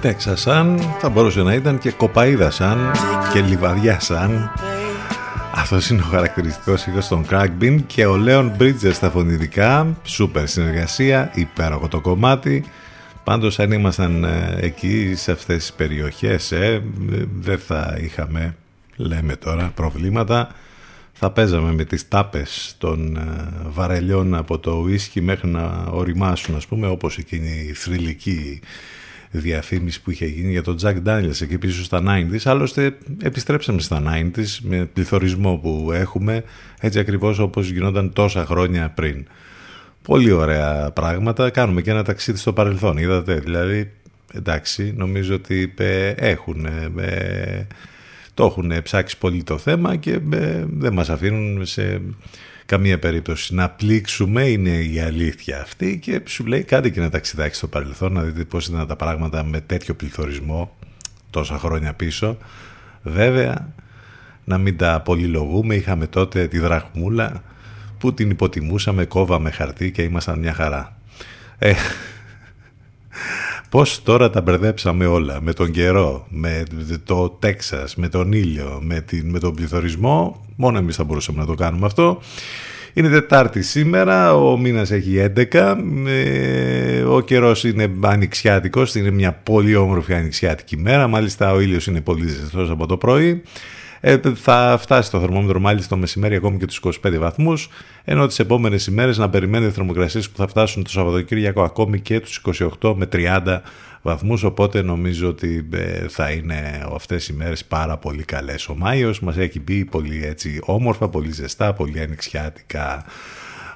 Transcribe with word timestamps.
Τέξα 0.00 0.36
σαν, 0.36 0.94
θα 0.98 1.08
μπορούσε 1.08 1.42
να 1.42 1.54
ήταν 1.54 1.78
και 1.78 1.90
κοπαίδα 1.90 2.50
σαν 2.50 2.90
και 3.32 3.40
λιβαδιά 3.40 4.00
σαν. 4.00 4.52
Αυτό 5.72 5.94
είναι 5.94 6.02
ο 6.02 6.06
χαρακτηριστικός 6.06 6.86
ήχος 6.86 7.08
των 7.08 7.26
Crackbin 7.30 7.78
και 7.86 8.06
ο 8.06 8.16
Λέον 8.16 8.52
Bridges 8.58 8.92
στα 8.92 9.10
φωνητικά. 9.10 9.96
Σούπερ 10.04 10.48
συνεργασία, 10.48 11.30
υπέροχο 11.34 11.88
το 11.88 12.00
κομμάτι. 12.00 12.64
Πάντως 13.24 13.58
αν 13.58 13.72
ήμασταν 13.72 14.24
ε, 14.24 14.58
εκεί 14.60 15.12
σε 15.16 15.32
αυτές 15.32 15.56
τις 15.56 15.72
περιοχές 15.72 16.52
ε, 16.52 16.82
δεν 17.40 17.58
θα 17.58 17.98
είχαμε, 18.00 18.56
λέμε 18.96 19.36
τώρα, 19.36 19.72
προβλήματα. 19.74 20.54
Θα 21.12 21.30
παίζαμε 21.30 21.72
με 21.72 21.84
τις 21.84 22.08
τάπες 22.08 22.74
των 22.78 23.16
ε, 23.16 23.48
βαρελιών 23.62 24.34
από 24.34 24.58
το 24.58 24.72
ουίσκι 24.72 25.20
μέχρι 25.20 25.48
να 25.48 25.86
οριμάσουν 25.90 26.56
ας 26.56 26.66
πούμε 26.66 26.88
όπως 26.88 27.18
εκείνη 27.18 27.66
η 27.68 27.72
θρηλυκή 27.72 28.60
διαφήμιση 29.30 30.02
που 30.02 30.10
είχε 30.10 30.26
γίνει 30.26 30.50
για 30.50 30.62
τον 30.62 30.76
Jack 30.82 30.96
Daniels 31.06 31.40
εκεί 31.40 31.58
πίσω 31.58 31.84
στα 31.84 32.02
90s. 32.06 32.40
Άλλωστε 32.44 32.96
επιστρέψαμε 33.22 33.80
στα 33.80 34.02
90s 34.06 34.58
με 34.62 34.84
πληθωρισμό 34.92 35.56
που 35.56 35.90
έχουμε 35.92 36.44
έτσι 36.80 36.98
ακριβώς 36.98 37.38
όπως 37.38 37.70
γινόταν 37.70 38.12
τόσα 38.12 38.46
χρόνια 38.46 38.90
πριν. 38.90 39.26
Πολύ 40.02 40.30
ωραία 40.30 40.90
πράγματα. 40.90 41.50
Κάνουμε 41.50 41.82
και 41.82 41.90
ένα 41.90 42.04
ταξίδι 42.04 42.38
στο 42.38 42.52
παρελθόν. 42.52 42.96
Είδατε, 42.96 43.34
δηλαδή, 43.34 43.90
εντάξει, 44.34 44.94
νομίζω 44.96 45.34
ότι 45.34 45.74
έχουν, 46.14 46.66
το 48.34 48.44
έχουν 48.44 48.82
ψάξει 48.82 49.18
πολύ 49.18 49.42
το 49.42 49.58
θέμα 49.58 49.96
και 49.96 50.18
δεν 50.68 50.92
μας 50.92 51.10
αφήνουν 51.10 51.66
σε 51.66 52.00
καμία 52.70 52.98
περίπτωση 52.98 53.54
να 53.54 53.70
πλήξουμε, 53.70 54.42
είναι 54.42 54.70
η 54.70 55.00
αλήθεια 55.00 55.60
αυτή 55.60 55.98
και 55.98 56.20
σου 56.26 56.46
λέει 56.46 56.62
κάτι 56.62 56.90
και 56.90 57.00
να 57.00 57.10
ταξιδάξει 57.10 57.56
στο 57.56 57.66
παρελθόν, 57.66 58.12
να 58.12 58.22
δείτε 58.22 58.44
πώς 58.44 58.66
ήταν 58.66 58.86
τα 58.86 58.96
πράγματα 58.96 59.44
με 59.44 59.60
τέτοιο 59.60 59.94
πληθωρισμό 59.94 60.76
τόσα 61.30 61.58
χρόνια 61.58 61.94
πίσω. 61.94 62.38
Βέβαια, 63.02 63.72
να 64.44 64.58
μην 64.58 64.76
τα 64.76 65.00
πολυλογούμε, 65.00 65.74
είχαμε 65.74 66.06
τότε 66.06 66.46
τη 66.46 66.58
δραχμούλα 66.58 67.42
που 67.98 68.14
την 68.14 68.30
υποτιμούσαμε, 68.30 69.04
κόβαμε 69.04 69.50
χαρτί 69.50 69.90
και 69.90 70.02
ήμασταν 70.02 70.38
μια 70.38 70.52
χαρά. 70.52 70.96
Ε, 71.58 71.72
Πώς 73.70 74.02
τώρα 74.02 74.30
τα 74.30 74.40
μπερδέψαμε 74.40 75.06
όλα, 75.06 75.40
με 75.40 75.52
τον 75.52 75.70
καιρό, 75.70 76.26
με 76.28 76.62
το 77.04 77.28
Τέξας, 77.28 77.96
με 77.96 78.08
τον 78.08 78.32
ήλιο, 78.32 78.78
με, 78.82 79.00
την, 79.00 79.30
με 79.30 79.38
τον 79.38 79.54
πληθωρισμό, 79.54 80.46
μόνο 80.56 80.78
εμείς 80.78 80.96
θα 80.96 81.04
μπορούσαμε 81.04 81.38
να 81.38 81.46
το 81.46 81.54
κάνουμε 81.54 81.86
αυτό. 81.86 82.20
Είναι 82.94 83.08
Τετάρτη 83.08 83.62
σήμερα, 83.62 84.34
ο 84.34 84.56
μήνας 84.58 84.90
έχει 84.90 85.32
11, 85.52 85.76
ο 87.08 87.20
καιρός 87.20 87.64
είναι 87.64 87.90
ανοιξιάτικος, 88.00 88.94
είναι 88.94 89.10
μια 89.10 89.32
πολύ 89.32 89.74
όμορφη 89.74 90.14
ανοιξιάτικη 90.14 90.76
μέρα, 90.76 91.08
μάλιστα 91.08 91.52
ο 91.52 91.60
ήλιος 91.60 91.86
είναι 91.86 92.00
πολύ 92.00 92.28
ζεστός 92.28 92.70
από 92.70 92.86
το 92.86 92.96
πρωί. 92.96 93.42
Ε, 94.00 94.18
θα 94.34 94.76
φτάσει 94.80 95.10
το 95.10 95.20
θερμόμετρο 95.20 95.60
μάλιστα 95.60 95.88
το 95.88 95.96
μεσημέρι 95.96 96.34
ακόμη 96.34 96.58
και 96.58 96.66
τους 96.66 96.80
25 96.84 97.18
βαθμούς, 97.18 97.68
ενώ 98.04 98.26
τις 98.26 98.38
επόμενες 98.38 98.86
ημέρες 98.86 99.18
να 99.18 99.30
περιμένετε 99.30 99.72
θερμοκρασίες 99.72 100.30
που 100.30 100.36
θα 100.36 100.46
φτάσουν 100.46 100.84
το 100.84 100.90
Σαββατοκύριακο 100.90 101.62
ακόμη 101.62 102.00
και 102.00 102.20
τους 102.20 102.42
28 102.80 102.94
με 102.96 103.06
30 103.12 103.60
βαθμούς, 104.02 104.42
οπότε 104.42 104.82
νομίζω 104.82 105.28
ότι 105.28 105.68
ε, 105.72 106.08
θα 106.08 106.30
είναι 106.30 106.86
αυτές 106.94 107.28
οι 107.28 107.32
μέρες 107.32 107.64
πάρα 107.64 107.96
πολύ 107.96 108.24
καλές. 108.24 108.68
Ο 108.68 108.74
Μάιος 108.76 109.20
μας 109.20 109.36
έχει 109.36 109.60
πει 109.60 109.84
πολύ 109.84 110.24
έτσι 110.24 110.60
όμορφα, 110.62 111.08
πολύ 111.08 111.32
ζεστά, 111.32 111.72
πολύ 111.72 112.00
ανοιξιάτικα. 112.00 113.04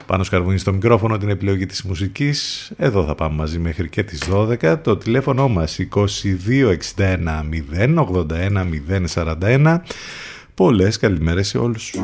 Πάνω 0.06 0.22
σκαρβούνι 0.22 0.58
στο 0.58 0.72
μικρόφωνο 0.72 1.18
την 1.18 1.28
επιλογή 1.28 1.66
της 1.66 1.82
μουσικής. 1.82 2.70
Εδώ 2.76 3.04
θα 3.04 3.14
πάμε 3.14 3.34
μαζί 3.34 3.58
μέχρι 3.58 3.88
και 3.88 4.02
τις 4.02 4.22
12. 4.30 4.76
Το 4.82 4.96
τηλέφωνο 4.96 5.48
μας 5.48 5.78
2261 5.78 7.48
081 7.70 8.68
041. 9.14 9.80
Πολλές 10.54 10.96
καλημέρες 10.96 11.48
σε 11.48 11.58
όλους. 11.58 11.94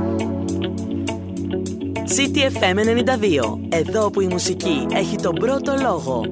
CTFM 2.17 2.79
92. 2.79 3.59
Εδώ 3.69 4.11
που 4.11 4.21
η 4.21 4.27
μουσική 4.27 4.87
έχει 4.93 5.17
τον 5.17 5.35
πρώτο 5.35 5.75
λόγο. 5.83 6.23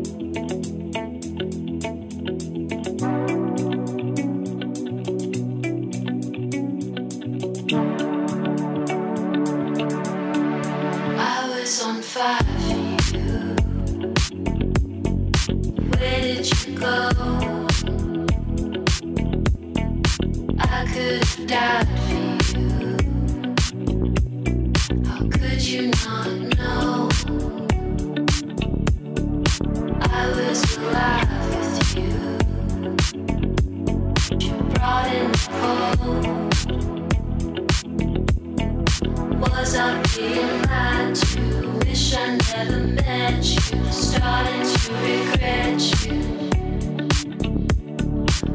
Cause 39.68 39.76
I 39.76 40.02
realized 40.16 41.38
you 41.38 41.72
wish 41.84 42.14
I 42.16 42.38
never 42.54 42.80
met 42.86 43.44
you. 43.44 43.92
Starting 43.92 44.62
to 44.64 44.92
regret 45.04 45.80
you. 46.06 46.16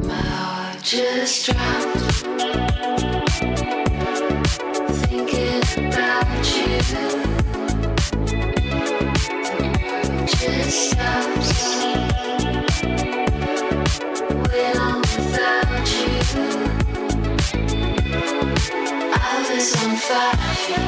My 0.08 0.14
heart 0.16 0.82
just 0.82 1.46
dropped. 1.46 1.98
Thinking 5.06 5.62
about 5.86 6.44
you. 6.56 6.82
World 10.10 10.26
just 10.26 10.98
without 15.14 15.86
you. 15.94 16.10
I 19.12 19.46
was 19.48 19.68
on 19.84 19.94
fire. 19.96 20.83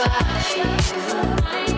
satisfied. 0.00 1.69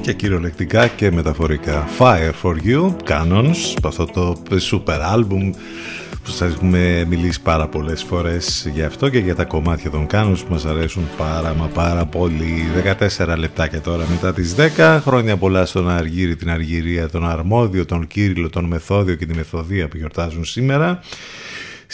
Και 0.00 0.12
κυριολεκτικά 0.12 0.86
και 0.86 1.10
μεταφορικά. 1.10 1.88
Fire 1.98 2.32
for 2.42 2.54
You, 2.66 2.96
Canons 3.08 3.74
αυτό 3.84 4.06
το 4.06 4.42
super 4.70 5.14
album 5.14 5.50
που 6.22 6.30
σας 6.30 6.40
έχουμε 6.40 7.04
μιλήσει 7.08 7.40
πάρα 7.42 7.66
πολλές 7.68 8.02
φορές 8.02 8.70
για 8.74 8.86
αυτό 8.86 9.08
και 9.08 9.18
για 9.18 9.34
τα 9.34 9.44
κομμάτια 9.44 9.90
των 9.90 10.06
Canons 10.12 10.38
που 10.46 10.52
μας 10.52 10.64
αρέσουν 10.64 11.08
πάρα 11.16 11.54
μα 11.54 11.66
πάρα 11.66 12.04
πολύ. 12.06 12.66
14 13.18 13.36
λεπτάκια 13.38 13.80
τώρα 13.80 14.06
μετά 14.10 14.32
τις 14.32 14.54
10 14.76 15.00
χρόνια 15.02 15.36
πολλά 15.36 15.66
στον 15.66 15.90
Αργύρι, 15.90 16.36
την 16.36 16.50
Αργυρία, 16.50 17.08
τον 17.08 17.28
Αρμόδιο, 17.28 17.84
τον 17.84 18.06
Κύριλο, 18.06 18.50
τον 18.50 18.64
Μεθόδιο 18.64 19.14
και 19.14 19.26
τη 19.26 19.34
Μεθοδία 19.34 19.88
που 19.88 19.96
γιορτάζουν 19.96 20.44
σήμερα 20.44 21.00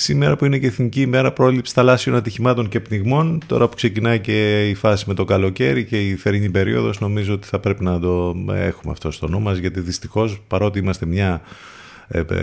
Σήμερα 0.02 0.36
που 0.36 0.44
είναι 0.44 0.58
και 0.58 0.66
Εθνική 0.66 1.00
ημέρα 1.00 1.32
πρόληψης 1.32 1.74
θαλάσσιων 1.74 2.16
ατυχημάτων 2.16 2.68
και 2.68 2.80
πνιγμών, 2.80 3.40
τώρα 3.46 3.68
που 3.68 3.76
ξεκινάει 3.76 4.20
και 4.20 4.68
η 4.68 4.74
φάση 4.74 5.04
με 5.08 5.14
το 5.14 5.24
καλοκαίρι 5.24 5.84
και 5.84 6.08
η 6.08 6.14
θερινή 6.14 6.50
περίοδος, 6.50 7.00
νομίζω 7.00 7.34
ότι 7.34 7.46
θα 7.46 7.58
πρέπει 7.58 7.84
να 7.84 8.00
το 8.00 8.34
έχουμε 8.48 8.92
αυτό 8.92 9.10
στο 9.10 9.28
νου 9.28 9.40
μας, 9.40 9.58
γιατί 9.58 9.80
δυστυχώς 9.80 10.40
παρότι 10.46 10.78
είμαστε 10.78 11.06
μια 11.06 11.40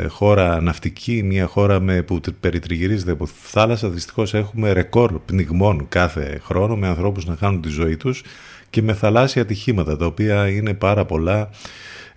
χώρα 0.08 0.62
ναυτική, 0.62 1.24
μια 1.24 1.46
χώρα 1.46 1.80
με, 1.80 2.02
που 2.02 2.20
περιτριγυρίζεται 2.40 3.12
από 3.12 3.26
θάλασσα. 3.26 3.90
Δυστυχώς 3.90 4.34
έχουμε 4.34 4.72
ρεκόρ 4.72 5.20
πνιγμών 5.26 5.86
κάθε 5.90 6.42
χρόνο 6.44 6.76
με 6.76 6.88
ανθρώπους 6.88 7.26
να 7.26 7.36
χάνουν 7.36 7.62
τη 7.62 7.70
ζωή 7.70 7.98
τους 7.98 8.24
και 8.70 8.82
με 8.82 8.94
θαλάσσια 8.94 9.42
ατυχήματα 9.42 9.98
τα 9.98 10.06
οποία 10.06 10.48
είναι 10.48 10.74
πάρα 10.74 11.06
πολλά 11.06 11.50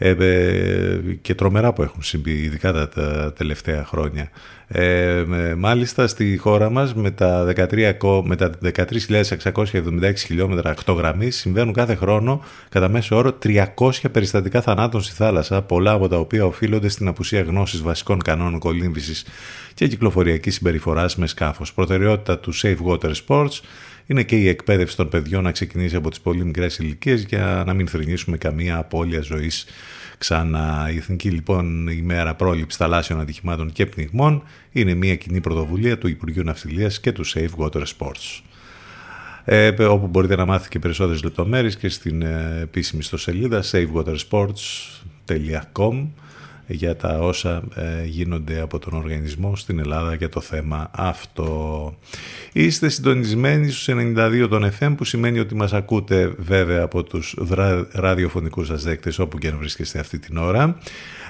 ε, 0.05 1.01
και 1.23 1.35
τρομερά 1.35 1.73
που 1.73 1.83
έχουν 1.83 2.03
συμβεί 2.03 2.33
ειδικά 2.33 2.89
τα, 2.89 3.33
τελευταία 3.33 3.85
χρόνια. 3.85 4.31
Ε, 4.69 5.25
μάλιστα 5.57 6.07
στη 6.07 6.37
χώρα 6.37 6.71
μας 6.71 6.95
με 6.95 7.11
τα 7.11 7.53
13.676 7.57 8.23
με 8.25 8.37
τα 8.37 8.51
13 8.63 10.13
χιλιόμετρα 10.17 10.71
ακτογραμμή 10.71 11.31
συμβαίνουν 11.31 11.73
κάθε 11.73 11.95
χρόνο 11.95 12.45
κατά 12.69 12.89
μέσο 12.89 13.17
όρο 13.17 13.39
300 13.45 13.65
περιστατικά 14.13 14.61
θανάτων 14.61 15.03
στη 15.03 15.15
θάλασσα, 15.15 15.63
πολλά 15.63 15.93
από 15.93 16.09
τα 16.09 16.19
οποία 16.19 16.47
οφείλονται 16.47 16.89
στην 16.89 17.09
απουσία 17.09 17.43
γνώσης 17.43 17.83
βασικών 17.83 18.23
κανόνων 18.23 18.59
κολύμβησης 18.59 19.25
και 19.75 19.87
κυκλοφοριακής 19.87 20.55
συμπεριφοράς 20.55 21.17
με 21.17 21.27
σκάφος. 21.27 21.73
Προτεραιότητα 21.73 22.39
του 22.39 22.53
Safe 22.55 22.79
Water 22.87 23.13
Sports 23.27 23.61
είναι 24.07 24.23
και 24.23 24.37
η 24.37 24.49
εκπαίδευση 24.49 24.97
των 24.97 25.09
παιδιών 25.09 25.43
να 25.43 25.53
ξεκινήσει 25.53 25.97
από 25.97 26.11
τις 26.11 26.21
πολύ 26.21 26.45
μικρές 26.45 26.79
ηλικίες 26.79 27.23
για 27.23 27.63
να 27.67 27.75
μην 27.75 27.89
θρυνήσουμε 27.89 28.37
καμία 28.37 28.77
απώλεια 28.77 29.21
ζωής 29.21 29.67
ξανά. 30.19 30.91
Η 30.93 30.97
Εθνική 30.97 31.31
λοιπόν 31.31 31.89
ημέρα 31.89 32.35
πρόληψης 32.35 32.79
θαλάσσιων 32.79 33.21
ατυχημάτων 33.21 33.73
και 33.73 33.87
πνιγμών 33.87 34.43
είναι 34.73 34.95
μια 34.95 35.17
κοινή 35.17 35.41
πρωτοβουλία 35.41 35.99
του 35.99 36.09
Υπουργείου 36.09 36.45
Ναυτιλίας 36.45 37.01
και 37.01 37.13
του 37.13 37.27
Safe 37.27 37.51
Water 37.57 37.83
Sports. 37.99 38.41
Ε, 39.45 39.85
όπου 39.85 40.07
μπορείτε 40.07 40.37
να 40.37 40.45
μάθετε 40.45 40.69
και 40.69 40.79
περισσότερες 40.79 41.23
λεπτομέρειες 41.23 41.77
και 41.77 41.89
στην 41.89 42.23
ε, 42.23 42.59
επίσημη 42.63 43.01
ιστοσελίδα 43.01 43.63
savewatersports.com 43.71 46.07
για 46.73 46.97
τα 46.97 47.19
όσα 47.19 47.63
ε, 47.75 48.05
γίνονται 48.05 48.61
από 48.61 48.79
τον 48.79 48.93
οργανισμό 48.93 49.57
στην 49.57 49.79
Ελλάδα 49.79 50.15
για 50.15 50.29
το 50.29 50.41
θέμα 50.41 50.91
αυτό. 50.93 51.95
Είστε 52.53 52.89
συντονισμένοι 52.89 53.71
στους 53.71 53.95
92 53.95 54.47
των 54.51 54.71
FM 54.79 54.95
που 54.97 55.05
σημαίνει 55.05 55.39
ότι 55.39 55.55
μας 55.55 55.73
ακούτε 55.73 56.35
βέβαια 56.39 56.83
από 56.83 57.03
τους 57.03 57.37
ραδιοφωνικούς 57.93 58.67
σας 58.67 58.83
δέκτες 58.83 59.19
όπου 59.19 59.39
και 59.39 59.49
αν 59.49 59.57
βρίσκεστε 59.59 59.99
αυτή 59.99 60.19
την 60.19 60.37
ώρα. 60.37 60.79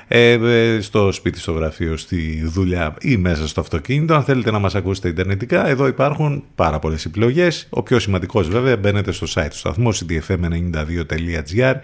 Ε, 0.08 0.32
ε, 0.32 0.80
στο 0.80 1.12
σπίτι, 1.12 1.38
στο 1.38 1.52
γραφείο, 1.52 1.96
στη 1.96 2.42
δουλειά 2.44 2.94
ή 3.00 3.16
μέσα 3.16 3.48
στο 3.48 3.60
αυτοκίνητο. 3.60 4.14
Αν 4.14 4.24
θέλετε 4.24 4.50
να 4.50 4.58
μας 4.58 4.74
ακούσετε 4.74 5.08
ιντερνετικά, 5.08 5.66
εδώ 5.68 5.86
υπάρχουν 5.86 6.44
πάρα 6.54 6.78
πολλές 6.78 7.04
επιλογές. 7.04 7.66
Ο 7.70 7.82
πιο 7.82 7.98
σημαντικός 7.98 8.48
βέβαια 8.48 8.76
μπαίνετε 8.76 9.12
στο 9.12 9.26
site 9.34 9.48
του 9.50 9.56
σταθμού 9.56 9.94
cdfm92.gr 9.94 11.74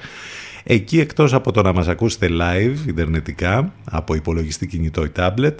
Εκεί 0.70 1.00
εκτός 1.00 1.34
από 1.34 1.52
το 1.52 1.62
να 1.62 1.72
μας 1.72 1.88
ακούσετε 1.88 2.28
live, 2.30 2.88
ιντερνετικά, 2.88 3.72
από 3.90 4.14
υπολογιστή 4.14 4.66
κινητό 4.66 5.04
ή 5.04 5.10
tablet, 5.16 5.54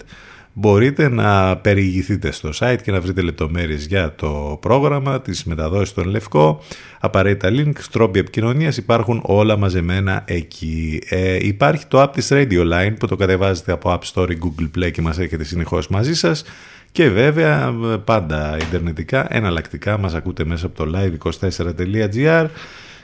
μπορείτε 0.52 1.08
να 1.08 1.56
περιηγηθείτε 1.56 2.30
στο 2.30 2.50
site 2.58 2.78
και 2.82 2.92
να 2.92 3.00
βρείτε 3.00 3.20
λεπτομέρειες 3.20 3.86
για 3.86 4.14
το 4.14 4.58
πρόγραμμα, 4.60 5.20
τις 5.20 5.44
μεταδόσεις 5.44 5.94
των 5.94 6.08
Λευκό, 6.08 6.62
απαραίτητα 7.00 7.48
link, 7.52 7.72
τρόποι 7.90 8.18
επικοινωνίας, 8.18 8.76
υπάρχουν 8.76 9.20
όλα 9.24 9.56
μαζεμένα 9.56 10.22
εκεί. 10.26 11.02
Ε, 11.08 11.46
υπάρχει 11.46 11.86
το 11.86 12.02
app 12.02 12.12
της 12.12 12.28
Radio 12.30 12.72
Line 12.72 12.94
που 12.98 13.06
το 13.06 13.16
κατεβάζετε 13.16 13.72
από 13.72 13.98
App 13.98 14.12
Store 14.14 14.30
ή 14.30 14.38
Google 14.42 14.78
Play 14.78 14.90
και 14.90 15.02
μας 15.02 15.18
έχετε 15.18 15.44
συνεχώς 15.44 15.88
μαζί 15.88 16.14
σας. 16.14 16.44
Και 16.92 17.08
βέβαια 17.08 17.74
πάντα 18.04 18.56
ιντερνετικά, 18.60 19.26
εναλλακτικά 19.30 19.98
μας 19.98 20.14
ακούτε 20.14 20.44
μέσα 20.44 20.66
από 20.66 20.84
το 20.84 20.98
live24.gr 20.98 22.46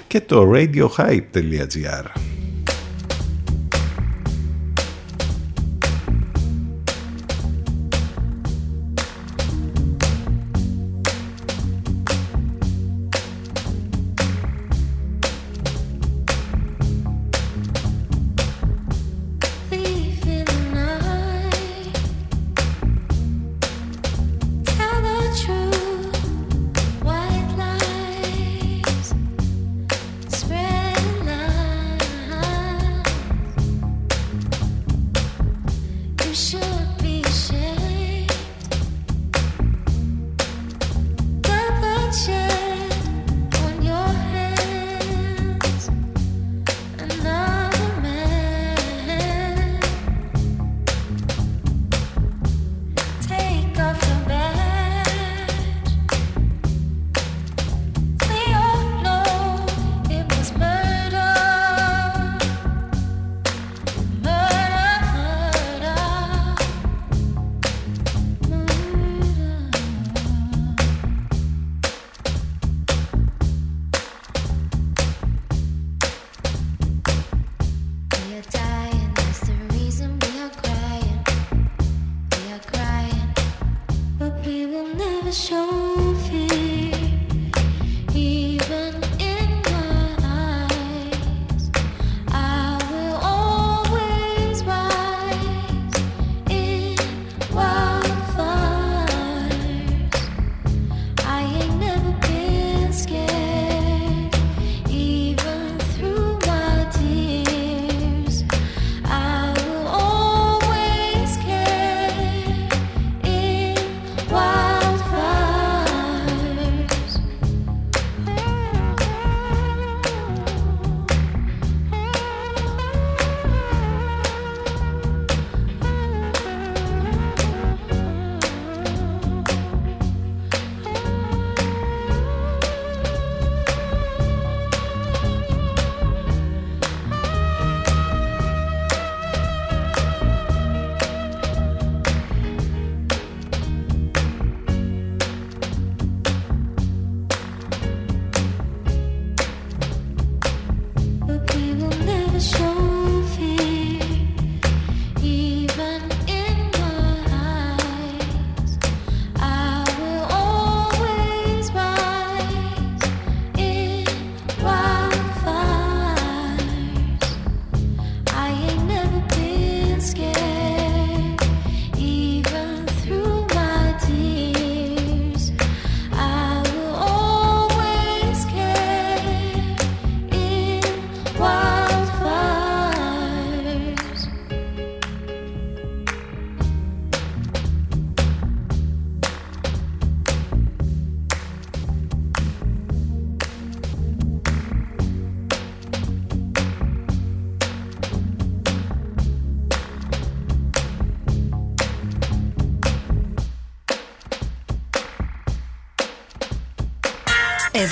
και 0.06 0.20
το 0.20 0.50
radiohype.gr. 0.54 2.04
胸 85.34 85.83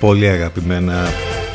Πολύ 0.00 0.28
αγαπημένα 0.28 1.04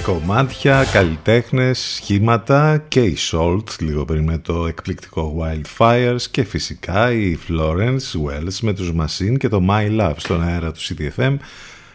κομμάτια, 0.03 0.83
καλλιτέχνες, 0.91 1.79
σχήματα 1.79 2.83
και 2.87 3.01
η 3.01 3.17
Salt 3.31 3.79
λίγο 3.79 4.05
πριν 4.05 4.23
με 4.23 4.37
το 4.37 4.67
εκπληκτικό 4.67 5.37
Wildfires 5.39 6.21
και 6.31 6.43
φυσικά 6.43 7.11
η 7.11 7.37
Florence 7.47 8.19
Wells 8.25 8.57
με 8.61 8.73
τους 8.73 8.91
Machine 8.99 9.37
και 9.37 9.47
το 9.47 9.65
My 9.69 9.99
Love 9.99 10.13
στον 10.17 10.43
αέρα 10.43 10.71
του 10.71 10.79
CDFM. 10.79 11.35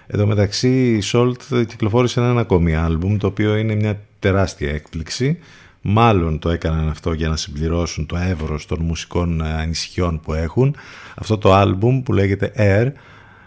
Εδώ 0.06 0.26
μεταξύ 0.26 0.94
η 0.94 1.02
Salt 1.12 1.64
κυκλοφόρησε 1.66 2.20
ένα 2.20 2.40
ακόμη 2.40 2.76
άλμπουμ 2.76 3.16
το 3.16 3.26
οποίο 3.26 3.56
είναι 3.56 3.74
μια 3.74 4.00
τεράστια 4.18 4.70
έκπληξη. 4.70 5.38
Μάλλον 5.82 6.38
το 6.38 6.50
έκαναν 6.50 6.88
αυτό 6.88 7.12
για 7.12 7.28
να 7.28 7.36
συμπληρώσουν 7.36 8.06
το 8.06 8.16
εύρος 8.16 8.66
των 8.66 8.78
μουσικών 8.80 9.42
ανησυχιών 9.42 10.20
που 10.20 10.34
έχουν. 10.34 10.76
Αυτό 11.14 11.38
το 11.38 11.54
άλμπουμ 11.54 12.02
που 12.02 12.12
λέγεται 12.12 12.52
Air 12.56 12.92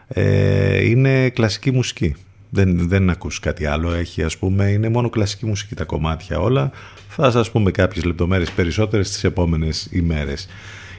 ε, 0.08 0.90
είναι 0.90 1.30
κλασική 1.30 1.72
μουσική. 1.72 2.16
Δεν, 2.54 2.88
δεν 2.88 3.10
ακούς 3.10 3.40
κάτι 3.40 3.66
άλλο. 3.66 3.94
Έχει 3.94 4.24
ας 4.24 4.38
πούμε, 4.38 4.70
είναι 4.70 4.90
μόνο 4.90 5.10
κλασική 5.10 5.46
μουσική 5.46 5.76
τα 5.76 5.84
κομμάτια 5.84 6.40
όλα. 6.40 6.72
Θα 7.08 7.32
σας 7.32 7.52
πούμε 7.52 7.72
κάποιες 7.72 8.04
λεπτομέρειες 8.04 8.52
περισσότερες 8.52 9.12
τις 9.12 9.24
επόμενες 9.24 9.88
ημέρες. 9.92 10.48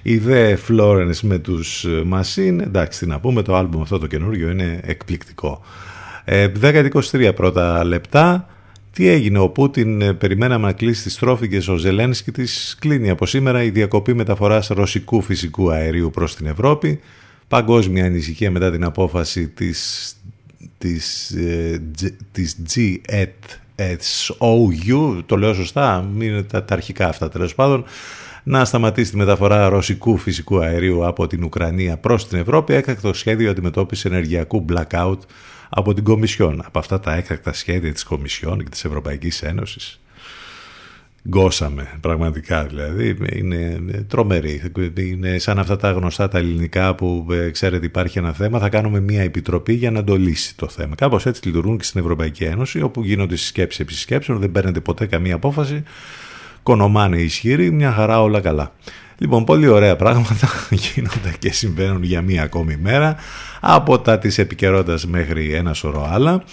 Η 0.03 0.21
The 0.29 0.57
Florence 0.69 1.21
με 1.23 1.39
τους 1.39 1.87
Machine, 2.13 2.59
εντάξει 2.61 2.99
τι 2.99 3.07
να 3.07 3.21
πούμε, 3.21 3.43
το 3.43 3.57
άλμπουμ 3.57 3.83
αυτό 3.83 3.99
το 3.99 4.07
καινούργιο 4.07 4.51
είναι 4.51 4.81
εκπληκτικό. 4.83 5.61
Ε, 6.25 6.49
10-23 6.61 7.33
πρώτα 7.35 7.85
λεπτά. 7.85 8.49
Τι 8.93 9.09
έγινε, 9.09 9.39
ο 9.39 9.49
Πούτιν 9.49 10.01
ε, 10.01 10.13
περιμέναμε 10.13 10.67
να 10.67 10.73
κλείσει 10.73 11.03
τις 11.03 11.17
τρόφιγγες, 11.19 11.69
ο 11.69 11.77
Ζελένσκι 11.77 12.33
της 12.33 12.77
κλείνει 12.81 13.11
από 13.11 13.27
σήμερα 13.27 13.63
η 13.63 13.71
διακοπή 13.71 14.15
μεταφοράς 14.15 14.67
ρωσικού 14.69 15.23
φυσικού 15.23 15.71
αερίου 15.71 16.11
προς 16.11 16.37
την 16.37 16.47
Ευρώπη. 16.47 17.01
Παγκόσμια 17.49 18.05
ανησυχία 18.05 18.51
μετά 18.51 18.71
την 18.71 18.85
απόφαση 18.85 19.49
της 19.49 20.13
της, 20.85 21.31
ε, 21.31 21.83
της 22.33 22.57
GETSOU, 23.77 25.23
το 25.27 25.37
λέω 25.37 25.55
σωστά, 25.55 26.11
είναι 26.19 26.43
τα, 26.43 26.65
τα 26.65 26.75
αρχικά 26.75 27.09
αυτά 27.09 27.29
τέλος 27.29 27.55
πάντων, 27.55 27.85
να 28.43 28.65
σταματήσει 28.65 29.11
τη 29.11 29.17
μεταφορά 29.17 29.69
ρωσικού 29.69 30.17
φυσικού 30.17 30.59
αερίου 30.61 31.07
από 31.07 31.27
την 31.27 31.45
Ουκρανία 31.45 31.97
προς 31.97 32.29
την 32.29 32.39
Ευρώπη, 32.39 32.75
έκτακτο 32.75 33.13
σχέδιο 33.13 33.51
αντιμετώπισης 33.51 34.05
ενεργειακού 34.05 34.65
blackout 34.73 35.19
από 35.69 35.95
την 35.95 36.05
Κομισιόν. 36.05 36.63
Από 36.65 36.79
αυτά 36.79 37.01
τα 37.01 37.15
έκτακτα 37.15 37.53
σχέδια 37.53 37.93
της 37.93 38.05
Κομισιόν 38.05 38.59
και 38.59 38.69
της 38.71 38.85
Ευρωπαϊκής 38.85 39.43
Ένωσης 39.43 40.01
γκώσαμε 41.29 41.99
πραγματικά 42.01 42.65
δηλαδή. 42.65 43.17
Είναι 43.33 43.81
τρομερή. 44.09 44.73
Είναι 44.99 45.39
σαν 45.39 45.59
αυτά 45.59 45.77
τα 45.77 45.91
γνωστά 45.91 46.29
τα 46.29 46.39
ελληνικά 46.39 46.95
που 46.95 47.27
ε, 47.31 47.51
ξέρετε 47.51 47.87
υπάρχει 47.87 48.19
ένα 48.19 48.33
θέμα. 48.33 48.59
Θα 48.59 48.69
κάνουμε 48.69 49.01
μια 49.01 49.23
επιτροπή 49.23 49.73
για 49.73 49.91
να 49.91 50.05
το 50.05 50.17
λύσει 50.17 50.57
το 50.57 50.69
θέμα. 50.69 50.95
Κάπως 50.95 51.27
έτσι 51.27 51.47
λειτουργούν 51.47 51.79
και 51.79 51.85
στην 51.85 52.01
Ευρωπαϊκή 52.01 52.45
Ένωση 52.45 52.83
όπου 52.83 53.03
γίνονται 53.03 53.37
συσκέψεις 53.37 53.81
επί 53.81 53.93
συσκέψεων 53.93 54.39
δεν 54.39 54.53
παίρνετε 54.53 54.81
ποτέ 54.81 55.07
καμία 55.07 55.35
απόφαση. 55.35 55.83
Κονομάνε 56.63 57.17
ισχυροί 57.17 57.71
μια 57.71 57.93
χαρά 57.93 58.23
όλα 58.23 58.41
καλά. 58.41 58.73
Λοιπόν, 59.19 59.45
πολύ 59.45 59.67
ωραία 59.67 59.97
πράγματα 59.97 60.49
γίνονται 60.95 61.35
και 61.39 61.53
συμβαίνουν 61.53 62.03
για 62.03 62.23
μία 62.23 62.43
ακόμη 62.43 62.77
μέρα 62.77 63.17
από 63.61 63.99
τα 63.99 64.19
της 64.19 64.39
επικαιρότητας 64.39 65.07
μέχρι 65.07 65.53
ένα 65.53 65.75
σωρό 65.75 66.09
άλλα. 66.11 66.45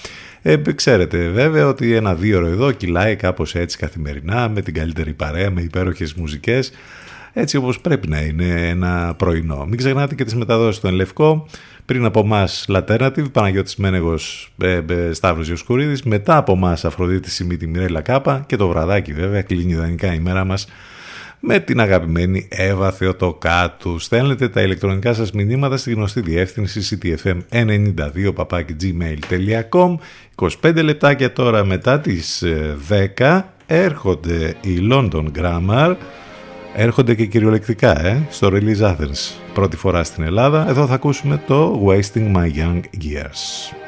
Ε, 0.42 0.58
ξέρετε 0.76 1.30
βέβαια 1.30 1.68
ότι 1.68 1.94
ένα 1.94 2.16
δύο 2.16 2.46
εδώ 2.46 2.72
κυλάει 2.72 3.16
κάπως 3.16 3.56
έτσι 3.56 3.78
καθημερινά 3.78 4.50
με 4.50 4.62
την 4.62 4.74
καλύτερη 4.74 5.14
παρέα, 5.14 5.52
με 5.52 5.62
υπέροχες 5.62 6.14
μουσικές 6.14 6.72
έτσι 7.34 7.58
όπως 7.58 7.80
πρέπει 7.80 8.08
να 8.08 8.22
είναι 8.22 8.68
ένα 8.70 9.14
πρωινό. 9.18 9.66
Μην 9.66 9.78
ξεχνάτε 9.78 10.16
και 10.16 10.24
τις 10.24 10.36
μεταδόσεις 10.36 10.82
του 10.82 10.88
Ενλευκό, 10.88 11.48
πριν 11.86 12.06
από 12.06 12.20
εμά 12.20 12.48
Λατέρνατιβ, 12.68 13.28
Παναγιώτης 13.28 13.76
Μένεγος, 13.76 14.54
ε, 14.62 14.82
ε, 14.90 15.14
Σταύρος 15.14 15.50
Ιωσκουρίδης, 15.50 16.04
μετά 16.04 16.38
από 16.38 16.52
εμά 16.52 16.78
Αφροδίτη 16.84 17.30
Σιμίτη 17.30 17.68
Μιρέλα 17.68 18.02
Κάπα 18.02 18.44
και 18.48 18.56
το 18.56 18.68
βραδάκι 18.68 19.14
βέβαια 19.14 19.42
κλείνει 19.42 19.72
ιδανικά 19.72 20.14
η 20.14 20.20
μέρα 20.20 20.46
μας 20.46 20.68
με 21.44 21.60
την 21.60 21.80
αγαπημένη 21.80 22.48
Εύα 22.50 22.92
Θεοτοκάτου. 22.92 24.00
Στέλνετε 24.00 24.50
τα 24.50 24.62
ηλεκτρονικά 24.62 25.14
σας 25.14 25.32
μηνύματα 25.32 25.78
στη 25.78 25.94
γνωστή 25.94 26.22
διεύθυνση 26.22 27.00
ctfm92 27.02 28.34
gmail.com 28.82 29.96
25 30.62 30.84
λεπτάκια 30.84 31.34
τώρα 31.34 31.66
μετά 31.66 32.00
τις 32.00 32.44
10 32.90 33.20
ε, 33.20 33.42
έρχονται 33.66 34.56
οι 34.62 34.88
London 34.92 35.26
Grammar. 35.38 35.96
Έρχονται 36.76 37.16
και 37.16 37.26
κυριολεκτικά 37.26 38.06
ε, 38.06 38.28
στο 38.30 38.50
Release 38.52 38.82
Athens. 38.82 39.34
Πρώτη 39.54 39.76
φορά 39.76 40.04
στην 40.04 40.24
Ελλάδα. 40.24 40.70
Εδώ 40.70 40.88
θα 40.88 40.94
ακούσουμε 40.94 41.42
το 41.48 41.88
Wasting 41.88 42.36
My 42.36 42.50
Young 42.56 42.82
Years 43.04 43.81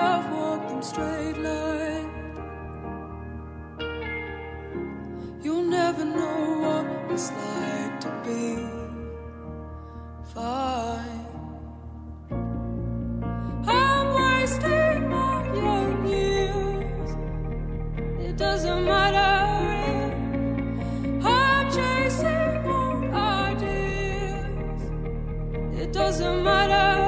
I've 0.00 0.30
walked 0.32 0.68
them 0.68 0.82
straight 0.82 1.38
line. 1.38 2.10
You'll 5.42 5.68
never 5.78 6.04
know 6.04 6.38
what 6.62 7.12
it's 7.12 7.30
like 7.32 8.00
to 8.04 8.10
be 8.24 8.44
fine. 10.34 11.26
I'm 13.66 14.06
wasting 14.20 15.08
my 15.10 15.36
young 15.54 16.06
years. 16.06 17.10
It 18.26 18.36
doesn't 18.36 18.84
matter. 18.84 19.38
It 25.88 25.92
doesn't 25.94 26.44
matter. 26.44 27.07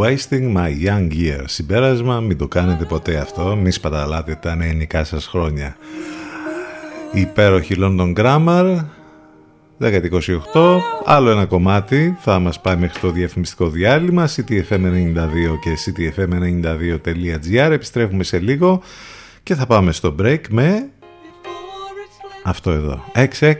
Wasting 0.00 0.56
my 0.56 0.70
young 0.86 1.10
years. 1.12 1.44
Συμπέρασμα, 1.46 2.20
μην 2.20 2.38
το 2.38 2.48
κάνετε 2.48 2.84
ποτέ 2.84 3.16
αυτό, 3.16 3.56
μη 3.56 3.70
σπαταλάτε 3.70 4.34
τα 4.34 4.54
νεανικά 4.54 5.04
σας 5.04 5.26
χρόνια. 5.26 5.76
Υπέροχη 7.12 7.74
London 7.78 8.14
Grammar, 8.14 8.84
1028, 9.78 10.80
άλλο 11.04 11.30
ένα 11.30 11.46
κομμάτι, 11.46 12.16
θα 12.20 12.38
μας 12.38 12.60
πάει 12.60 12.76
μέχρι 12.76 13.00
το 13.00 13.10
διαφημιστικό 13.10 13.68
διάλειμμα, 13.68 14.28
ctfm92 14.28 15.58
και 15.62 15.76
ctfm92.gr, 15.86 17.70
επιστρέφουμε 17.70 18.24
σε 18.24 18.38
λίγο 18.38 18.82
και 19.42 19.54
θα 19.54 19.66
πάμε 19.66 19.92
στο 19.92 20.14
break 20.20 20.40
με 20.48 20.90
αυτό 22.44 22.70
εδώ, 22.70 23.04
XX, 23.14 23.54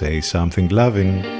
Say 0.00 0.20
Something 0.32 0.68
Loving. 0.70 1.39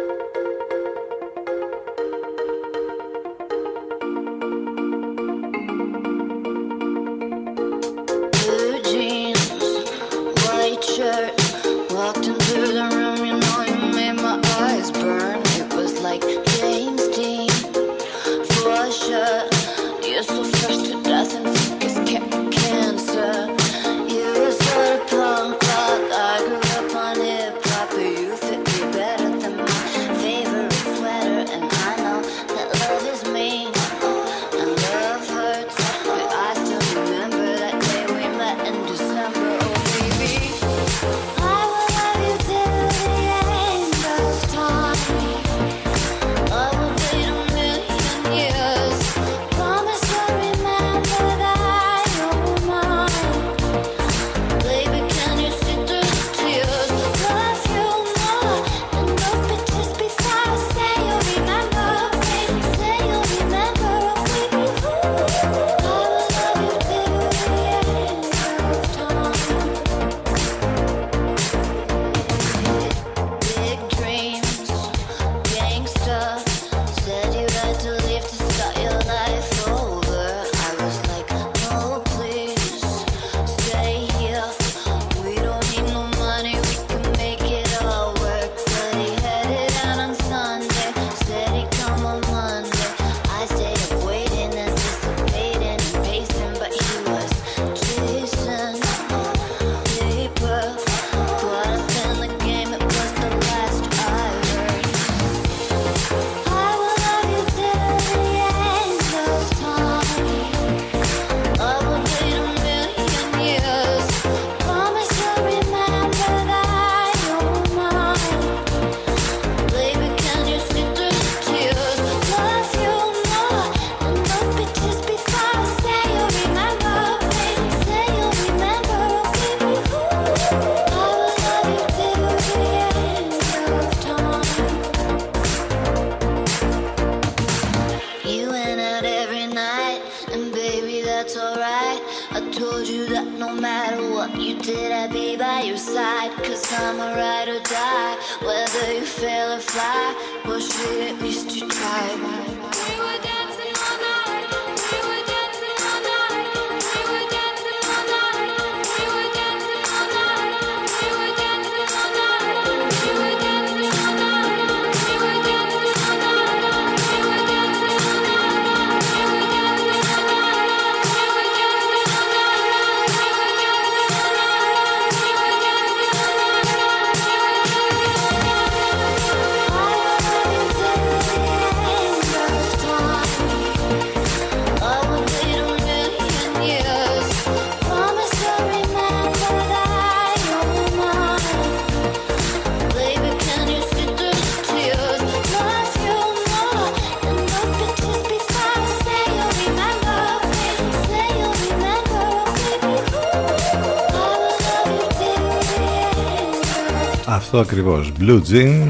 Αυτό 207.53 207.63
ακριβώς. 207.63 208.11
Blue 208.19 208.41
Jean, 208.51 208.87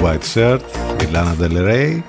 White 0.00 0.34
Shirt, 0.34 0.60
η 1.02 1.06
Lana 1.12 1.42
Del 1.42 1.56
Rey. 1.56 2.00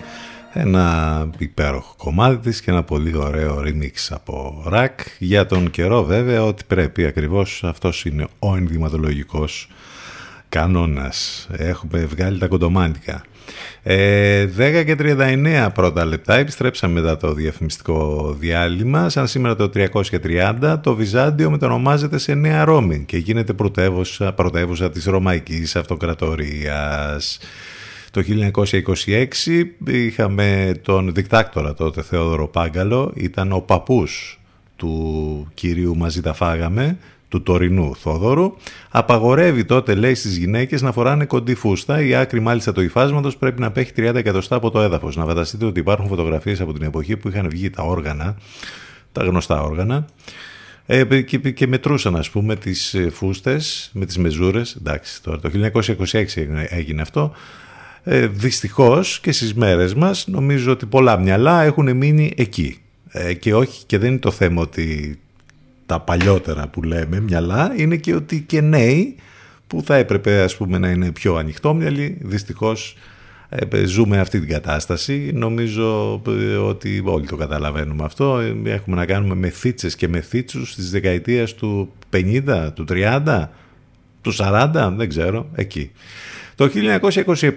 Ένα 0.53 1.29
υπέροχο 1.37 1.93
κομμάτι 1.97 2.37
της 2.37 2.61
και 2.61 2.71
ένα 2.71 2.83
πολύ 2.83 3.17
ωραίο 3.17 3.61
remix 3.65 4.07
από 4.09 4.63
ρακ. 4.67 4.99
Για 5.19 5.45
τον 5.45 5.69
καιρό 5.69 6.03
βέβαια 6.03 6.43
ότι 6.43 6.63
πρέπει 6.67 7.05
ακριβώς 7.05 7.63
αυτός 7.63 8.05
είναι 8.05 8.27
ο 8.39 8.55
ενδυματολογικός 8.55 9.69
κανόνας. 10.49 11.47
Έχουμε 11.51 12.05
βγάλει 12.05 12.37
τα 12.39 12.47
κοντομάντικα. 12.47 13.23
Ε, 13.89 14.45
10 14.45 14.83
και 14.85 14.95
39 14.99 15.69
πρώτα 15.73 16.05
λεπτά. 16.05 16.35
Επιστρέψαμε 16.35 16.93
μετά 17.01 17.17
το 17.17 17.33
διαφημιστικό 17.33 18.33
διάλειμμα. 18.39 19.09
Σαν 19.09 19.27
σήμερα 19.27 19.55
το 19.55 19.69
330 19.73 20.79
το 20.83 20.95
Βυζάντιο 20.95 21.49
μετονομάζεται 21.49 22.17
σε 22.17 22.33
Νέα 22.33 22.63
Ρώμη 22.65 23.03
και 23.05 23.17
γίνεται 23.17 23.53
πρωτεύουσα, 23.53 24.33
πρωτεύουσα 24.33 24.89
της 24.89 25.05
Ρωμαϊκής 25.05 25.75
Αυτοκρατορίας. 25.75 27.39
Το 28.11 28.21
1926 28.21 29.63
είχαμε 29.87 30.71
τον 30.81 31.13
δικτάκτορα 31.13 31.73
τότε 31.73 32.01
Θεόδωρο 32.01 32.47
Πάγκαλο. 32.47 33.11
Ήταν 33.15 33.51
ο 33.51 33.59
παππούς 33.59 34.39
του 34.75 35.47
κυρίου 35.53 35.97
Μαζί 35.97 36.21
τα 36.21 36.33
φάγαμε 36.33 36.97
του 37.29 37.43
τωρινού 37.43 37.95
Θόδωρου, 37.95 38.53
απαγορεύει 38.89 39.65
τότε, 39.65 39.95
λέει, 39.95 40.15
στις 40.15 40.37
γυναίκες 40.37 40.81
να 40.81 40.91
φοράνε 40.91 41.25
κοντή 41.25 41.55
φούστα. 41.55 42.01
Η 42.01 42.15
άκρη 42.15 42.39
μάλιστα 42.39 42.71
του 42.71 42.81
υφάσματος 42.81 43.37
πρέπει 43.37 43.59
να 43.59 43.67
απέχει 43.67 43.91
30 43.97 44.15
εκατοστά 44.15 44.55
από 44.55 44.71
το 44.71 44.81
έδαφος. 44.81 45.15
Να 45.15 45.25
φανταστείτε 45.25 45.65
ότι 45.65 45.79
υπάρχουν 45.79 46.07
φωτογραφίες 46.07 46.61
από 46.61 46.73
την 46.73 46.83
εποχή 46.83 47.17
που 47.17 47.27
είχαν 47.27 47.49
βγει 47.49 47.69
τα 47.69 47.83
όργανα, 47.83 48.37
τα 49.11 49.23
γνωστά 49.23 49.61
όργανα, 49.61 50.05
ε, 50.85 51.21
και, 51.21 51.37
και 51.37 51.67
μετρούσαν 51.67 52.15
ας 52.15 52.29
πούμε 52.29 52.55
τις 52.55 52.93
ε, 52.93 53.09
φούστες 53.09 53.89
με 53.93 54.05
τις 54.05 54.17
μεζούρες. 54.17 54.75
Εντάξει, 54.75 55.23
τώρα 55.23 55.39
το 55.39 55.49
1926 56.11 56.25
έγινε 56.69 57.01
αυτό. 57.01 57.31
Ε, 58.03 58.27
δυστυχώς 58.27 59.19
και 59.19 59.31
στις 59.31 59.53
μέρες 59.53 59.93
μας 59.93 60.27
νομίζω 60.27 60.71
ότι 60.71 60.85
πολλά 60.85 61.17
μυαλά 61.17 61.63
έχουν 61.63 61.97
μείνει 61.97 62.33
εκεί. 62.35 62.81
Ε, 63.11 63.33
και 63.33 63.55
όχι 63.55 63.85
και 63.85 63.97
δεν 63.97 64.09
είναι 64.09 64.19
το 64.19 64.31
θέμα 64.31 64.61
ότι 64.61 65.19
τα 65.87 65.99
παλιότερα 65.99 66.67
που 66.67 66.83
λέμε 66.83 67.19
μυαλά 67.19 67.73
είναι 67.77 67.95
και 67.95 68.15
ότι 68.15 68.41
και 68.41 68.61
νέοι 68.61 69.15
που 69.67 69.81
θα 69.85 69.95
έπρεπε 69.95 70.41
ας 70.41 70.55
πούμε 70.55 70.77
να 70.77 70.89
είναι 70.89 71.11
πιο 71.11 71.35
ανοιχτόμυαλοι 71.35 72.17
δυστυχώς 72.21 72.95
ε, 73.49 73.85
ζούμε 73.85 74.19
αυτή 74.19 74.39
την 74.39 74.49
κατάσταση. 74.49 75.31
Νομίζω 75.33 76.21
ε, 76.27 76.55
ότι 76.55 77.01
όλοι 77.05 77.25
το 77.25 77.35
καταλαβαίνουμε 77.35 78.03
αυτό. 78.03 78.39
Έχουμε 78.63 78.95
να 78.95 79.05
κάνουμε 79.05 79.35
με 79.35 79.49
θίτσες 79.49 79.95
και 79.95 80.07
με 80.07 80.21
θίτσους 80.21 80.75
της 80.75 80.91
δεκαετίας 80.91 81.53
του 81.53 81.93
50, 82.13 82.69
του 82.73 82.85
30 82.89 83.47
του 84.21 84.33
40, 84.37 84.93
δεν 84.95 85.09
ξέρω, 85.09 85.49
εκεί. 85.55 85.91
Το 86.55 86.69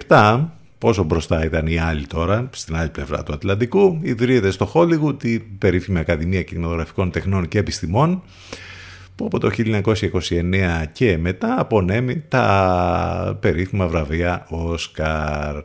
1927 0.07 0.45
πόσο 0.81 1.03
μπροστά 1.03 1.45
ήταν 1.45 1.67
οι 1.67 1.77
άλλοι 1.77 2.07
τώρα, 2.07 2.49
στην 2.53 2.75
άλλη 2.75 2.89
πλευρά 2.89 3.23
του 3.23 3.33
Ατλαντικού, 3.33 3.99
ιδρύεται 4.01 4.51
στο 4.51 4.65
Χόλιγουτ 4.65 5.23
η 5.23 5.39
περίφημη 5.39 5.99
Ακαδημία 5.99 6.43
Κινηματογραφικών 6.43 7.11
Τεχνών 7.11 7.47
και 7.47 7.57
Επιστημών, 7.57 8.21
που 9.15 9.25
από 9.25 9.39
το 9.39 9.49
1929 9.57 10.83
και 10.91 11.17
μετά 11.17 11.59
απονέμει 11.59 12.23
τα 12.27 13.37
περίφημα 13.41 13.87
βραβεία 13.87 14.45
Όσκαρ. 14.49 15.55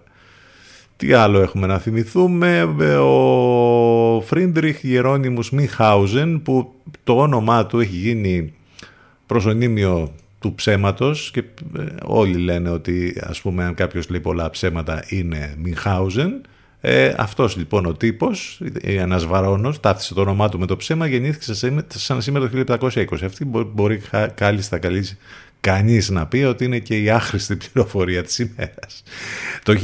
Τι 0.97 1.13
άλλο 1.13 1.41
έχουμε 1.41 1.67
να 1.67 1.79
θυμηθούμε, 1.79 2.63
ο 3.01 4.21
Φρίντριχ 4.21 4.85
Γερόνιμους 4.85 5.51
Μιχάουζεν 5.51 6.43
που 6.43 6.75
το 7.05 7.17
όνομά 7.19 7.67
του 7.67 7.81
έχει 7.81 7.97
γίνει 7.97 8.53
προσωνύμιο 9.27 10.13
του 10.47 10.55
ψέματος 10.55 11.31
και 11.31 11.45
ε, 11.79 11.83
όλοι 12.03 12.39
λένε 12.39 12.71
ότι 12.71 13.21
ας 13.21 13.41
πούμε 13.41 13.65
αν 13.65 13.75
κάποιος 13.75 14.09
λέει 14.09 14.21
πολλά 14.21 14.51
ψέματα 14.51 15.05
είναι 15.09 15.55
Μινχάουζεν 15.59 16.41
ε, 16.81 17.15
αυτός 17.17 17.57
λοιπόν 17.57 17.87
ο 17.87 17.93
τύπος, 17.93 18.61
ένας 18.83 19.27
βαρόνος, 19.27 19.81
ταύτισε 19.81 20.15
το 20.15 20.21
όνομά 20.21 20.49
του 20.49 20.59
με 20.59 20.67
το 20.67 20.77
ψέμα, 20.77 21.07
γεννήθηκε 21.07 21.73
σαν 21.95 22.23
σήμερα 22.23 22.49
το 22.49 22.77
1720. 22.79 23.01
Αυτή 23.25 23.45
μπορεί 23.45 24.01
κάλλιστα 24.35 24.79
καλής 24.79 25.17
κανείς 25.61 26.11
να 26.11 26.27
πει 26.27 26.39
ότι 26.39 26.65
είναι 26.65 26.79
και 26.79 27.03
η 27.03 27.11
άχρηστη 27.11 27.57
πληροφορία 27.73 28.23
της 28.23 28.39
ημέρας. 28.39 29.03
Το 29.63 29.75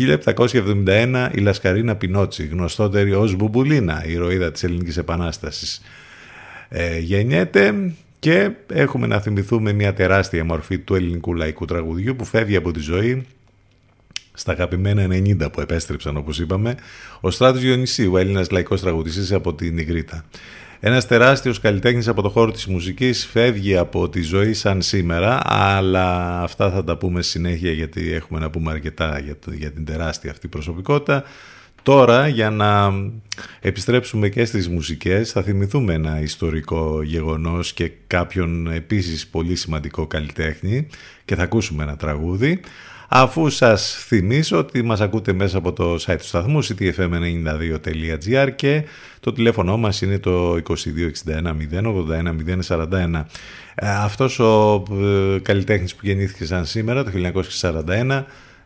1771 0.86 1.28
η 1.34 1.40
Λασκαρίνα 1.40 1.96
Πινότσι, 1.96 2.46
γνωστότερη 2.46 3.14
ως 3.14 3.34
Μπουμπουλίνα, 3.34 4.04
η 4.06 4.12
ηρωίδα 4.12 4.52
της 4.52 4.62
Ελληνικής 4.62 4.96
Επανάστασης, 4.96 5.82
ε, 6.68 6.98
γεννιέται 6.98 7.74
και 8.22 8.50
έχουμε 8.72 9.06
να 9.06 9.20
θυμηθούμε 9.20 9.72
μια 9.72 9.94
τεράστια 9.94 10.44
μορφή 10.44 10.78
του 10.78 10.94
ελληνικού 10.94 11.34
λαϊκού 11.34 11.64
τραγουδιού 11.64 12.16
που 12.16 12.24
φεύγει 12.24 12.56
από 12.56 12.70
τη 12.70 12.80
ζωή 12.80 13.26
στα 14.32 14.52
αγαπημένα 14.52 15.06
90 15.06 15.52
που 15.52 15.60
επέστρεψαν 15.60 16.16
όπως 16.16 16.38
είπαμε, 16.38 16.74
ο 17.20 17.30
Στράτος 17.30 17.60
Διονυσίου, 17.60 18.16
Έλληνας 18.16 18.50
λαϊκός 18.50 18.80
τραγουδιστής 18.80 19.32
από 19.32 19.54
την 19.54 19.78
Ιγρήτα. 19.78 20.24
Ένας 20.80 21.06
τεράστιος 21.06 21.60
καλλιτέχνης 21.60 22.08
από 22.08 22.22
το 22.22 22.28
χώρο 22.28 22.50
της 22.50 22.66
μουσικής 22.66 23.26
φεύγει 23.26 23.76
από 23.76 24.08
τη 24.08 24.22
ζωή 24.22 24.52
σαν 24.52 24.82
σήμερα, 24.82 25.40
αλλά 25.44 26.40
αυτά 26.42 26.70
θα 26.70 26.84
τα 26.84 26.96
πούμε 26.96 27.22
συνέχεια 27.22 27.72
γιατί 27.72 28.12
έχουμε 28.12 28.40
να 28.40 28.50
πούμε 28.50 28.70
αρκετά 28.70 29.18
για, 29.18 29.36
για 29.52 29.72
την 29.72 29.84
τεράστια 29.84 30.30
αυτή 30.30 30.48
προσωπικότητα. 30.48 31.24
Τώρα 31.82 32.28
για 32.28 32.50
να 32.50 32.92
επιστρέψουμε 33.60 34.28
και 34.28 34.44
στις 34.44 34.68
μουσικές 34.68 35.30
θα 35.30 35.42
θυμηθούμε 35.42 35.94
ένα 35.94 36.20
ιστορικό 36.20 37.02
γεγονός 37.02 37.72
και 37.72 37.92
κάποιον 38.06 38.66
επίσης 38.66 39.26
πολύ 39.26 39.56
σημαντικό 39.56 40.06
καλλιτέχνη 40.06 40.86
και 41.24 41.34
θα 41.34 41.42
ακούσουμε 41.42 41.82
ένα 41.82 41.96
τραγούδι. 41.96 42.60
Αφού 43.08 43.50
σας 43.50 44.04
θυμίσω 44.06 44.58
ότι 44.58 44.82
μας 44.82 45.00
ακούτε 45.00 45.32
μέσα 45.32 45.58
από 45.58 45.72
το 45.72 45.94
site 45.94 46.16
του 46.18 46.26
σταθμού 46.26 46.64
ctfm92.gr 46.64 48.48
και 48.56 48.84
το 49.20 49.32
τηλέφωνο 49.32 49.76
μας 49.76 50.00
είναι 50.00 50.18
το 50.18 50.54
2261 50.54 50.60
081 51.72 52.66
041 52.66 53.22
Αυτός 53.76 54.38
ο 54.38 54.82
ε, 54.92 55.38
καλλιτέχνης 55.38 55.94
που 55.94 56.00
γεννήθηκε 56.06 56.44
σαν 56.44 56.66
σήμερα 56.66 57.04
το 57.04 57.10
1941 57.60 58.22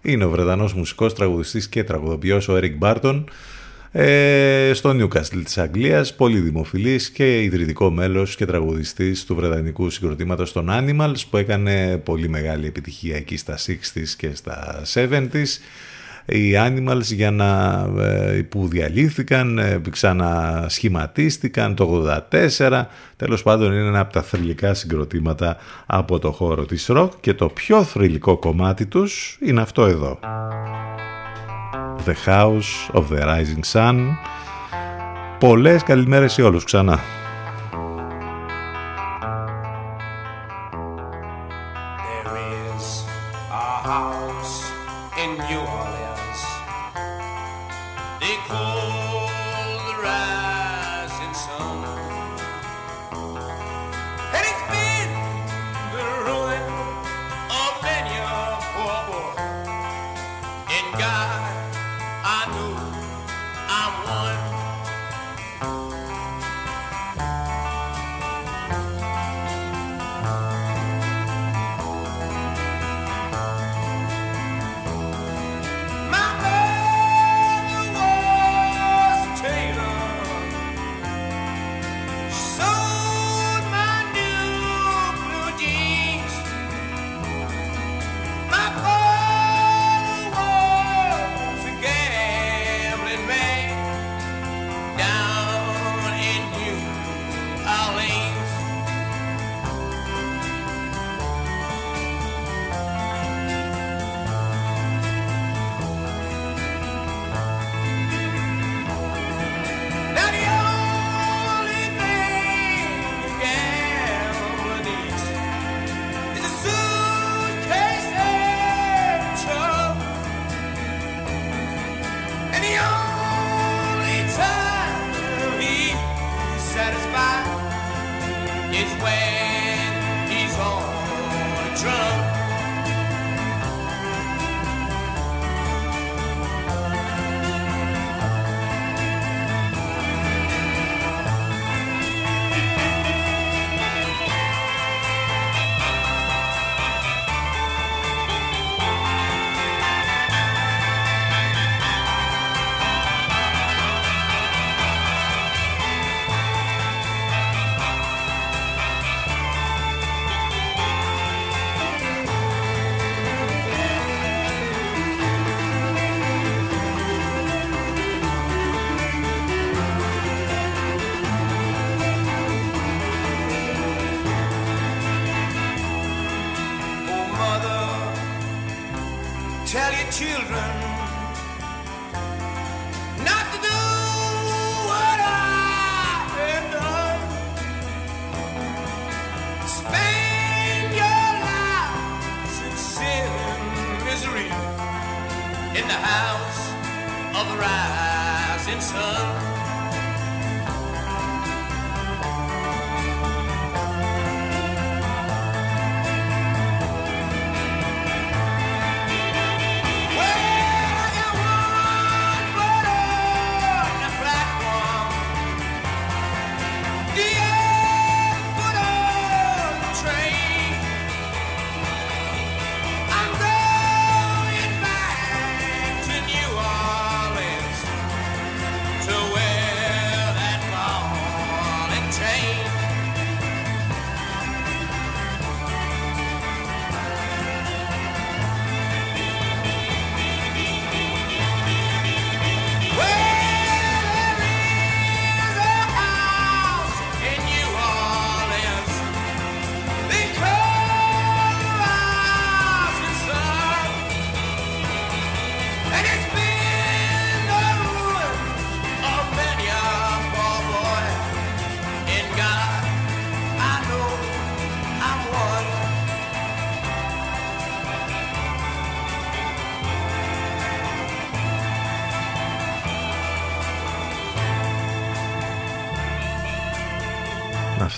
είναι 0.06 0.24
ο 0.24 0.30
Βρετανός 0.30 0.74
μουσικός, 0.74 1.14
τραγουδιστής 1.14 1.68
και 1.68 1.84
τραγουδοποιός 1.84 2.48
ο 2.48 2.58
Eric 2.62 2.78
Barton 2.80 3.24
ε, 3.92 4.70
στο 4.74 4.90
Newcastle 4.90 5.40
της 5.44 5.58
Αγγλίας, 5.58 6.14
πολύ 6.14 6.38
δημοφιλής 6.38 7.10
και 7.10 7.42
ιδρυτικό 7.42 7.90
μέλος 7.90 8.36
και 8.36 8.46
τραγουδιστής 8.46 9.24
του 9.24 9.34
βρετανικού 9.34 9.90
συγκροτήματος 9.90 10.52
των 10.52 10.66
Animals 10.70 11.20
που 11.30 11.36
έκανε 11.36 11.96
πολύ 11.96 12.28
μεγάλη 12.28 12.66
επιτυχία 12.66 13.16
εκεί 13.16 13.36
στα 13.36 13.56
60s 13.56 14.08
και 14.16 14.34
στα 14.34 14.82
70s 14.94 15.28
οι 16.26 16.52
Animals 16.56 17.02
για 17.02 17.30
να, 17.30 17.80
ε, 17.98 18.42
που 18.48 18.68
διαλύθηκαν, 18.68 19.58
ε, 19.58 19.80
ξανασχηματίστηκαν 19.90 21.74
το 21.74 21.84
84. 21.84 22.88
Τέλος 23.16 23.42
πάντων 23.42 23.72
είναι 23.72 23.86
ένα 23.86 24.00
από 24.00 24.12
τα 24.12 24.22
θρηλυκά 24.22 24.74
συγκροτήματα 24.74 25.56
από 25.86 26.18
το 26.18 26.32
χώρο 26.32 26.64
της 26.64 26.90
rock 26.90 27.08
και 27.20 27.34
το 27.34 27.48
πιο 27.48 27.82
θρηλυκό 27.82 28.36
κομμάτι 28.36 28.86
τους 28.86 29.38
είναι 29.40 29.60
αυτό 29.60 29.84
εδώ. 29.84 30.18
The 32.06 32.14
House 32.26 32.92
of 32.92 33.04
the 33.10 33.22
Rising 33.22 33.72
Sun. 33.72 33.96
Πολλές 35.38 35.82
καλημέρες 35.82 36.32
σε 36.32 36.42
όλους 36.42 36.64
ξανά. 36.64 37.00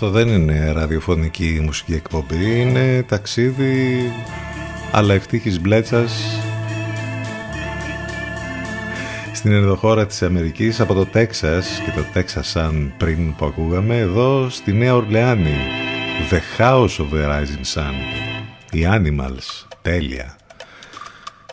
Αυτό 0.01 0.11
δεν 0.11 0.29
είναι 0.29 0.73
ραδιοφωνική 0.73 1.61
μουσική 1.63 1.95
εκπομπή, 1.95 2.61
είναι 2.61 3.03
ταξίδι 3.03 4.13
αλλά 4.93 5.15
ευτύχης 5.15 5.61
μπλέτσας 5.61 6.41
στην 9.33 9.53
ενδοχώρα 9.53 10.07
της 10.07 10.23
Αμερικής 10.23 10.81
από 10.81 10.95
το 10.95 11.07
Τέξας 11.07 11.83
και 11.85 11.91
το 11.91 12.07
Τέξας 12.13 12.49
σαν 12.49 12.95
πριν 12.97 13.35
που 13.35 13.47
ακούγαμε 13.47 13.99
εδώ 13.99 14.49
στη 14.51 14.73
Νέα 14.73 14.95
Ορλεάνη. 14.95 15.57
The 16.31 16.61
House 16.61 16.97
of 16.99 17.13
the 17.13 17.29
Rising 17.29 17.75
Sun. 17.75 17.95
Οι 18.71 18.87
Animals, 18.91 19.67
τέλεια. 19.83 20.37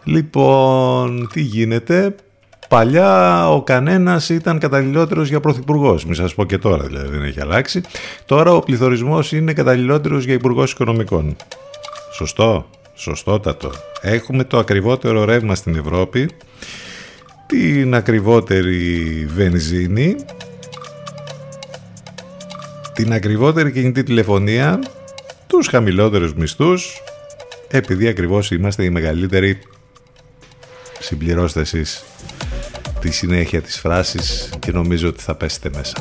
Λοιπόν 0.03 1.27
τι 1.33 1.41
γίνεται; 1.41 2.15
Παλιά 2.75 3.49
ο 3.49 3.63
κανένας 3.63 4.29
ήταν 4.29 4.59
καταλληλότερος 4.59 5.29
για 5.29 5.39
πρωθυπουργός. 5.39 6.05
Μη 6.05 6.15
σας 6.15 6.33
πω 6.35 6.45
και 6.45 6.57
τώρα 6.57 6.83
δηλαδή 6.83 7.07
δεν 7.07 7.23
έχει 7.23 7.41
αλλάξει. 7.41 7.81
Τώρα 8.25 8.51
ο 8.51 8.59
πληθωρισμός 8.59 9.31
είναι 9.31 9.53
καταλληλότερος 9.53 10.25
για 10.25 10.33
υπουργός 10.33 10.71
οικονομικών. 10.71 11.35
Σωστό, 12.13 12.69
σωστότατο. 12.93 13.71
Έχουμε 14.01 14.43
το 14.43 14.57
ακριβότερο 14.57 15.25
ρεύμα 15.25 15.55
στην 15.55 15.75
Ευρώπη, 15.75 16.29
την 17.45 17.95
ακριβότερη 17.95 19.25
βενζίνη, 19.35 20.15
την 22.93 23.13
ακριβότερη 23.13 23.71
κινητή 23.71 24.03
τηλεφωνία, 24.03 24.79
τους 25.47 25.67
χαμηλότερους 25.67 26.33
μισθούς, 26.33 27.01
επειδή 27.67 28.07
ακριβώς 28.07 28.51
είμαστε 28.51 28.83
οι 28.83 28.89
μεγαλύτεροι 28.89 29.59
συμπληρώστε 30.99 31.59
εσείς 31.59 32.03
τη 33.05 33.11
συνέχεια 33.11 33.61
της 33.61 33.79
φράσης 33.79 34.49
και 34.59 34.71
νομίζω 34.71 35.07
ότι 35.07 35.21
θα 35.21 35.35
πέσετε 35.35 35.69
μέσα. 35.75 35.93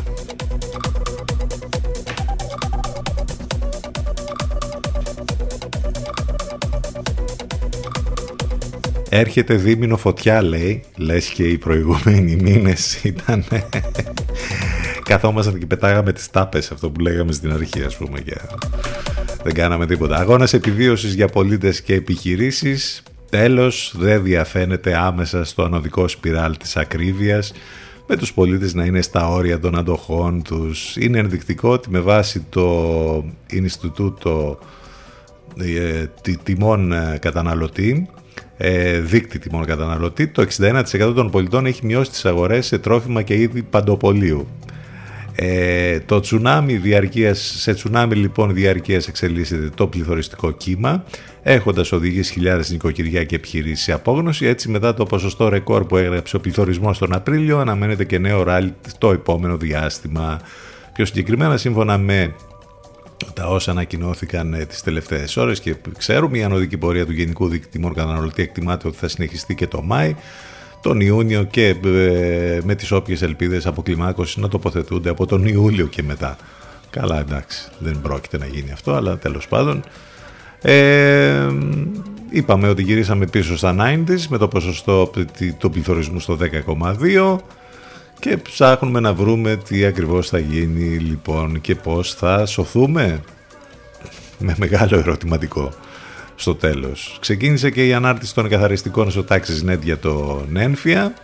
Έρχεται 9.09 9.55
δίμηνο 9.55 9.97
φωτιά 9.97 10.43
λέει 10.43 10.85
Λες 10.97 11.29
και 11.29 11.49
οι 11.49 11.59
προηγούμενοι 11.59 12.37
μήνες 12.37 13.03
ήταν. 13.03 13.45
Καθόμασταν 15.03 15.59
και 15.59 15.67
πετάγαμε 15.67 16.13
τις 16.13 16.31
τάπες 16.31 16.71
Αυτό 16.71 16.91
που 16.91 17.01
λέγαμε 17.01 17.33
στην 17.33 17.53
αρχή 17.53 17.83
ας 17.83 17.97
πούμε 17.97 18.21
και 18.21 18.37
Δεν 19.43 19.55
κάναμε 19.55 19.87
τίποτα. 19.87 20.17
Αγώνας 20.17 20.53
επιβίωσης 20.53 21.15
για 21.15 21.29
πολίτες 21.29 21.83
και 21.83 21.95
επιχειρήσεις 21.95 23.03
Τέλος 23.35 23.95
δεν 23.99 24.23
διαφαίνεται 24.23 24.97
άμεσα 24.97 25.45
στο 25.45 25.63
ανωδικό 25.63 26.09
σπιράλ 26.09 26.57
της 26.57 26.77
ακρίβειας 26.77 27.53
με 28.07 28.17
τους 28.17 28.33
πολίτες 28.33 28.75
να 28.75 28.85
είναι 28.85 29.03
στα 29.03 29.29
όρια 29.29 29.61
των 29.61 29.79
αντοχών 29.79 30.43
τους. 30.43 30.97
Είναι 30.97 31.19
ενδεικτικό 31.19 31.71
ότι 31.71 31.91
με 31.91 32.01
βάση 32.01 32.47
το 32.49 33.25
Ινστιτούτο 33.51 34.59
ε, 35.59 36.07
τιμών 36.43 36.93
ε, 36.93 37.19
καταναλωτή 37.21 38.09
ε, 38.57 38.99
δίκτυ 38.99 39.39
τιμών 39.39 39.65
καταναλωτή, 39.65 40.27
το 40.27 40.47
61% 40.59 41.13
των 41.15 41.31
πολιτών 41.31 41.67
έχει 41.67 41.87
μειώσει 41.87 42.11
τις 42.11 42.25
αγορές 42.25 42.67
σε 42.67 42.79
τρόφιμα 42.79 43.23
και 43.23 43.35
είδη 43.35 43.63
παντοπολίου. 43.63 44.49
Ε, 45.37 46.01
το 46.01 46.21
τσουνάμι 46.21 46.77
διαρκείας, 46.77 47.55
σε 47.59 47.75
τσουνάμι 47.75 48.15
λοιπόν 48.15 48.55
διαρκείας 48.55 49.09
εξελίσσεται 49.09 49.71
το 49.75 49.87
πληθωριστικό 49.87 50.51
κύμα 50.51 51.05
έχοντας 51.43 51.93
οδηγήσει 51.93 52.33
χιλιάδες 52.33 52.71
νοικοκυριά 52.71 53.25
και 53.25 53.35
επιχειρήσεις 53.35 53.85
σε 53.85 53.93
απόγνωση. 53.93 54.47
Έτσι 54.47 54.69
μετά 54.69 54.95
το 54.95 55.05
ποσοστό 55.05 55.49
ρεκόρ 55.49 55.85
που 55.85 55.97
έγραψε 55.97 56.37
ο 56.37 56.41
πληθωρισμός 56.41 56.99
τον 56.99 57.15
Απρίλιο 57.15 57.59
αναμένεται 57.59 58.05
και 58.05 58.19
νέο 58.19 58.43
ράλι 58.43 58.75
το 58.99 59.11
επόμενο 59.11 59.57
διάστημα. 59.57 60.41
Πιο 60.93 61.05
συγκεκριμένα 61.05 61.57
σύμφωνα 61.57 61.99
με 61.99 62.35
τα 63.35 63.47
όσα 63.47 63.71
ανακοινώθηκαν 63.71 64.55
ε, 64.55 64.65
τις 64.65 64.83
τελευταίες 64.83 65.37
ώρες 65.37 65.61
και 65.61 65.75
ξέρουμε 65.99 66.39
η 66.39 66.43
ανωδική 66.43 66.77
πορεία 66.77 67.07
του 67.07 67.13
Γενικού 67.13 67.49
Δικτυμών 67.49 67.95
Καταναλωτή 67.95 68.43
εκτιμάται 68.43 68.89
ότι 68.89 68.97
θα 68.97 69.09
συνεχιστεί 69.09 69.55
και 69.55 69.67
το 69.67 69.83
Μάη 69.83 70.15
τον 70.85 71.01
Ιούνιο 71.01 71.43
και 71.43 71.69
ε, 71.85 72.61
με 72.65 72.75
τις 72.75 72.91
όποιες 72.93 73.23
ελπίδες 73.23 73.67
αποκλιμάκωσης 73.67 74.37
να 74.37 74.49
τοποθετούνται 74.49 75.11
από 75.11 75.27
τον 75.27 75.47
Ιούλιο 75.47 75.87
και 75.87 76.03
μετά. 76.03 76.37
Καλά 76.91 77.21
εντάξει, 77.21 77.69
δεν 77.79 78.01
πρόκειται 78.03 78.39
να 78.39 78.47
γίνει 78.47 78.71
αυτό, 78.73 78.93
αλλά 78.93 79.19
τέλος 79.19 79.49
πάντων. 79.49 79.85
Ε, 80.63 81.47
είπαμε 82.31 82.69
ότι 82.69 82.83
γυρίσαμε 82.83 83.27
πίσω 83.27 83.57
στα 83.57 83.77
90s 83.79 84.27
με 84.29 84.39
το 84.39 84.49
ποσοστό 84.49 85.11
του 85.59 85.71
πληθωρισμού 85.71 86.21
στο 86.21 86.39
10,2 86.67 87.37
και 88.19 88.37
ψάχνουμε 88.37 89.01
να 89.01 89.13
βρούμε 89.13 89.57
τι 89.57 89.85
ακριβώς 89.85 90.29
θα 90.29 90.39
γίνει 90.39 90.97
λοιπόν 90.99 91.61
και 91.61 91.75
πώς 91.75 92.15
θα 92.15 92.47
σωθούμε 92.47 93.21
με 94.39 94.55
μεγάλο 94.59 94.99
ερωτηματικό 94.99 95.73
στο 96.37 96.55
τέλος. 96.55 97.17
Ξεκίνησε 97.21 97.71
και 97.71 97.87
η 97.87 97.93
ανάρτηση 97.93 98.35
των 98.35 98.49
καθαριστικών 98.49 99.11
στο 99.11 99.25
Taxis 99.29 99.71
Net 99.71 99.81
για 99.83 99.99
το 99.99 100.45
Νένφια. 100.51 101.15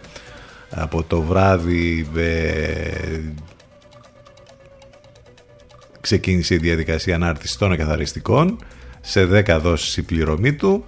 Από 0.70 1.02
το 1.02 1.22
βράδυ 1.22 2.08
ε, 2.16 3.20
ξεκίνησε 6.00 6.54
η 6.54 6.58
διαδικασία 6.58 7.14
ανάρτησης 7.14 7.56
των 7.56 7.76
καθαριστικών 7.76 8.58
σε 9.00 9.28
10 9.46 9.58
δόσεις 9.62 9.96
η 9.96 10.02
πληρωμή 10.02 10.52
του 10.52 10.84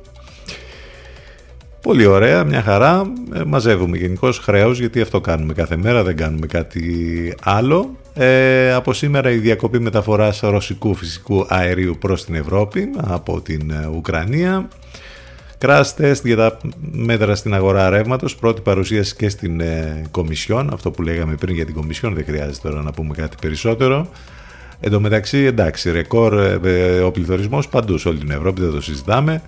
Πολύ 1.82 2.06
ωραία, 2.06 2.44
μια 2.44 2.62
χαρά. 2.62 3.12
Ε, 3.34 3.44
μαζεύουμε 3.44 3.96
γενικώς 3.96 4.38
χρέος 4.38 4.78
γιατί 4.78 5.00
αυτό 5.00 5.20
κάνουμε 5.20 5.52
κάθε 5.52 5.76
μέρα, 5.76 6.02
δεν 6.02 6.16
κάνουμε 6.16 6.46
κάτι 6.46 7.34
άλλο. 7.42 7.96
Ε, 8.14 8.72
από 8.72 8.92
σήμερα 8.92 9.30
η 9.30 9.36
διακοπή 9.36 9.80
μεταφοράς 9.80 10.40
ρωσικού 10.40 10.94
φυσικού 10.94 11.46
αερίου 11.48 11.96
προς 12.00 12.24
την 12.24 12.34
Ευρώπη 12.34 12.90
από 12.96 13.40
την 13.40 13.70
ε, 13.70 13.86
Ουκρανία. 13.86 14.68
Crash 15.58 15.90
test 15.98 16.24
για 16.24 16.36
τα 16.36 16.58
μέτρα 16.90 17.34
στην 17.34 17.54
αγορά 17.54 17.90
ρεύματος. 17.90 18.36
Πρώτη 18.36 18.60
παρουσίαση 18.60 19.16
και 19.16 19.28
στην 19.28 19.60
ε, 19.60 20.02
Κομισιόν. 20.10 20.70
Αυτό 20.72 20.90
που 20.90 21.02
λέγαμε 21.02 21.34
πριν 21.34 21.54
για 21.54 21.64
την 21.64 21.74
Κομισιόν, 21.74 22.14
δεν 22.14 22.24
χρειάζεται 22.24 22.68
τώρα 22.68 22.82
να 22.82 22.92
πούμε 22.92 23.14
κάτι 23.14 23.36
περισσότερο. 23.40 24.08
Εν 24.80 24.90
τω 24.90 25.00
μεταξύ, 25.00 25.38
εντάξει, 25.38 25.90
ρεκόρ 25.90 26.34
ε, 26.64 27.00
ο 27.00 27.10
πληθωρισμός 27.10 27.68
παντού 27.68 27.98
σε 27.98 28.08
όλη 28.08 28.18
την 28.18 28.30
Ευρώπη, 28.30 28.60
δεν 28.60 28.70
το 28.70 28.80
συζητάμε. 28.80 29.42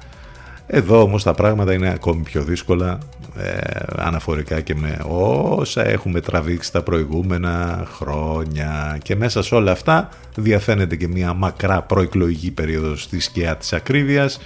Εδώ 0.67 1.03
όμως 1.03 1.23
τα 1.23 1.35
πράγματα 1.35 1.73
είναι 1.73 1.91
ακόμη 1.91 2.23
πιο 2.23 2.43
δύσκολα 2.43 2.99
ε, 3.37 3.59
αναφορικά 3.97 4.61
και 4.61 4.75
με 4.75 4.99
όσα 5.09 5.87
έχουμε 5.87 6.21
τραβήξει 6.21 6.73
τα 6.73 6.83
προηγούμενα 6.83 7.87
χρόνια 7.93 8.99
και 9.03 9.17
μέσα 9.17 9.43
σε 9.43 9.55
όλα 9.55 9.73
αυτά 9.73 10.09
διαφαίνεται 10.35 10.97
και 10.97 11.09
μια 11.09 11.35
μακρά 11.35 11.83
προεκλογική 11.83 12.51
περίοδος 12.51 13.03
στη 13.03 13.21
σκιά 13.21 13.57
της 13.57 13.73
ακρίβειας 13.73 14.39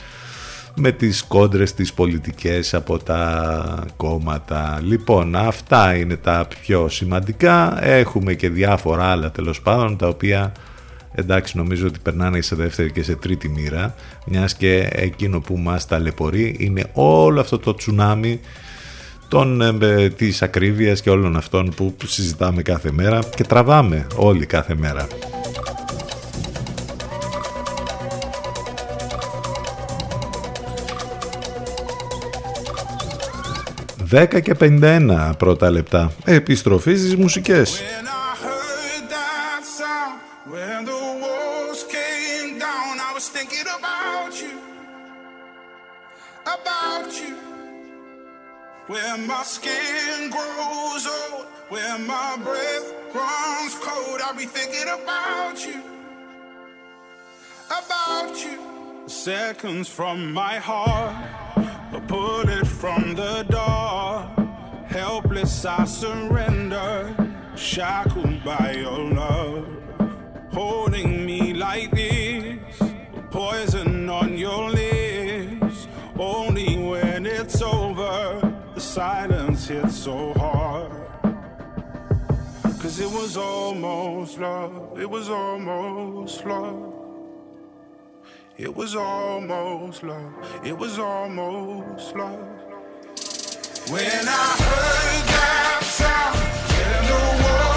με 0.74 0.92
τις 0.92 1.24
κόντρες 1.24 1.74
τις 1.74 1.92
πολιτικές 1.92 2.74
από 2.74 2.98
τα 2.98 3.84
κόμματα. 3.96 4.80
Λοιπόν, 4.82 5.36
αυτά 5.36 5.94
είναι 5.94 6.16
τα 6.16 6.46
πιο 6.62 6.88
σημαντικά. 6.88 7.84
Έχουμε 7.84 8.34
και 8.34 8.48
διάφορα 8.48 9.04
άλλα 9.04 9.30
τέλος 9.30 9.60
πάντων 9.60 9.96
τα 9.96 10.08
οποία 10.08 10.52
εντάξει 11.14 11.56
νομίζω 11.56 11.86
ότι 11.86 11.98
περνάνε 12.02 12.40
σε 12.40 12.56
δεύτερη 12.56 12.92
και 12.92 13.02
σε 13.02 13.14
τρίτη 13.14 13.48
μοίρα 13.48 13.94
μιας 14.26 14.54
και 14.54 14.88
εκείνο 14.90 15.40
που 15.40 15.56
μας 15.56 15.86
ταλαιπωρεί 15.86 16.56
είναι 16.58 16.90
όλο 16.92 17.40
αυτό 17.40 17.58
το 17.58 17.74
τσουνάμι 17.74 18.40
των, 19.28 19.60
ε, 19.82 20.08
της 20.08 20.42
ακρίβειας 20.42 21.00
και 21.00 21.10
όλων 21.10 21.36
αυτών 21.36 21.72
που 21.76 21.94
συζητάμε 22.06 22.62
κάθε 22.62 22.90
μέρα 22.92 23.18
και 23.36 23.44
τραβάμε 23.44 24.06
όλοι 24.16 24.46
κάθε 24.46 24.74
μέρα. 24.74 25.06
10 34.10 34.40
και 34.40 34.54
51 34.60 35.32
πρώτα 35.38 35.70
λεπτά. 35.70 36.12
Επιστροφή 36.24 36.96
στις 36.96 37.16
μουσικές. 37.16 37.82
Where 48.88 49.18
my 49.18 49.42
skin 49.42 50.30
grows 50.30 51.06
old, 51.06 51.44
where 51.68 51.98
my 51.98 52.38
breath 52.42 52.94
runs 53.14 53.74
cold, 53.82 54.20
I'll 54.24 54.34
be 54.34 54.46
thinking 54.46 54.88
about 54.88 55.62
you, 55.66 55.82
about 57.66 58.34
you. 58.42 58.58
Seconds 59.06 59.90
from 59.90 60.32
my 60.32 60.56
heart, 60.56 61.14
a 61.92 62.00
bullet 62.00 62.66
from 62.66 63.14
the 63.14 63.42
door. 63.42 64.26
Helpless, 64.86 65.66
I 65.66 65.84
surrender, 65.84 67.14
shackled 67.56 68.42
by 68.42 68.72
your 68.72 69.00
love. 69.00 69.27
Silence 78.88 79.68
hit 79.68 79.90
so 79.90 80.32
hard. 80.34 80.90
Cause 82.80 82.98
it 83.00 83.10
was 83.10 83.36
almost 83.36 84.38
love, 84.38 84.98
it 84.98 85.08
was 85.08 85.28
almost 85.28 86.44
love. 86.46 86.94
It 88.56 88.74
was 88.74 88.96
almost 88.96 90.02
love, 90.02 90.32
it 90.64 90.76
was 90.76 90.98
almost 90.98 92.16
love. 92.16 92.48
When 93.90 94.24
I 94.42 94.46
heard 94.64 95.24
that 95.34 95.80
sound, 95.82 96.38
when 96.72 97.02
the 97.10 97.20
walls 97.44 97.67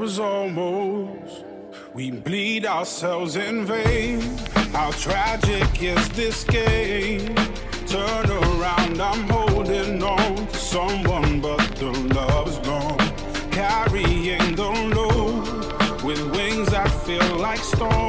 was 0.00 0.18
almost. 0.18 1.44
We 1.92 2.10
bleed 2.10 2.64
ourselves 2.64 3.36
in 3.36 3.66
vain. 3.66 4.22
How 4.72 4.92
tragic 4.92 5.82
is 5.82 6.08
this 6.10 6.42
game? 6.44 7.34
Turn 7.86 8.30
around, 8.30 8.98
I'm 8.98 9.28
holding 9.28 10.02
on 10.02 10.46
to 10.46 10.56
someone, 10.56 11.42
but 11.42 11.60
the 11.76 11.92
love's 12.14 12.58
gone. 12.60 12.96
Carrying 13.50 14.56
the 14.56 14.70
load 14.96 16.02
with 16.02 16.22
wings 16.34 16.70
that 16.70 16.90
feel 17.04 17.36
like 17.36 17.58
stone. 17.58 17.99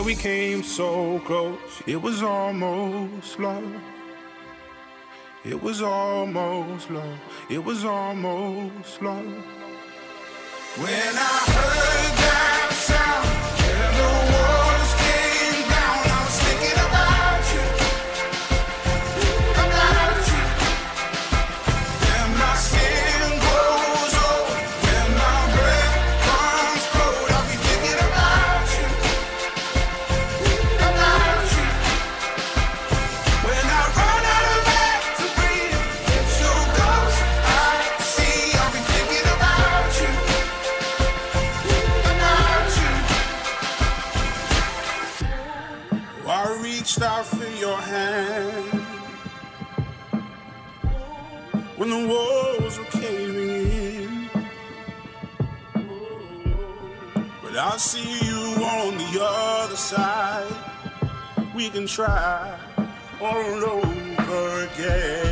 Yeah, 0.00 0.06
we 0.06 0.14
came 0.14 0.62
so 0.62 1.18
close, 1.26 1.82
it 1.86 2.00
was 2.00 2.22
almost 2.22 3.38
love. 3.38 3.70
It 5.44 5.62
was 5.62 5.82
almost 5.82 6.90
love, 6.90 7.18
it 7.50 7.62
was 7.62 7.84
almost 7.84 9.02
love. 9.02 9.44
When 10.78 11.14
I 11.28 11.36
heard 11.52 12.16
that 12.16 12.69
can 61.80 61.86
try 61.86 62.58
all 63.22 63.64
over 63.64 64.64
again. 64.64 65.29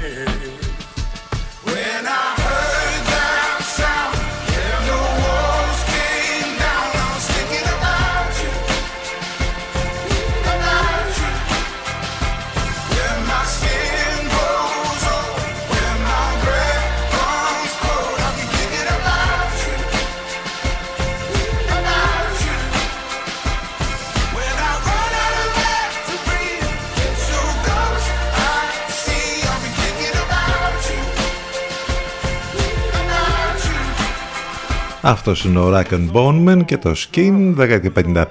Αυτός 35.03 35.45
είναι 35.45 35.59
ο 35.59 35.77
Rack 35.77 35.93
and 35.93 36.13
Bone 36.13 36.49
Man 36.49 36.65
και 36.65 36.77
το 36.77 36.95
Skin, 36.97 37.55
10 37.59 37.81
και 37.83 37.91
55 38.05 38.25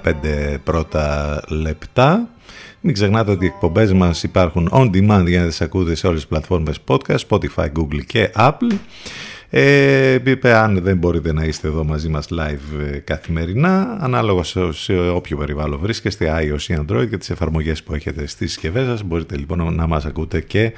πρώτα 0.64 1.40
λεπτά. 1.48 2.28
Μην 2.80 2.94
ξεχνάτε 2.94 3.30
ότι 3.30 3.44
οι 3.44 3.48
εκπομπές 3.48 3.92
μας 3.92 4.22
υπάρχουν 4.22 4.68
on 4.72 4.90
demand 4.90 5.24
για 5.26 5.40
να 5.40 5.46
τις 5.46 5.60
ακούτε 5.60 5.94
σε 5.94 6.06
όλες 6.06 6.20
τις 6.20 6.28
πλατφόρμες 6.28 6.78
podcast, 6.86 7.18
Spotify, 7.28 7.66
Google 7.78 8.04
και 8.06 8.30
Apple. 8.36 8.74
Ε, 9.50 10.18
είπε, 10.24 10.54
αν 10.54 10.80
δεν 10.82 10.96
μπορείτε 10.96 11.32
να 11.32 11.44
είστε 11.44 11.68
εδώ 11.68 11.84
μαζί 11.84 12.08
μας 12.08 12.28
live 12.30 12.92
ε, 12.92 12.98
καθημερινά, 12.98 13.96
ανάλογα 14.00 14.42
σε, 14.42 14.72
σε 14.72 14.98
όποιο 14.98 15.36
περιβάλλον 15.36 15.78
βρίσκεστε, 15.78 16.36
iOS 16.40 16.62
ή 16.62 16.78
Android 16.78 17.06
και 17.10 17.16
τις 17.16 17.30
εφαρμογές 17.30 17.82
που 17.82 17.94
έχετε 17.94 18.26
στις 18.26 18.52
συσκευές 18.52 18.86
σας, 18.86 19.02
μπορείτε 19.02 19.36
λοιπόν 19.36 19.74
να 19.74 19.86
μας 19.86 20.04
ακούτε 20.04 20.40
και 20.40 20.72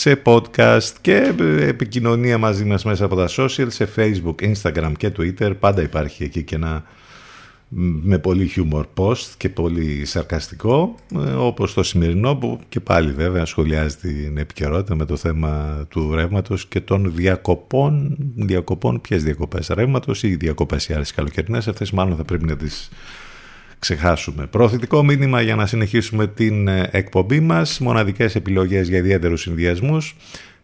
σε 0.00 0.22
podcast 0.24 0.90
και 1.00 1.34
ε, 1.40 1.66
επικοινωνία 1.66 2.38
μαζί 2.38 2.64
μας 2.64 2.84
μέσα 2.84 3.04
από 3.04 3.16
τα 3.16 3.28
social, 3.36 3.66
σε 3.66 3.88
Facebook, 3.96 4.34
Instagram 4.52 4.92
και 4.96 5.12
Twitter. 5.18 5.52
Πάντα 5.60 5.82
υπάρχει 5.82 6.24
εκεί 6.24 6.42
και 6.42 6.54
ένα 6.54 6.84
με 8.02 8.18
πολύ 8.18 8.50
humor 8.56 8.84
post 8.94 9.26
και 9.36 9.48
πολύ 9.48 10.04
σαρκαστικό 10.04 10.94
ε, 11.14 11.30
όπως 11.30 11.74
το 11.74 11.82
σημερινό 11.82 12.36
που 12.36 12.60
και 12.68 12.80
πάλι 12.80 13.12
βέβαια 13.12 13.44
σχολιάζει 13.44 13.96
την 13.96 14.38
επικαιρότητα 14.38 14.94
με 14.94 15.04
το 15.04 15.16
θέμα 15.16 15.84
του 15.88 16.14
ρεύματος 16.14 16.66
και 16.66 16.80
των 16.80 17.12
διακοπών 17.14 18.16
διακοπών, 18.34 19.00
ποιες 19.00 19.24
διακοπές 19.24 19.68
ρεύματος 19.68 20.22
ή 20.22 20.34
διακοπές 20.34 20.88
οι 20.88 20.92
άλλες 20.92 21.12
καλοκαιρινές 21.12 21.68
αυτές 21.68 21.90
μάλλον 21.90 22.16
θα 22.16 22.24
πρέπει 22.24 22.44
να 22.44 22.56
τις 22.56 22.90
ξεχάσουμε. 23.80 24.46
Προωθητικό 24.46 25.04
μήνυμα 25.04 25.40
για 25.40 25.54
να 25.54 25.66
συνεχίσουμε 25.66 26.26
την 26.26 26.68
ε, 26.68 26.88
εκπομπή 26.92 27.40
μας, 27.40 27.78
μοναδικές 27.78 28.34
επιλογές 28.34 28.88
για 28.88 28.98
ιδιαίτερους 28.98 29.40
συνδυασμούς. 29.40 30.16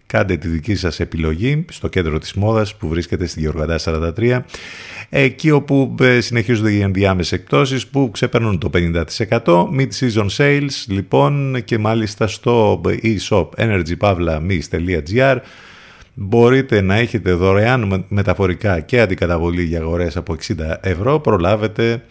Κάντε 0.06 0.36
τη 0.36 0.48
δική 0.48 0.74
σας 0.74 1.00
επιλογή 1.00 1.64
στο 1.70 1.88
κέντρο 1.88 2.18
της 2.18 2.32
μόδας 2.32 2.74
που 2.76 2.88
βρίσκεται 2.88 3.26
στη 3.26 3.40
Γεωργαντά 3.40 3.78
43 3.84 4.40
εκεί 5.08 5.50
όπου 5.50 5.94
ε, 6.00 6.20
συνεχίζονται 6.20 6.72
οι 6.72 6.80
ενδιάμεσες 6.80 7.32
εκπτώσεις 7.32 7.86
που 7.86 8.10
ξεπερνούν 8.12 8.58
το 8.58 8.70
50% 8.74 9.04
mid-season 9.78 10.26
sales 10.36 10.84
λοιπόν 10.86 11.64
και 11.64 11.78
μάλιστα 11.78 12.26
στο 12.26 12.80
e-shop 13.02 13.48
energypavlamis.gr 13.56 15.36
μπορείτε 16.14 16.80
να 16.80 16.94
έχετε 16.94 17.32
δωρεάν 17.32 18.04
μεταφορικά 18.08 18.80
και 18.80 19.00
αντικαταβολή 19.00 19.62
για 19.62 19.80
αγορές 19.80 20.16
από 20.16 20.36
60 20.46 20.54
ευρώ. 20.80 21.18
Προλάβετε 21.20 22.02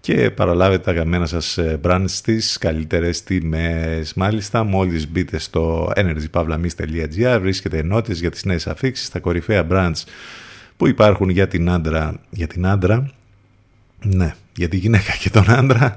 και 0.00 0.30
παραλάβετε 0.30 0.82
τα 0.82 0.90
αγαπημένα 0.90 1.26
σας 1.26 1.58
ε, 1.58 1.80
brands 1.84 2.04
στις 2.06 2.58
καλύτερες 2.58 3.22
τιμές. 3.22 4.14
Μάλιστα, 4.14 4.64
μόλις 4.64 5.08
μπείτε 5.08 5.38
στο 5.38 5.92
energypavlamis.gr 5.96 7.38
βρίσκεται 7.40 7.78
ενότητες 7.78 8.20
για 8.20 8.30
τις 8.30 8.44
νέες 8.44 8.66
αφήξεις, 8.66 9.08
τα 9.08 9.18
κορυφαία 9.18 9.66
brands 9.70 10.02
που 10.76 10.86
υπάρχουν 10.86 11.28
για 11.28 11.48
την 11.48 11.70
άντρα, 11.70 12.20
για 12.30 12.46
την 12.46 12.66
άντρα, 12.66 13.10
ναι, 14.02 14.34
για 14.56 14.68
τη 14.68 14.76
γυναίκα 14.76 15.12
και 15.20 15.30
τον 15.30 15.50
άντρα 15.50 15.94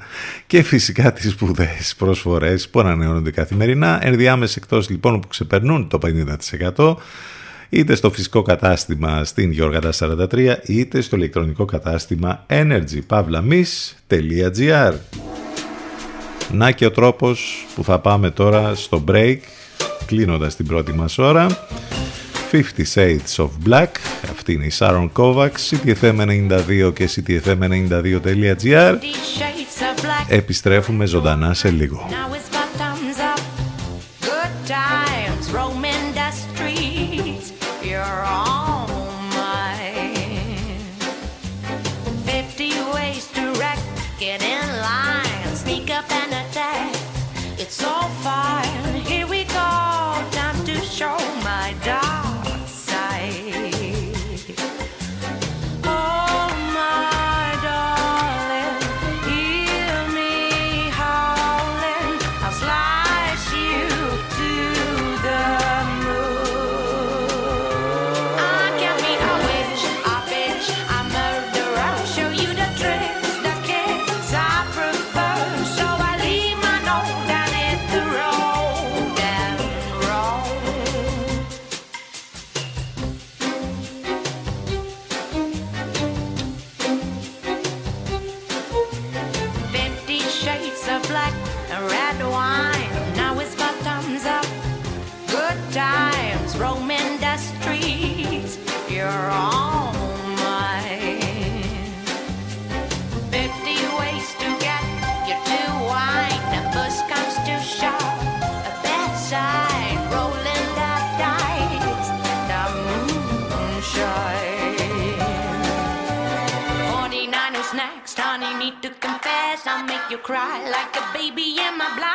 και 0.48 0.62
φυσικά 0.62 1.14
τις 1.14 1.32
σπουδαίες 1.32 1.96
προσφορές 1.98 2.70
που 2.70 2.80
ανανεώνονται 2.80 3.32
καθημερινά, 3.32 4.06
ενδιάμεσες 4.06 4.56
εκτός 4.56 4.90
λοιπόν 4.90 5.20
που 5.20 5.28
ξεπερνούν 5.28 5.88
το 5.88 6.00
50% 6.76 6.96
είτε 7.74 7.96
στο 7.96 8.12
φυσικό 8.12 8.42
κατάστημα 8.42 9.24
στην 9.24 9.52
Γιώργατα 9.52 9.92
43 10.00 10.56
είτε 10.66 11.02
στο 11.02 11.16
ηλεκτρονικό 11.16 11.66
κατάστημα 11.66 12.46
energypavlamis.gr 12.48 14.94
Να 16.52 16.72
και 16.72 16.86
ο 16.86 16.92
τρόπος 16.92 17.66
που 17.76 17.84
θα 17.84 18.00
πάμε 18.00 18.30
τώρα 18.30 18.76
στο 18.76 19.04
break 19.08 19.38
κλείνοντας 20.06 20.56
την 20.56 20.66
πρώτη 20.66 20.94
μας 20.94 21.18
ώρα. 21.18 21.68
50 22.52 22.62
Shades 22.94 23.36
of 23.36 23.50
Black 23.70 23.90
αυτή 24.32 24.54
είναι 24.54 24.66
η 24.66 24.72
Sharon 24.78 25.10
Kovacs 25.14 25.70
CTFM92 25.70 26.92
και 26.94 27.10
CTFM92.gr 27.16 28.96
Επιστρέφουμε 30.30 31.06
ζωντανά 31.06 31.54
σε 31.54 31.70
λίγο 31.70 32.10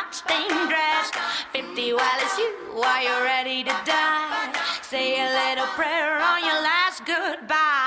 hot 0.07 0.15
stained 0.15 0.69
dress. 0.69 1.11
Fifty 1.51 1.93
while 1.93 2.19
it's 2.21 2.37
you, 2.37 2.81
are 2.81 3.01
you 3.01 3.23
ready 3.23 3.63
to 3.63 3.75
die? 3.85 4.53
Say 4.81 5.19
a 5.19 5.27
little 5.27 5.67
prayer 5.75 6.19
on 6.21 6.39
your 6.43 6.61
last 6.61 7.05
goodbye. 7.05 7.86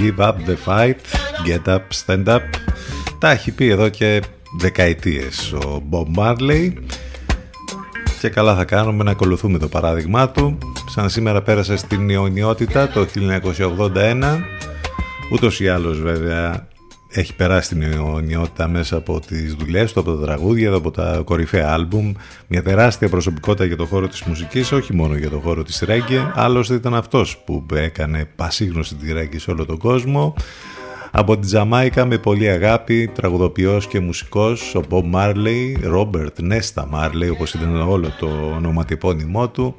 Give 0.00 0.18
up 0.18 0.36
the 0.46 0.56
fight, 0.66 1.00
get 1.46 1.68
up, 1.74 1.82
stand 2.04 2.26
up. 2.26 2.42
Τα 3.18 3.30
έχει 3.30 3.52
πει 3.52 3.68
εδώ 3.68 3.88
και 3.88 4.22
δεκαετίες 4.58 5.52
ο 5.52 5.82
Bob 5.90 6.18
Marley 6.18 6.72
και 8.20 8.28
καλά 8.28 8.54
θα 8.54 8.64
κάνουμε 8.64 9.04
να 9.04 9.10
ακολουθούμε 9.10 9.58
το 9.58 9.68
παράδειγμά 9.68 10.30
του. 10.30 10.58
Σαν 10.88 11.10
σήμερα 11.10 11.42
πέρασε 11.42 11.76
στην 11.76 12.08
Ιωνιότητα 12.08 12.88
το 12.88 13.06
1981. 13.94 14.38
Ούτως 15.32 15.60
ή 15.60 15.68
άλλως 15.68 16.00
βέβαια 16.00 16.68
έχει 17.08 17.34
περάσει 17.34 17.68
την 17.68 17.82
αιωνιότητα 17.82 18.68
μέσα 18.68 18.96
από 18.96 19.20
τις 19.20 19.54
δουλειές 19.54 19.92
του, 19.92 20.00
από 20.00 20.16
τα 20.16 20.24
τραγούδια, 20.24 20.72
από 20.72 20.90
τα 20.90 21.22
κορυφαία 21.24 21.72
άλμπουμ. 21.72 22.12
Μια 22.52 22.62
τεράστια 22.62 23.08
προσωπικότητα 23.08 23.64
για 23.64 23.76
το 23.76 23.86
χώρο 23.86 24.08
της 24.08 24.22
μουσικής, 24.22 24.72
όχι 24.72 24.94
μόνο 24.94 25.14
για 25.16 25.30
το 25.30 25.38
χώρο 25.38 25.62
της 25.62 25.80
ρέγγε. 25.80 26.32
Άλλωστε 26.34 26.74
ήταν 26.74 26.94
αυτός 26.94 27.38
που 27.38 27.66
έκανε 27.74 28.28
πασίγνωση 28.36 28.94
τη 28.94 29.12
ρέγγε 29.12 29.38
σε 29.38 29.50
όλο 29.50 29.66
τον 29.66 29.78
κόσμο. 29.78 30.34
Από 31.10 31.32
την 31.32 31.48
Τζαμάικα 31.48 32.04
με 32.04 32.18
πολύ 32.18 32.48
αγάπη, 32.48 33.10
τραγουδοποιός 33.14 33.86
και 33.86 34.00
μουσικός, 34.00 34.74
ο 34.74 34.80
Bob 34.90 35.14
Marley, 35.14 35.92
Robert 35.94 36.50
Nesta 36.50 36.84
Marley, 36.92 37.30
όπως 37.32 37.54
ήταν 37.54 37.80
όλο 37.80 38.12
το 38.18 38.26
ονοματεπώνυμό 38.56 39.48
του, 39.48 39.76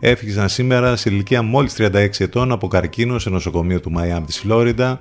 έφυγαν 0.00 0.48
σήμερα 0.48 0.96
σε 0.96 1.10
ηλικία 1.10 1.42
μόλις 1.42 1.74
36 1.78 2.08
ετών 2.18 2.52
από 2.52 2.68
καρκίνο 2.68 3.18
σε 3.18 3.30
νοσοκομείο 3.30 3.80
του 3.80 3.90
Μαϊάμ 3.90 4.24
της 4.24 4.38
Φλόριντα. 4.38 5.00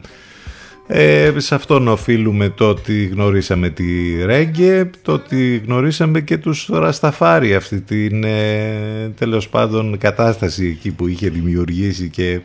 Ε, 0.87 1.33
σε 1.37 1.55
αυτόν 1.55 1.87
οφείλουμε 1.87 2.49
το 2.49 2.69
ότι 2.69 3.05
γνωρίσαμε 3.05 3.69
τη 3.69 4.15
Ρέγγε, 4.25 4.89
το 5.01 5.11
ότι 5.11 5.61
γνωρίσαμε 5.65 6.21
και 6.21 6.37
τους 6.37 6.69
Ρασταφάρι 6.71 7.55
αυτή 7.55 7.81
την 7.81 8.23
ε, 8.23 9.11
τέλος 9.17 9.49
πάντων 9.49 9.97
κατάσταση 9.97 10.67
εκεί 10.67 10.91
που 10.91 11.07
είχε 11.07 11.29
δημιουργήσει 11.29 12.09
και 12.09 12.39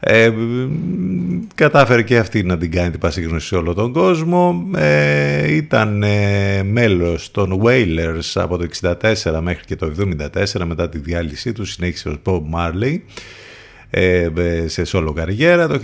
ε, 0.00 0.32
κατάφερε 1.54 2.02
και 2.02 2.18
αυτή 2.18 2.42
να 2.42 2.58
την 2.58 2.70
κάνει 2.70 2.90
την 2.90 3.00
πασίγνωση 3.00 3.46
σε 3.46 3.56
όλο 3.56 3.74
τον 3.74 3.92
κόσμο. 3.92 4.68
Ε, 4.76 5.54
ήταν 5.54 6.02
ε, 6.02 6.62
μέλος 6.62 7.30
των 7.30 7.62
Wailers 7.64 8.30
από 8.34 8.56
το 8.56 8.66
64 8.80 9.40
μέχρι 9.40 9.64
και 9.64 9.76
το 9.76 9.92
74 10.54 10.64
μετά 10.66 10.88
τη 10.88 10.98
διάλυσή 10.98 11.52
τους 11.52 11.72
συνέχισε 11.72 12.08
ο 12.08 12.20
Bob 12.24 12.40
Marley 12.54 12.92
ε, 12.92 12.98
σε 14.66 14.84
σόλο 14.84 15.12
καριέρα. 15.12 15.68
Το 15.68 15.80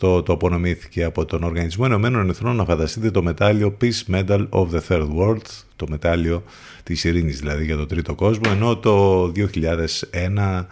1978 0.00 0.24
το 0.24 0.32
απονομήθηκε 0.32 1.04
από 1.04 1.24
τον 1.24 1.42
Οργανισμό 1.42 1.84
Ενωμένων 1.88 2.28
Εθνών 2.28 2.56
να 2.56 2.64
φανταστείτε 2.64 3.10
το 3.10 3.22
μετάλλιο 3.22 3.76
Peace 3.80 4.14
Medal 4.14 4.48
of 4.50 4.66
the 4.70 4.80
Third 4.88 5.08
World, 5.18 5.46
το 5.76 5.86
μετάλλιο 5.88 6.44
της 6.82 7.04
ειρήνης 7.04 7.38
δηλαδή 7.38 7.64
για 7.64 7.76
τον 7.76 7.88
τρίτο 7.88 8.14
κόσμο, 8.14 8.50
ενώ 8.54 8.76
το 8.76 9.24
2001 9.24 10.64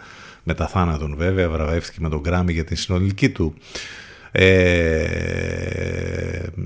μετά 0.43 0.67
θάνατον 0.67 1.15
βέβαια 1.17 1.49
βραβεύτηκε 1.49 1.97
με 2.01 2.09
τον 2.09 2.21
Grammy 2.25 2.51
για 2.51 2.63
την 2.63 2.75
συνολική 2.75 3.29
του 3.29 3.53
ε, 4.31 5.09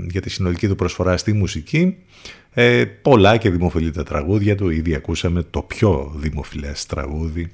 για 0.09 0.21
τη 0.21 0.29
συνολική 0.29 0.67
του 0.67 0.75
προσφορά 0.75 1.17
στη 1.17 1.33
μουσική 1.33 1.95
ε, 2.53 2.85
πολλά 2.85 3.37
και 3.37 3.49
δημοφιλή 3.49 3.91
τα 3.91 4.03
τραγούδια 4.03 4.55
του 4.55 4.69
ήδη 4.69 4.95
ακούσαμε 4.95 5.43
το 5.49 5.61
πιο 5.61 6.13
δημοφιλές 6.15 6.85
τραγούδι 6.85 7.51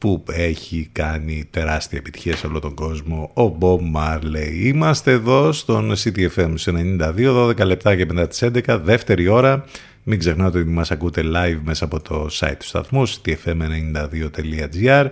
που 0.00 0.24
έχει 0.30 0.88
κάνει 0.92 1.46
τεράστια 1.50 1.98
επιτυχία 1.98 2.36
σε 2.36 2.46
όλο 2.46 2.58
τον 2.58 2.74
κόσμο 2.74 3.30
ο 3.34 3.56
Bob 3.60 3.78
Marley. 3.96 4.52
Είμαστε 4.62 5.10
εδώ 5.12 5.52
στον 5.52 5.92
CTFM 5.96 6.54
92, 6.64 7.14
12 7.16 7.64
λεπτά 7.64 7.96
και 7.96 8.06
μετά 8.06 8.28
τις 8.28 8.42
11, 8.44 8.80
δεύτερη 8.82 9.28
ώρα. 9.28 9.64
Μην 10.02 10.18
ξεχνάτε 10.18 10.58
ότι 10.58 10.68
μας 10.68 10.90
ακούτε 10.90 11.22
live 11.24 11.60
μέσα 11.62 11.84
από 11.84 12.00
το 12.00 12.28
site 12.32 12.54
του 12.58 12.66
σταθμού 12.66 13.08
ctfm92.gr 13.08 15.06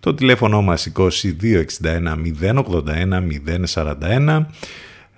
το 0.00 0.14
τηλέφωνο 0.14 0.62
μας 0.62 0.92
2261 0.96 1.08
081 2.40 2.64
041 3.74 4.44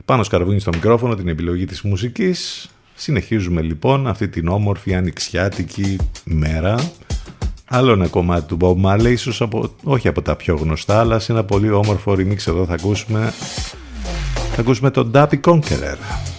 πάνω 0.05 0.23
σκαρβούνι 0.23 0.61
στο 0.61 0.71
μικρόφωνο 0.75 1.15
την 1.15 1.29
επιλογή 1.29 1.65
της 1.65 1.83
μουσικής 1.83 2.69
συνεχίζουμε 2.95 3.63
λοιπόν 3.63 4.07
αυτή 4.07 4.29
την 4.29 4.49
όμορφη 4.49 4.95
ανοιξιάτικη 4.95 5.97
μέρα 6.25 6.93
Άλλο 7.77 7.93
ένα 7.93 8.07
κομμάτι 8.07 8.47
του 8.47 8.57
Bob 8.61 8.87
Marley, 8.87 9.11
ίσως 9.11 9.41
από, 9.41 9.71
όχι 9.85 10.09
από 10.09 10.23
τα 10.23 10.37
πιο 10.37 10.57
γνωστά, 10.57 11.01
αλλά 11.01 11.19
σε 11.19 11.33
ένα 11.33 11.45
πολύ 11.45 11.71
όμορφο 11.71 12.13
remix 12.13 12.47
εδώ 12.47 12.65
θα 12.65 12.75
ακούσουμε, 12.75 13.33
θα 14.55 14.61
ακούσουμε 14.61 14.91
τον 14.91 15.11
Dappy 15.15 15.41
Conqueror. 15.45 16.34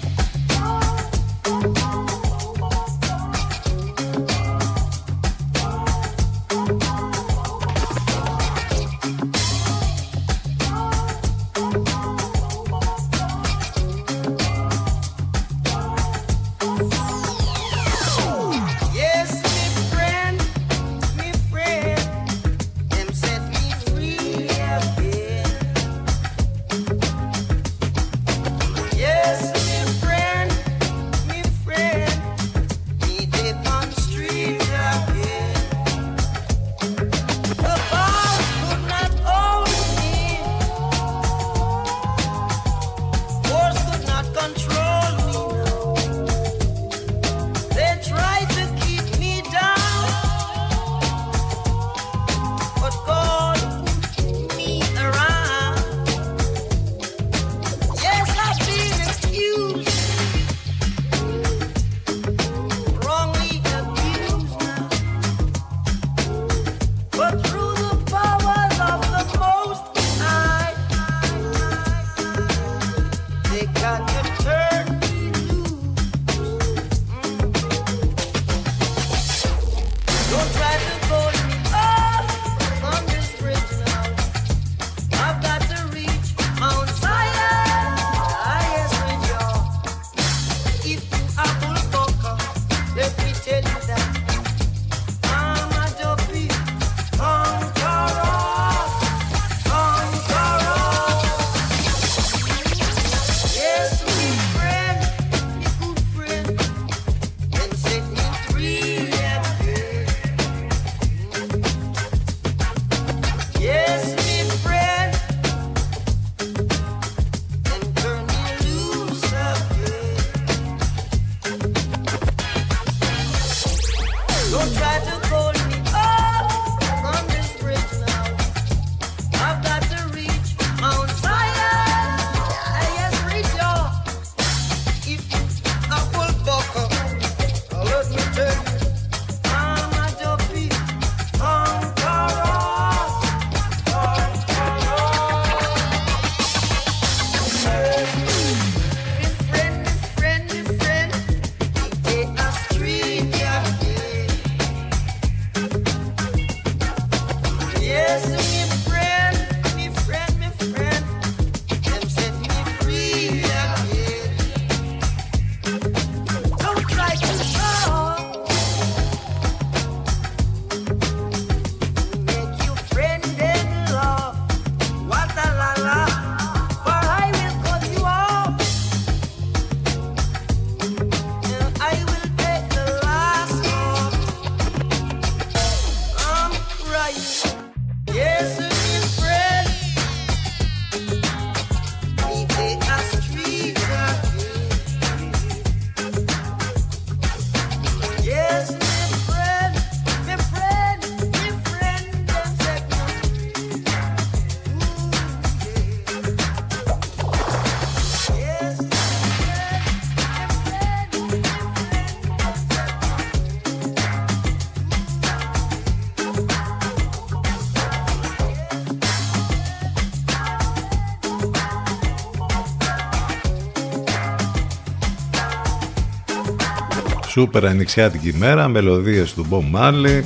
Σούπερ 227.38 227.66
ανοιξιάτικη 227.66 228.30
ημέρα, 228.30 228.68
μελωδίες 228.68 229.34
του 229.34 229.48
Bob 229.50 229.78
Marley, 229.80 230.22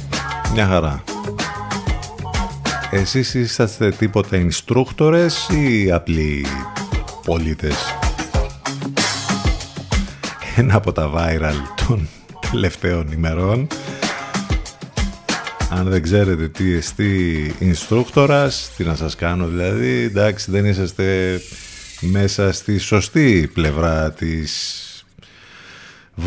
μια 0.53 0.65
χαρά. 0.65 1.03
Εσείς 2.91 3.33
είσαστε 3.33 3.91
τίποτα 3.91 4.47
instructors 4.47 5.53
ή 5.53 5.91
απλοί 5.91 6.45
πολίτες; 7.25 7.75
Ένα 10.55 10.75
από 10.75 10.91
τα 10.91 11.11
viral 11.15 11.85
των 11.87 12.07
τελευταίων 12.51 13.11
ημερών. 13.11 13.67
Αν 15.69 15.89
δεν 15.89 16.01
ξέρετε 16.01 16.47
τι 16.47 16.73
εστί 16.73 17.53
instructorας, 17.59 18.51
τι 18.77 18.83
να 18.83 18.95
σας 18.95 19.15
κάνω 19.15 19.47
δηλαδή, 19.47 19.89
εντάξει 19.89 20.51
δεν 20.51 20.65
είσαστε 20.65 21.39
μέσα 21.99 22.51
στη 22.51 22.77
σωστή 22.77 23.51
πλευρά 23.53 24.11
της 24.11 24.68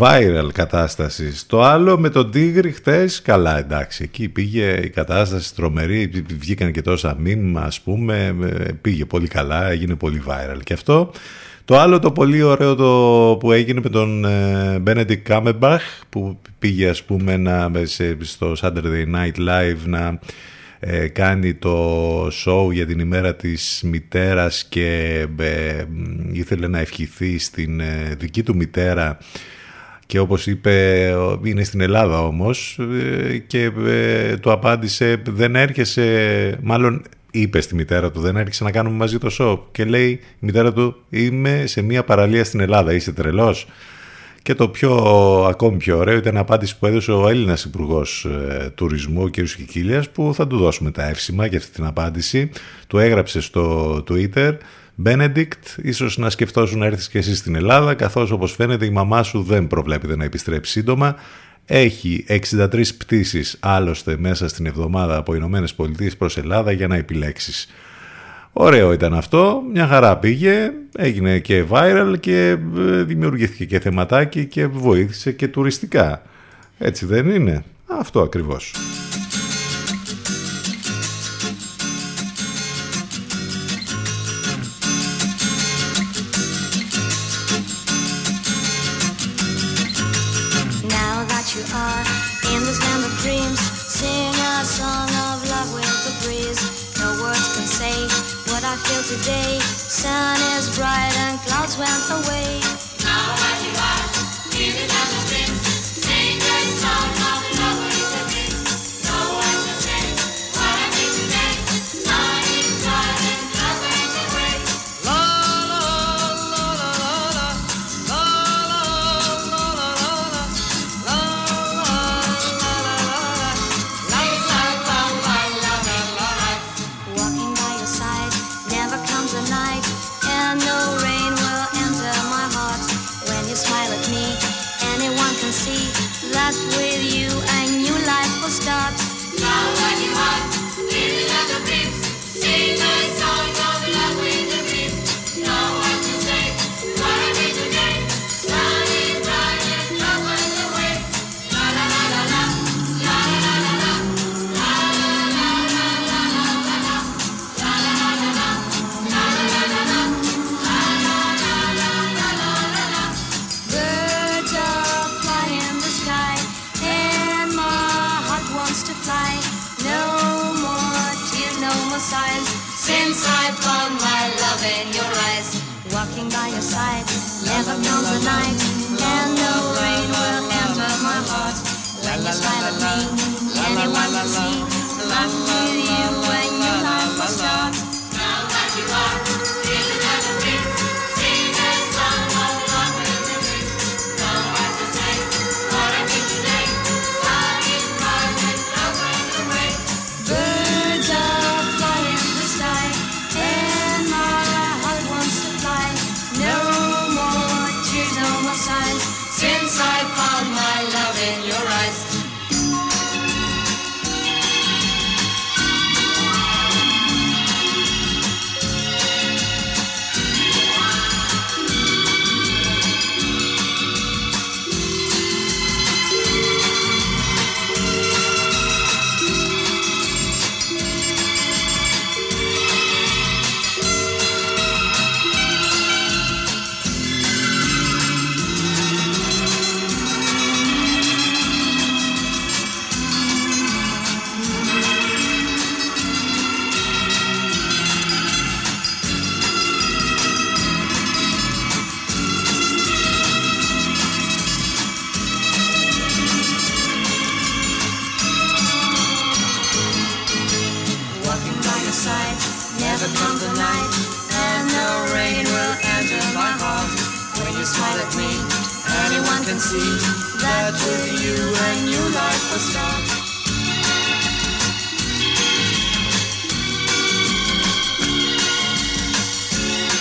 viral 0.02 0.48
κατάστασης. 0.52 1.46
Το 1.46 1.62
άλλο 1.62 1.98
με 1.98 2.08
τον 2.08 2.30
Τίγρη 2.30 2.72
χτες, 2.72 3.22
καλά 3.22 3.58
εντάξει, 3.58 4.02
εκεί 4.02 4.28
πήγε 4.28 4.80
η 4.82 4.88
κατάσταση 4.88 5.54
τρομερή, 5.54 6.10
βγήκαν 6.38 6.72
και 6.72 6.82
τόσα 6.82 7.16
μήνυμα 7.18 7.60
ας 7.60 7.80
πούμε, 7.80 8.36
ε, 8.42 8.72
πήγε 8.80 9.04
πολύ 9.04 9.28
καλά, 9.28 9.70
έγινε 9.70 9.94
πολύ 9.94 10.22
viral 10.26 10.60
και 10.64 10.72
αυτό. 10.72 11.10
Το 11.64 11.78
άλλο 11.78 11.98
το 11.98 12.12
πολύ 12.12 12.42
ωραίο 12.42 12.74
το 12.74 13.36
που 13.40 13.52
έγινε 13.52 13.80
με 13.82 13.88
τον 13.88 14.24
ε, 14.24 14.82
Benedict 14.86 15.22
Cumberbatch 15.28 15.78
που 16.08 16.40
πήγε 16.58 16.88
ας 16.88 17.02
πούμε 17.02 17.36
να, 17.36 17.70
σε, 17.82 18.16
στο 18.20 18.52
Saturday 18.60 19.14
Night 19.14 19.48
Live 19.48 19.84
να 19.84 20.18
ε, 20.80 21.08
κάνει 21.08 21.54
το 21.54 22.26
show 22.26 22.72
για 22.72 22.86
την 22.86 22.98
ημέρα 22.98 23.34
της 23.34 23.80
μητέρας 23.84 24.64
και 24.68 25.18
ε, 25.38 25.84
ήθελε 26.32 26.68
να 26.68 26.78
ευχηθεί 26.78 27.38
στην 27.38 27.80
ε, 27.80 28.14
δική 28.18 28.42
του 28.42 28.56
μητέρα 28.56 29.18
και 30.12 30.18
όπως 30.18 30.46
είπε 30.46 31.06
είναι 31.42 31.64
στην 31.64 31.80
Ελλάδα 31.80 32.26
όμως 32.26 32.78
ε, 33.28 33.38
και 33.38 33.70
ε, 33.86 34.36
του 34.36 34.52
απάντησε 34.52 35.22
δεν 35.28 35.56
έρχεσαι 35.56 36.58
μάλλον 36.62 37.02
είπε 37.30 37.60
στη 37.60 37.74
μητέρα 37.74 38.10
του 38.10 38.20
δεν 38.20 38.36
έρχεσαι 38.36 38.64
να 38.64 38.70
κάνουμε 38.70 38.96
μαζί 38.96 39.18
το 39.18 39.36
show 39.38 39.58
και 39.72 39.84
λέει 39.84 40.08
η 40.10 40.20
μητέρα 40.38 40.72
του 40.72 40.96
είμαι 41.10 41.62
σε 41.66 41.82
μια 41.82 42.04
παραλία 42.04 42.44
στην 42.44 42.60
Ελλάδα 42.60 42.92
είσαι 42.92 43.12
τρελός 43.12 43.66
και 44.42 44.54
το 44.54 44.68
πιο 44.68 44.94
ακόμη 45.48 45.76
πιο 45.76 45.98
ωραίο 45.98 46.16
ήταν 46.16 46.36
απάντηση 46.36 46.78
που 46.78 46.86
έδωσε 46.86 47.12
ο 47.12 47.28
Έλληνας 47.28 47.64
υπουργός 47.64 48.24
ε, 48.24 48.70
Τουρισμού, 48.74 49.22
ο 49.22 49.28
κ. 49.28 49.32
Κικίλιας, 49.32 50.10
που 50.10 50.32
θα 50.34 50.46
του 50.46 50.56
δώσουμε 50.56 50.90
τα 50.90 51.08
εύσημα 51.08 51.46
για 51.46 51.58
αυτή 51.58 51.70
την 51.72 51.84
απάντηση. 51.84 52.50
Του 52.86 52.98
έγραψε 52.98 53.40
στο 53.40 53.94
Twitter 54.08 54.56
Benedict, 55.04 55.78
ίσως 55.82 56.18
να 56.18 56.30
σκεφτόσουν 56.30 56.78
να 56.78 56.86
έρθεις 56.86 57.08
και 57.08 57.18
εσύ 57.18 57.36
στην 57.36 57.54
Ελλάδα, 57.54 57.94
καθώς 57.94 58.30
όπως 58.30 58.52
φαίνεται 58.52 58.84
η 58.84 58.90
μαμά 58.90 59.22
σου 59.22 59.42
δεν 59.42 59.66
προβλέπεται 59.66 60.16
να 60.16 60.24
επιστρέψει 60.24 60.72
σύντομα. 60.72 61.16
Έχει 61.66 62.24
63 62.28 62.82
πτήσεις 62.98 63.56
άλλωστε 63.60 64.16
μέσα 64.18 64.48
στην 64.48 64.66
εβδομάδα 64.66 65.16
από 65.16 65.34
Ηνωμένες 65.34 65.74
Πολιτείες 65.74 66.16
προς 66.16 66.36
Ελλάδα 66.36 66.72
για 66.72 66.86
να 66.86 66.96
επιλέξεις. 66.96 67.68
Ωραίο 68.52 68.92
ήταν 68.92 69.14
αυτό, 69.14 69.62
μια 69.72 69.86
χαρά 69.86 70.16
πήγε, 70.16 70.72
έγινε 70.96 71.38
και 71.38 71.64
viral 71.70 72.14
και 72.20 72.48
ε, 72.76 73.02
δημιουργήθηκε 73.02 73.64
και 73.64 73.80
θεματάκι 73.80 74.46
και 74.46 74.66
βοήθησε 74.66 75.32
και 75.32 75.48
τουριστικά. 75.48 76.22
Έτσι 76.78 77.06
δεν 77.06 77.30
είναι; 77.30 77.64
Αυτό 77.86 78.20
ακριβώς. 78.20 78.74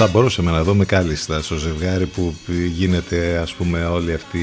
Θα 0.03 0.09
μπορούσαμε 0.09 0.51
να 0.51 0.63
δούμε 0.63 0.85
κάλλιστα 0.85 1.41
στο 1.41 1.55
ζευγάρι 1.55 2.05
που 2.05 2.35
γίνεται 2.73 3.37
ας 3.37 3.53
πούμε 3.53 3.85
όλη 3.85 4.13
αυτή 4.13 4.39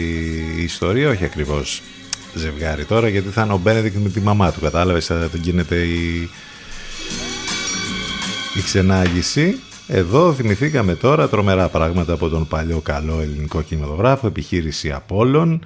η 0.58 0.62
ιστορία, 0.62 1.08
όχι 1.08 1.24
ακριβώς 1.24 1.82
ζευγάρι 2.34 2.84
τώρα 2.84 3.08
γιατί 3.08 3.28
θα 3.28 3.42
είναι 3.42 3.52
ο 3.52 3.56
Μπένεδικ 3.56 3.94
με 3.94 4.08
τη 4.08 4.20
μαμά 4.20 4.52
του, 4.52 4.60
κατάλαβες, 4.60 5.06
θα 5.06 5.30
γίνεται 5.32 5.76
η, 5.76 6.30
η 8.54 8.62
ξενάγηση. 8.64 9.58
Εδώ 9.86 10.32
θυμηθήκαμε 10.32 10.94
τώρα 10.94 11.28
τρομερά 11.28 11.68
πράγματα 11.68 12.12
από 12.12 12.28
τον 12.28 12.46
παλιό 12.46 12.80
καλό 12.80 13.20
ελληνικό 13.20 13.62
κινηματογράφο, 13.62 14.26
επιχείρηση 14.26 14.92
Απόλλων, 14.92 15.64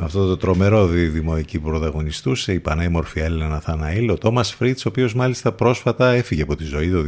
με 0.00 0.06
αυτό 0.06 0.26
το 0.26 0.36
τρομερό 0.36 0.86
δίδυμο 0.86 1.34
εκεί 1.38 1.58
που 1.58 1.68
πρωταγωνιστούσε 1.68 2.52
η 2.52 2.60
πανέμορφη 2.60 3.20
Έλληνα 3.20 3.48
Ναθαναήλ, 3.48 4.10
ο 4.10 4.18
Τόμας 4.18 4.54
Φρίτς, 4.54 4.84
ο 4.84 4.88
οποίος 4.88 5.14
μάλιστα 5.14 5.52
πρόσφατα 5.52 6.10
έφυγε 6.10 6.42
από 6.42 6.56
τη 6.56 6.64
ζωή 6.64 6.90
το 6.90 7.02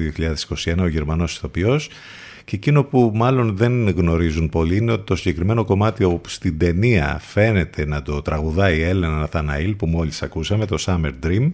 2021, 0.64 0.74
ο 0.78 0.86
Γερμανός 0.86 1.36
ηθοποιός, 1.36 1.88
και 2.44 2.56
εκείνο 2.56 2.84
που 2.84 3.12
μάλλον 3.14 3.56
δεν 3.56 3.88
γνωρίζουν 3.88 4.48
πολλοί 4.48 4.76
είναι 4.76 4.92
ότι 4.92 5.04
το 5.04 5.16
συγκεκριμένο 5.16 5.64
κομμάτι 5.64 6.04
όπου 6.04 6.28
στην 6.28 6.58
ταινία 6.58 7.20
φαίνεται 7.22 7.86
να 7.86 8.02
το 8.02 8.22
τραγουδάει 8.22 8.78
η 8.78 8.82
Έλενα 8.82 9.16
Ναθαναήλ 9.16 9.74
που 9.74 9.86
μόλις 9.86 10.22
ακούσαμε, 10.22 10.66
το 10.66 10.76
Summer 10.86 11.12
Dream, 11.26 11.52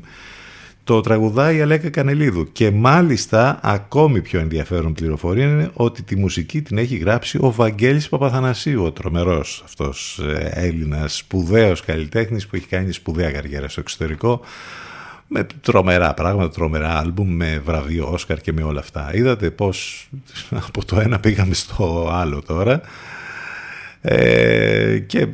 το 0.89 1.01
τραγουδάει 1.01 1.57
η 1.57 1.61
Αλέκα 1.61 1.91
Κανελίδου 1.91 2.53
και 2.53 2.71
μάλιστα 2.71 3.59
ακόμη 3.63 4.21
πιο 4.21 4.41
ενδιαφέρον 4.41 4.93
πληροφορία 4.93 5.45
είναι 5.45 5.71
ότι 5.73 6.03
τη 6.03 6.17
μουσική 6.17 6.63
την 6.63 6.79
έχει 6.79 6.97
γράψει 6.97 7.39
ο 7.41 7.53
Βαγγέλης 7.53 8.09
Παπαθανασίου, 8.09 8.85
ο 8.85 8.93
τρομερός 8.93 9.63
αυτός 9.65 10.19
ε, 10.19 10.51
Έλληνας 10.53 11.17
σπουδαίος 11.17 11.83
καλλιτέχνης 11.83 12.47
που 12.47 12.57
έχει 12.57 12.67
κάνει 12.67 12.93
σπουδαία 12.93 13.31
καριέρα 13.31 13.69
στο 13.69 13.81
εξωτερικό 13.81 14.41
με 15.27 15.47
τρομερά 15.61 16.15
πράγματα, 16.15 16.51
τρομερά 16.51 16.99
άλμπουμ, 16.99 17.37
με 17.37 17.63
βραβείο 17.65 18.11
Όσκαρ 18.13 18.41
και 18.41 18.53
με 18.53 18.63
όλα 18.63 18.81
αυτά. 18.81 19.11
Είδατε 19.15 19.51
πώς 19.51 20.09
από 20.69 20.85
το 20.85 21.01
ένα 21.01 21.21
πήγαμε 21.21 21.55
στο 21.55 22.11
άλλο 22.13 22.43
τώρα 22.47 22.81
ε, 24.01 24.99
και 24.99 25.29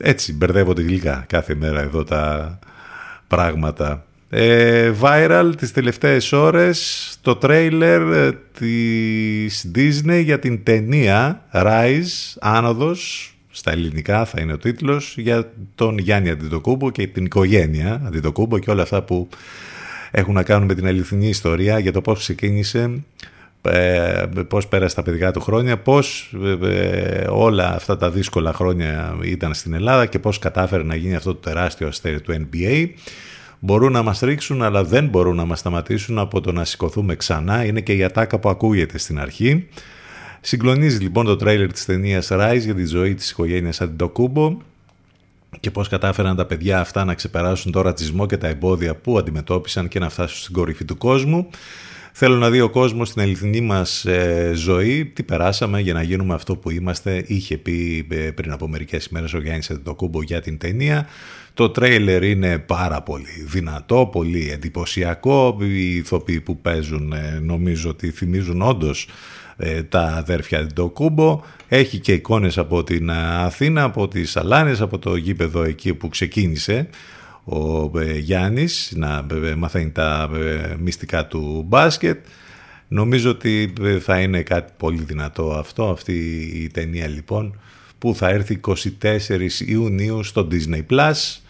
έτσι 0.00 0.32
μπερδεύονται 0.32 0.82
γλυκά 0.82 1.24
κάθε 1.28 1.54
μέρα 1.54 1.80
εδώ 1.80 2.04
τα 2.04 2.58
πράγματα. 3.26 4.04
Ε, 4.28 4.92
viral 5.00 5.52
τις 5.56 5.72
τελευταίες 5.72 6.32
ώρες 6.32 7.18
το 7.20 7.36
τρέιλερ 7.36 8.12
ε, 8.12 8.38
της 8.58 9.70
Disney 9.74 10.22
για 10.24 10.38
την 10.38 10.62
ταινία 10.62 11.44
Rise, 11.52 12.36
Άνοδος, 12.40 13.30
στα 13.50 13.72
ελληνικά 13.72 14.24
θα 14.24 14.40
είναι 14.40 14.52
ο 14.52 14.58
τίτλος, 14.58 15.14
για 15.18 15.52
τον 15.74 15.98
Γιάννη 15.98 16.30
Αντιτοκούμπο 16.30 16.90
και 16.90 17.06
την 17.06 17.24
οικογένεια 17.24 18.02
Αντιτοκούμπο 18.06 18.58
και 18.58 18.70
όλα 18.70 18.82
αυτά 18.82 19.02
που 19.02 19.28
έχουν 20.10 20.34
να 20.34 20.42
κάνουν 20.42 20.66
με 20.66 20.74
την 20.74 20.86
αληθινή 20.86 21.28
ιστορία 21.28 21.78
για 21.78 21.92
το 21.92 22.00
πώς 22.00 22.18
ξεκίνησε, 22.18 23.02
ε, 23.62 24.24
πώς 24.48 24.68
πέρασε 24.68 24.94
τα 24.94 25.02
παιδικά 25.02 25.30
του 25.30 25.40
χρόνια, 25.40 25.76
πώς 25.76 26.34
ε, 26.64 27.26
όλα 27.28 27.74
αυτά 27.74 27.96
τα 27.96 28.10
δύσκολα 28.10 28.52
χρόνια 28.52 29.16
ήταν 29.22 29.54
στην 29.54 29.74
Ελλάδα 29.74 30.06
και 30.06 30.18
πώς 30.18 30.38
κατάφερε 30.38 30.82
να 30.82 30.94
γίνει 30.94 31.14
αυτό 31.14 31.34
το 31.34 31.40
τεράστιο 31.40 31.86
αστέρι 31.86 32.20
του 32.20 32.46
NBA 32.50 32.88
μπορούν 33.66 33.92
να 33.92 34.02
μας 34.02 34.20
ρίξουν 34.20 34.62
αλλά 34.62 34.84
δεν 34.84 35.06
μπορούν 35.06 35.36
να 35.36 35.44
μας 35.44 35.58
σταματήσουν 35.58 36.18
από 36.18 36.40
το 36.40 36.52
να 36.52 36.64
σηκωθούμε 36.64 37.16
ξανά. 37.16 37.64
Είναι 37.64 37.80
και 37.80 37.92
η 37.92 38.04
ατάκα 38.04 38.38
που 38.38 38.48
ακούγεται 38.48 38.98
στην 38.98 39.20
αρχή. 39.20 39.68
Συγκλονίζει 40.40 40.98
λοιπόν 40.98 41.24
το 41.24 41.36
τρέιλερ 41.36 41.72
της 41.72 41.84
ταινίας 41.84 42.28
Rise 42.30 42.60
για 42.60 42.74
τη 42.74 42.84
ζωή 42.84 43.14
της 43.14 43.30
οικογένειας 43.30 43.80
Αντιτοκούμπο 43.80 44.56
και 45.60 45.70
πώς 45.70 45.88
κατάφεραν 45.88 46.36
τα 46.36 46.44
παιδιά 46.46 46.80
αυτά 46.80 47.04
να 47.04 47.14
ξεπεράσουν 47.14 47.72
το 47.72 47.80
ρατσισμό 47.80 48.26
και 48.26 48.36
τα 48.36 48.48
εμπόδια 48.48 48.94
που 48.94 49.18
αντιμετώπισαν 49.18 49.88
και 49.88 49.98
να 49.98 50.08
φτάσουν 50.08 50.38
στην 50.38 50.54
κορυφή 50.54 50.84
του 50.84 50.96
κόσμου. 50.96 51.46
Θέλω 52.18 52.36
να 52.36 52.50
δει 52.50 52.60
ο 52.60 52.70
κόσμος 52.70 53.08
στην 53.08 53.22
αληθινή 53.22 53.60
μας 53.60 54.04
ε, 54.04 54.52
ζωή 54.54 55.06
τι 55.06 55.22
περάσαμε 55.22 55.80
για 55.80 55.92
να 55.92 56.02
γίνουμε 56.02 56.34
αυτό 56.34 56.56
που 56.56 56.70
είμαστε. 56.70 57.24
Είχε 57.26 57.56
πει 57.56 58.06
ε, 58.10 58.16
πριν 58.16 58.52
από 58.52 58.68
μερικές 58.68 59.04
ημέρες 59.04 59.34
ο 59.34 59.40
Γιάννης 59.40 59.70
Αντιτοκούμπο 59.70 60.22
για 60.22 60.40
την 60.40 60.58
ταινία. 60.58 61.06
Το 61.54 61.70
τρέιλερ 61.70 62.22
είναι 62.22 62.58
πάρα 62.58 63.02
πολύ 63.02 63.44
δυνατό, 63.46 64.08
πολύ 64.12 64.50
εντυπωσιακό. 64.50 65.58
Οι 65.60 65.96
ηθοποιοί 65.96 66.40
που 66.40 66.60
παίζουν 66.60 67.12
ε, 67.12 67.40
νομίζω 67.42 67.90
ότι 67.90 68.10
θυμίζουν 68.10 68.62
όντως 68.62 69.08
ε, 69.56 69.82
τα 69.82 70.02
αδέρφια 70.02 70.58
Αντιτοκούμπο. 70.58 71.42
Έχει 71.68 71.98
και 71.98 72.12
εικόνες 72.12 72.58
από 72.58 72.84
την 72.84 73.10
Αθήνα, 73.10 73.82
από 73.82 74.08
τις 74.08 74.30
Σαλάνες, 74.30 74.80
από 74.80 74.98
το 74.98 75.16
γήπεδο 75.16 75.62
εκεί 75.62 75.94
που 75.94 76.08
ξεκίνησε 76.08 76.88
ο 77.48 77.90
ε, 77.98 78.18
Γιάννης 78.18 78.92
να 78.96 79.26
ε, 79.44 79.54
μαθαίνει 79.54 79.90
τα 79.90 80.30
ε, 80.34 80.76
μυστικά 80.78 81.26
του 81.26 81.64
μπάσκετ. 81.66 82.24
Νομίζω 82.88 83.30
ότι 83.30 83.72
ε, 83.82 83.98
θα 83.98 84.20
είναι 84.20 84.42
κάτι 84.42 84.72
πολύ 84.76 85.02
δυνατό 85.02 85.50
αυτό, 85.50 85.90
αυτή 85.90 86.12
η 86.54 86.68
ταινία 86.68 87.08
λοιπόν 87.08 87.60
που 87.98 88.14
θα 88.14 88.28
έρθει 88.28 88.60
24 88.66 88.76
Ιουνίου 89.66 90.22
στο 90.22 90.48
Disney 90.50 90.82
Plus 90.90 91.40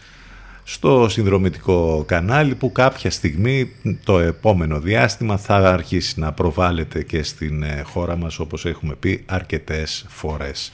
στο 0.69 1.09
συνδρομητικό 1.09 2.03
κανάλι 2.07 2.55
που 2.55 2.71
κάποια 2.71 3.11
στιγμή 3.11 3.71
το 4.03 4.19
επόμενο 4.19 4.79
διάστημα 4.79 5.37
θα 5.37 5.55
αρχίσει 5.55 6.19
να 6.19 6.31
προβάλλεται 6.31 7.03
και 7.03 7.23
στην 7.23 7.63
ε, 7.63 7.81
χώρα 7.85 8.15
μας 8.15 8.39
όπως 8.39 8.65
έχουμε 8.65 8.95
πει 8.95 9.23
αρκετές 9.25 10.05
φορές. 10.09 10.73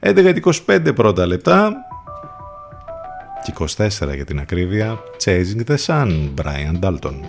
11.25 0.00 0.94
πρώτα 0.94 1.26
λεπτά 1.26 1.85
και 3.46 3.52
24 3.58 4.14
για 4.14 4.24
την 4.24 4.38
ακρίβεια 4.38 4.98
Chasing 5.24 5.70
the 5.70 5.76
Sun, 5.86 6.30
Brian 6.34 6.80
Dalton. 6.80 7.20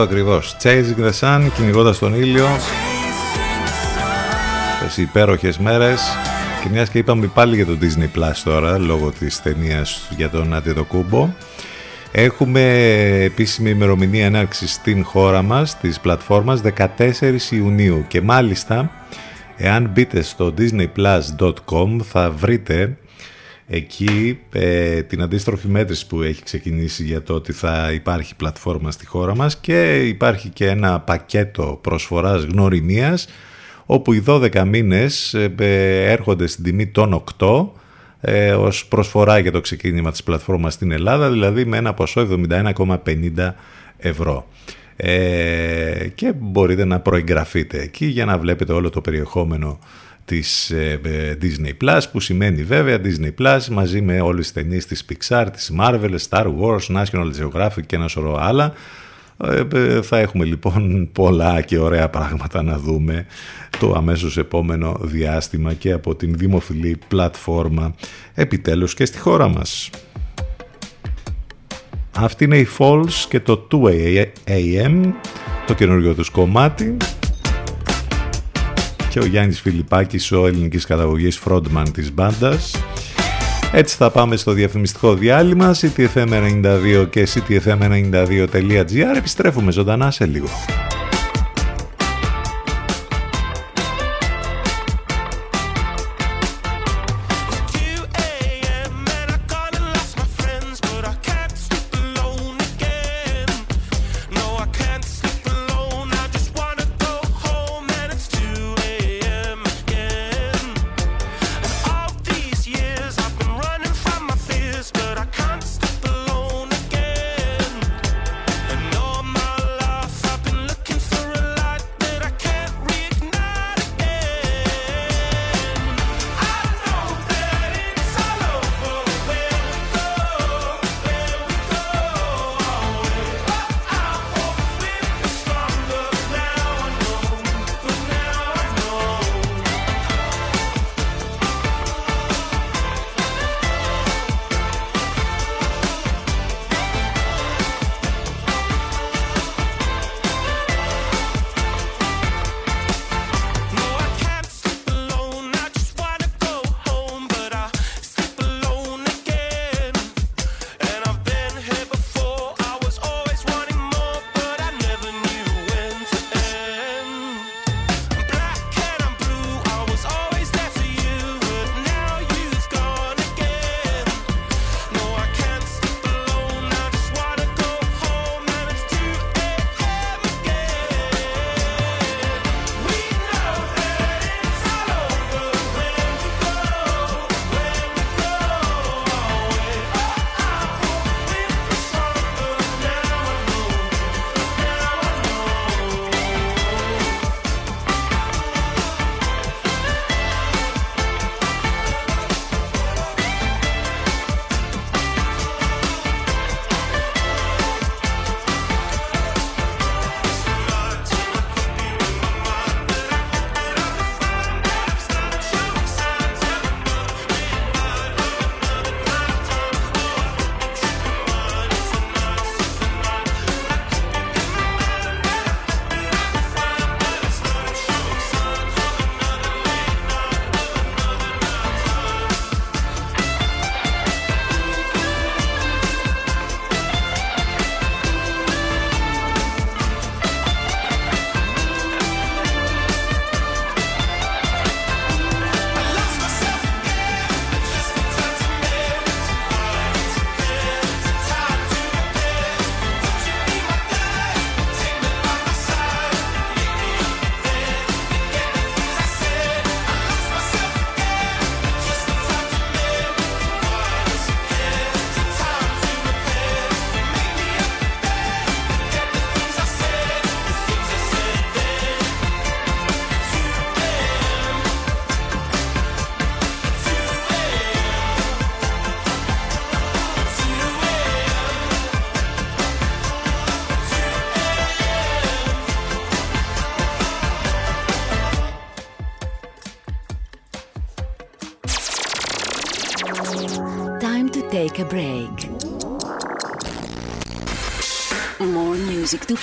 Αυτό 0.00 0.12
ακριβώς. 0.12 0.56
Chasing 0.62 1.04
the 1.04 1.12
Sun, 1.20 1.48
κυνηγώντας 1.56 1.98
τον 1.98 2.14
ήλιο. 2.14 2.46
Τις 4.86 4.96
υπέροχες 4.96 5.58
μέρες. 5.58 6.00
Και 6.62 6.68
μιας 6.68 6.88
και 6.90 6.98
είπαμε 6.98 7.26
πάλι 7.26 7.56
για 7.56 7.66
το 7.66 7.78
Disney 7.80 8.18
Plus 8.18 8.32
τώρα, 8.44 8.78
λόγω 8.78 9.10
της 9.18 9.42
ταινίας 9.42 10.08
για 10.16 10.30
τον 10.30 10.54
Αντιτοκούμπο. 10.54 11.28
Έχουμε 12.12 12.60
επίσημη 13.22 13.70
ημερομηνία 13.70 14.24
έναρξης 14.24 14.72
στην 14.72 15.04
χώρα 15.04 15.42
μας, 15.42 15.78
της 15.78 16.00
πλατφόρμας, 16.00 16.60
14 16.60 17.52
Ιουνίου. 17.52 18.04
Και 18.08 18.20
μάλιστα, 18.20 18.90
εάν 19.56 19.90
μπείτε 19.92 20.22
στο 20.22 20.54
disneyplus.com 20.58 21.98
θα 22.10 22.30
βρείτε 22.30 22.96
εκεί 23.72 24.38
ε, 24.52 25.02
την 25.02 25.22
αντίστροφη 25.22 25.68
μέτρηση 25.68 26.06
που 26.06 26.22
έχει 26.22 26.42
ξεκινήσει 26.42 27.04
για 27.04 27.22
το 27.22 27.34
ότι 27.34 27.52
θα 27.52 27.92
υπάρχει 27.92 28.36
πλατφόρμα 28.36 28.90
στη 28.90 29.06
χώρα 29.06 29.36
μας 29.36 29.56
και 29.56 30.06
υπάρχει 30.06 30.48
και 30.48 30.66
ένα 30.66 31.00
πακέτο 31.00 31.78
προσφοράς 31.80 32.44
γνωριμίας 32.44 33.28
όπου 33.86 34.12
οι 34.12 34.24
12 34.26 34.64
μήνες 34.66 35.34
ε, 35.34 35.54
ε, 35.58 36.10
έρχονται 36.10 36.46
στην 36.46 36.64
τιμή 36.64 36.86
των 36.86 37.24
8 37.38 37.66
ε, 38.20 38.52
ως 38.52 38.86
προσφορά 38.86 39.38
για 39.38 39.52
το 39.52 39.60
ξεκίνημα 39.60 40.10
της 40.10 40.22
πλατφόρμας 40.22 40.74
στην 40.74 40.90
Ελλάδα, 40.90 41.30
δηλαδή 41.30 41.64
με 41.64 41.76
ένα 41.76 41.94
ποσό 41.94 42.28
71,50 42.48 43.52
ευρώ. 43.96 44.46
Ε, 44.96 46.08
και 46.14 46.32
μπορείτε 46.38 46.84
να 46.84 47.00
προεγγραφείτε 47.00 47.80
εκεί 47.80 48.06
για 48.06 48.24
να 48.24 48.38
βλέπετε 48.38 48.72
όλο 48.72 48.90
το 48.90 49.00
περιεχόμενο 49.00 49.78
της 50.30 50.70
ε, 50.70 51.00
ε, 51.04 51.36
Disney 51.42 51.84
Plus 51.84 52.00
που 52.12 52.20
σημαίνει 52.20 52.62
βέβαια 52.62 52.98
Disney 53.02 53.42
Plus 53.42 53.60
μαζί 53.70 54.00
με 54.00 54.20
όλες 54.20 54.52
τις 54.52 54.52
ταινίες 54.52 54.86
της 54.86 55.04
Pixar, 55.08 55.46
της 55.52 55.72
Marvel, 55.78 56.14
Star 56.28 56.44
Wars, 56.44 56.96
National 56.96 57.30
Geographic 57.40 57.86
και 57.86 57.96
ένα 57.96 58.08
σωρό 58.08 58.36
άλλα 58.40 58.72
ε, 59.44 59.62
ε, 59.72 60.02
θα 60.02 60.18
έχουμε 60.18 60.44
λοιπόν 60.44 61.08
πολλά 61.12 61.60
και 61.60 61.78
ωραία 61.78 62.08
πράγματα 62.08 62.62
να 62.62 62.78
δούμε 62.78 63.26
το 63.78 63.92
αμέσως 63.92 64.38
επόμενο 64.38 64.96
διάστημα 65.00 65.74
και 65.74 65.92
από 65.92 66.14
την 66.14 66.34
δημοφιλή 66.36 66.98
πλατφόρμα 67.08 67.94
επιτέλους 68.34 68.94
και 68.94 69.04
στη 69.04 69.18
χώρα 69.18 69.48
μας. 69.48 69.90
Αυτή 72.16 72.44
είναι 72.44 72.58
η 72.58 72.68
Falls 72.78 73.12
και 73.28 73.40
το 73.40 73.66
2AM, 73.72 75.12
το 75.66 75.74
καινούργιο 75.74 76.14
τους 76.14 76.30
κομμάτι 76.30 76.96
και 79.10 79.18
ο 79.18 79.24
Γιάννης 79.24 79.60
Φιλιππάκης, 79.60 80.32
ο 80.32 80.46
ελληνικής 80.46 80.84
καταγωγής 80.84 81.40
frontman 81.44 81.84
της 81.92 82.12
μπάντας. 82.12 82.74
Έτσι 83.72 83.96
θα 83.96 84.10
πάμε 84.10 84.36
στο 84.36 84.52
διαφημιστικό 84.52 85.14
διάλειμμα 85.14 85.74
ctfm92 85.74 87.06
και 87.10 87.28
ctfm92.gr 87.34 89.16
επιστρέφουμε 89.16 89.72
ζωντανά 89.72 90.10
σε 90.10 90.26
λίγο. 90.26 90.48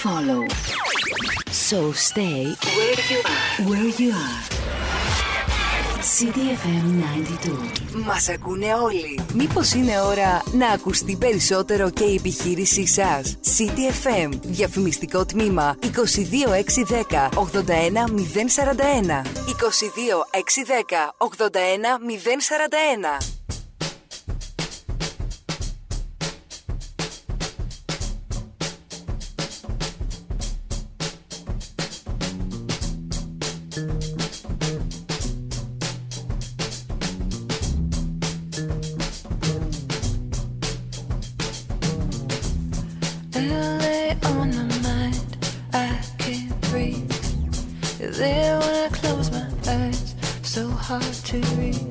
Follow. 0.04 0.42
So 1.68 1.80
stay 2.08 2.42
where 2.78 3.00
you 3.12 3.20
are. 3.34 3.48
Where 3.70 3.92
you 4.02 4.10
are. 4.26 4.40
CDFM 6.16 6.86
92. 7.96 8.06
Μας 8.06 8.30
ακούνε 8.30 8.74
όλοι. 8.74 9.20
Μήπως 9.34 9.74
είναι 9.74 10.02
ώρα 10.02 10.44
να 10.52 10.68
ακουστεί 10.68 11.16
περισσότερο 11.16 11.90
και 11.90 12.04
η 12.04 12.16
επιχείρησή 12.16 12.88
σας; 12.88 13.38
CTFM. 13.58 14.30
Διαφημιστικό 14.42 15.26
τμήμα 15.26 15.78
22610 15.82 17.30
81041. 17.34 19.22
22610 19.46 21.16
81041. 21.18 23.37
To 51.28 51.40
reach. 51.60 51.82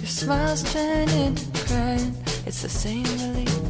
Your 0.00 0.06
smiles 0.06 0.72
turn 0.72 1.08
into 1.10 1.46
crying, 1.68 2.12
it's 2.44 2.62
the 2.62 2.68
same 2.68 3.04
release. 3.04 3.69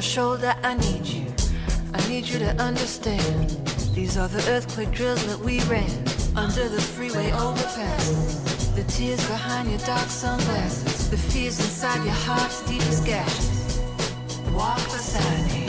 My 0.00 0.04
shoulder, 0.04 0.54
I 0.62 0.72
need 0.78 1.04
you. 1.04 1.26
I 1.92 2.08
need 2.08 2.26
you 2.26 2.38
to 2.38 2.52
understand. 2.56 3.50
These 3.94 4.16
are 4.16 4.28
the 4.28 4.42
earthquake 4.48 4.92
drills 4.92 5.26
that 5.26 5.38
we 5.38 5.60
ran 5.64 5.90
under 6.34 6.70
the 6.70 6.80
freeway 6.80 7.30
overpass. 7.32 8.72
The 8.74 8.84
tears 8.84 9.22
behind 9.28 9.68
your 9.68 9.78
dark 9.80 10.08
sunglasses. 10.08 11.10
The 11.10 11.18
fears 11.18 11.60
inside 11.60 12.02
your 12.02 12.14
heart's 12.14 12.66
deepest 12.66 13.04
gashes. 13.04 13.78
Walk 14.54 14.82
beside 14.84 15.52
me. 15.52 15.59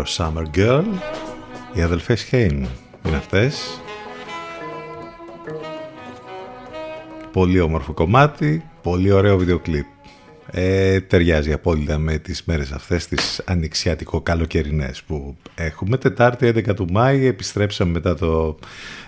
Your 0.00 0.16
summer 0.16 0.56
girl. 0.56 0.84
Οι 1.74 1.82
αδελφές 1.82 2.22
Χέιν 2.22 2.66
είναι 3.06 3.16
αυτές. 3.16 3.80
Πολύ 7.32 7.60
όμορφο 7.60 7.92
κομμάτι, 7.92 8.64
πολύ 8.82 9.12
ωραίο 9.12 9.38
βίντεο 9.38 9.58
κλιπ. 9.58 9.86
Ε, 10.52 11.00
ταιριάζει 11.00 11.52
απόλυτα 11.52 11.98
με 11.98 12.18
τις 12.18 12.44
μέρες 12.44 12.72
αυτές 12.72 13.06
τις 13.06 13.42
ανοιξιάτικο 13.44 14.20
καλοκαιρινές 14.20 15.02
που 15.02 15.36
έχουμε. 15.54 15.96
Τετάρτη 15.96 16.46
11 16.46 16.74
του 16.74 16.86
Μάη 16.90 17.26
επιστρέψαμε 17.26 17.90
μετά 17.90 18.14
το 18.14 18.58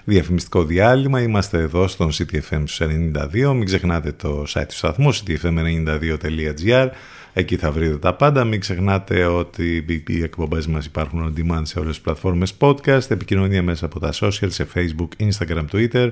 διαφημιστικό 0.05 0.65
διάλειμμα. 0.65 1.23
Είμαστε 1.23 1.59
εδώ 1.59 1.89
στον 1.89 2.11
CTFM 2.13 2.65
92. 2.79 3.53
Μην 3.55 3.65
ξεχνάτε 3.65 4.13
το 4.13 4.45
site 4.49 4.67
του 4.69 4.77
σταθμού 4.77 5.15
ctfm92.gr 5.15 6.89
Εκεί 7.33 7.57
θα 7.57 7.71
βρείτε 7.71 7.97
τα 7.97 8.15
πάντα. 8.15 8.45
Μην 8.45 8.61
ξεχνάτε 8.61 9.25
ότι 9.25 9.85
οι 10.07 10.23
εκπομπές 10.23 10.67
μας 10.67 10.87
υπάρχουν 10.87 11.35
on 11.35 11.41
demand 11.41 11.63
σε 11.63 11.79
όλες 11.79 11.95
τις 11.95 12.01
πλατφόρμες 12.01 12.55
podcast, 12.59 13.11
επικοινωνία 13.11 13.63
μέσα 13.63 13.87
από 13.87 14.01
τα 14.01 14.13
social, 14.13 14.49
σε 14.49 14.67
facebook, 14.75 15.09
instagram, 15.19 15.65
twitter. 15.73 16.11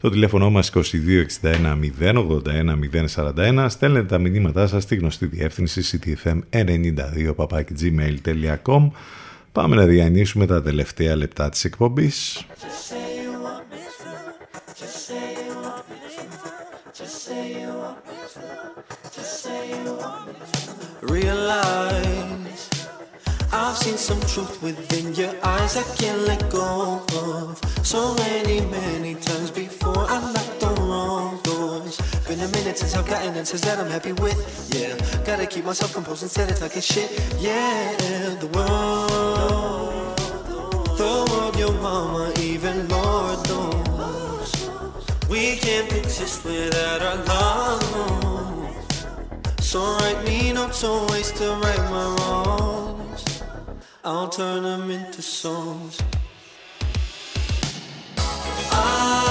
Το 0.00 0.10
τηλέφωνο 0.10 0.50
μας 0.50 0.72
2261 0.74 1.78
081 1.98 2.76
041. 3.14 3.66
Στέλνετε 3.68 4.06
τα 4.06 4.18
μηνύματά 4.18 4.66
σας 4.66 4.82
στη 4.82 4.96
γνωστή 4.96 5.26
διεύθυνση 5.26 6.00
ctfm92 6.02 7.34
Πάμε 9.52 9.76
να 9.76 9.84
διανύσουμε 9.84 10.46
τα 10.46 10.62
τελευταία 10.62 11.16
λεπτά 11.16 11.48
της 11.48 11.64
εκπομπής. 11.64 12.46
Realize 21.10 22.70
I've 23.52 23.76
seen 23.76 23.96
some 23.96 24.20
truth 24.20 24.62
within 24.62 25.12
your 25.14 25.34
eyes 25.44 25.76
I 25.76 25.82
can't 25.96 26.20
let 26.20 26.48
go 26.48 27.02
of. 27.16 27.60
So 27.82 28.14
many, 28.14 28.60
many 28.60 29.16
times 29.16 29.50
before 29.50 30.06
I 30.08 30.20
knocked 30.32 30.62
on 30.62 30.76
wrong 30.88 31.40
doors. 31.42 32.00
Been 32.28 32.38
a 32.38 32.48
minute 32.48 32.78
since 32.78 32.94
I've 32.94 33.08
gotten 33.08 33.34
answers 33.34 33.60
that 33.62 33.80
I'm 33.80 33.90
happy 33.90 34.12
with. 34.12 34.38
Yeah, 34.72 34.94
gotta 35.24 35.48
keep 35.48 35.64
myself 35.64 35.92
composed 35.92 36.22
instead 36.22 36.48
of 36.48 36.56
talking 36.60 36.80
shit. 36.80 37.10
Yeah, 37.40 37.96
the 38.38 38.46
world, 38.46 40.16
the 40.96 41.26
world, 41.28 41.58
your 41.58 41.72
mama, 41.82 42.32
even 42.38 42.88
Lord 42.88 43.48
knows. 43.48 44.70
We 45.28 45.56
can't 45.56 45.92
exist 45.92 46.44
without 46.44 47.02
our 47.02 47.16
love. 47.24 47.89
So 49.70 49.78
write 49.98 50.24
me 50.24 50.52
notes 50.52 50.82
on 50.82 51.06
ways 51.12 51.30
to 51.30 51.44
right 51.62 51.90
my 51.92 52.16
wrongs. 52.16 53.40
I'll 54.02 54.28
turn 54.28 54.64
them 54.64 54.90
into 54.90 55.22
songs. 55.22 56.02
I 58.18 59.29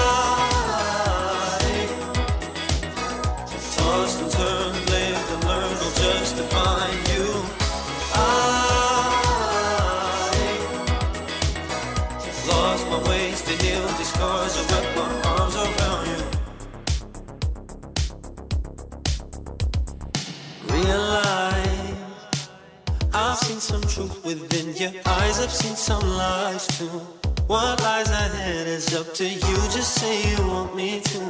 within 24.38 24.76
your 24.76 24.92
eyes. 25.06 25.40
I've 25.40 25.50
seen 25.50 25.76
some 25.76 26.02
lies 26.16 26.66
too. 26.78 27.00
What 27.46 27.80
lies 27.82 28.08
ahead 28.10 28.66
is 28.68 28.94
up 28.94 29.12
to 29.14 29.24
you. 29.24 29.56
Just 29.76 29.94
say 29.94 30.30
you 30.30 30.46
want 30.46 30.76
me 30.76 31.00
to. 31.00 31.20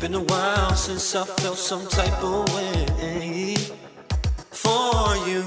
Been 0.00 0.14
a 0.14 0.20
while 0.20 0.74
since 0.74 1.14
I 1.14 1.24
felt 1.24 1.56
some 1.56 1.86
type 1.86 2.22
of 2.22 2.52
way 2.54 3.56
for 4.50 5.16
you. 5.28 5.42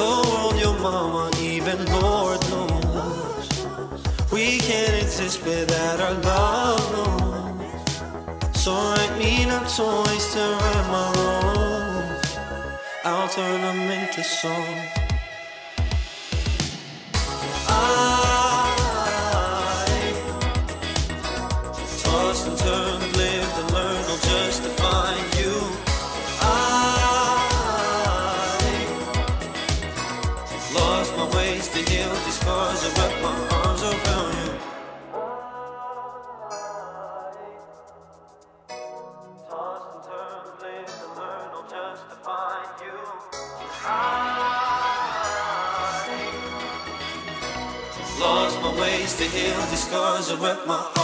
The 0.00 0.12
world, 0.30 0.56
your 0.60 0.78
mama, 0.78 1.30
even 1.40 1.84
Lord 1.86 2.40
knows 2.50 3.48
we 4.30 4.58
can't 4.58 5.02
exist 5.02 5.44
without 5.44 6.00
our 6.00 6.14
love. 6.14 6.92
No. 6.92 7.06
So 8.52 8.72
write 8.72 9.16
me 9.18 9.44
not 9.46 9.68
toys 9.68 10.26
to 10.34 10.40
write 10.60 10.86
my 10.92 11.12
wrongs. 11.16 11.45
I'll 13.08 13.28
turn 13.28 13.60
them 13.60 13.88
into 13.88 14.24
songs. 14.24 14.90
I 17.14 17.68
ah. 17.68 18.25
with 50.46 50.64
my 50.64 50.95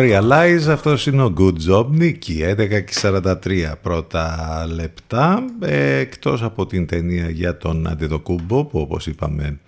Realize, 0.00 0.68
αυτός 0.70 1.06
είναι 1.06 1.22
ο 1.22 1.32
Good 1.38 1.70
Job, 1.70 1.86
νίκη, 1.88 2.44
11 2.44 2.68
και 2.68 2.92
43 3.02 3.72
πρώτα 3.82 4.66
λεπτά, 4.74 5.44
ε, 5.60 5.96
εκτός 5.96 6.42
από 6.42 6.66
την 6.66 6.86
ταινία 6.86 7.30
για 7.30 7.56
τον 7.56 7.88
Αντιδοκούμπο, 7.88 8.64
που 8.64 8.78
όπως 8.78 9.06
είπαμε 9.06 9.58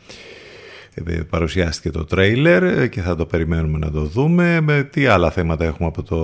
ε, 0.94 1.20
παρουσιάστηκε 1.30 1.90
το 1.90 2.04
τρέιλερ 2.04 2.62
ε, 2.62 2.86
και 2.86 3.00
θα 3.00 3.16
το 3.16 3.26
περιμένουμε 3.26 3.78
να 3.78 3.90
το 3.90 4.00
δούμε. 4.00 4.60
Με 4.60 4.82
τι 4.82 5.06
άλλα 5.06 5.30
θέματα 5.30 5.64
έχουμε 5.64 5.88
από 5.88 6.02
το 6.02 6.16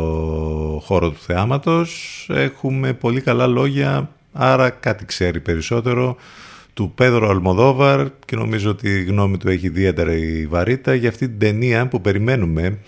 χώρο 0.84 1.10
του 1.10 1.18
θεάματος; 1.20 2.26
Έχουμε 2.32 2.92
πολύ 2.92 3.20
καλά 3.20 3.46
λόγια, 3.46 4.10
άρα 4.32 4.70
κάτι 4.70 5.04
ξέρει 5.04 5.40
περισσότερο 5.40 6.16
του 6.74 6.92
Πέδρο 6.94 7.28
Αλμοδόβαρ 7.28 8.06
και 8.24 8.36
νομίζω 8.36 8.70
ότι 8.70 8.88
η 8.88 9.04
γνώμη 9.04 9.36
του 9.36 9.48
έχει 9.48 9.66
ιδιαίτερη 9.66 10.46
βαρύτητα 10.50 10.94
για 10.94 11.08
αυτή 11.08 11.28
την 11.28 11.38
ταινία 11.38 11.88
που 11.88 12.00
περιμένουμε 12.00 12.78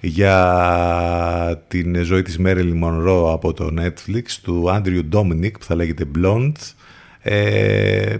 για 0.00 1.62
την 1.68 2.04
ζωή 2.04 2.22
της 2.22 2.38
Μέριλι 2.38 2.74
Μονρό 2.74 3.32
από 3.32 3.52
το 3.52 3.74
Netflix 3.80 4.22
του 4.42 4.70
Άντριου 4.70 5.04
Ντόμινικ 5.04 5.58
που 5.58 5.64
θα 5.64 5.74
λέγεται 5.74 6.04
Blonde 6.18 6.72
ε, 7.22 8.16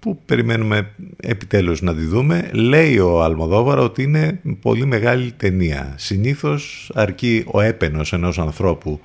που 0.00 0.18
περιμένουμε 0.26 0.90
επιτέλους 1.16 1.82
να 1.82 1.94
τη 1.94 2.04
δούμε. 2.04 2.50
Λέει 2.52 2.98
ο 2.98 3.22
Αλμοδόβαρα 3.22 3.82
ότι 3.82 4.02
είναι 4.02 4.40
πολύ 4.60 4.86
μεγάλη 4.86 5.32
ταινία. 5.32 5.94
Συνήθως 5.96 6.90
αρκεί 6.94 7.44
ο 7.46 7.60
έπαινος 7.60 8.12
ενός 8.12 8.38
ανθρώπου 8.38 9.00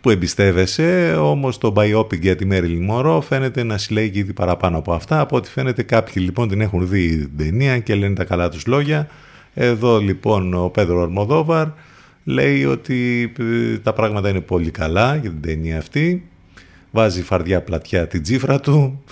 που 0.00 0.10
εμπιστεύεσαι, 0.10 1.16
όμως 1.20 1.58
το 1.58 1.72
biopic 1.76 2.20
για 2.20 2.36
τη 2.36 2.44
Μέριλιν 2.44 2.84
Μωρό 2.84 3.20
φαίνεται 3.20 3.62
να 3.62 3.78
συλλέγει 3.78 4.18
ήδη 4.18 4.32
παραπάνω 4.32 4.78
από 4.78 4.92
αυτά. 4.92 5.20
Από 5.20 5.36
ό,τι 5.36 5.50
φαίνεται 5.50 5.82
κάποιοι 5.82 6.22
λοιπόν 6.26 6.48
την 6.48 6.60
έχουν 6.60 6.88
δει 6.88 7.16
την 7.16 7.36
ταινία 7.36 7.78
και 7.78 7.94
λένε 7.94 8.14
τα 8.14 8.24
καλά 8.24 8.48
τους 8.48 8.66
λόγια. 8.66 9.08
Εδώ 9.60 9.98
λοιπόν 9.98 10.54
ο 10.54 10.68
Πέδρο 10.68 11.02
Αρμοδόβαρ 11.02 11.66
λέει 12.24 12.64
ότι 12.64 13.32
ε, 13.38 13.78
τα 13.78 13.92
πράγματα 13.92 14.28
είναι 14.28 14.40
πολύ 14.40 14.70
καλά 14.70 15.16
για 15.16 15.30
την 15.30 15.40
ταινία 15.40 15.78
αυτή. 15.78 16.28
Βάζει 16.90 17.22
φαρδιά 17.22 17.62
πλατιά 17.62 18.06
την 18.06 18.22
τσίφρα 18.22 18.60
του 18.60 19.04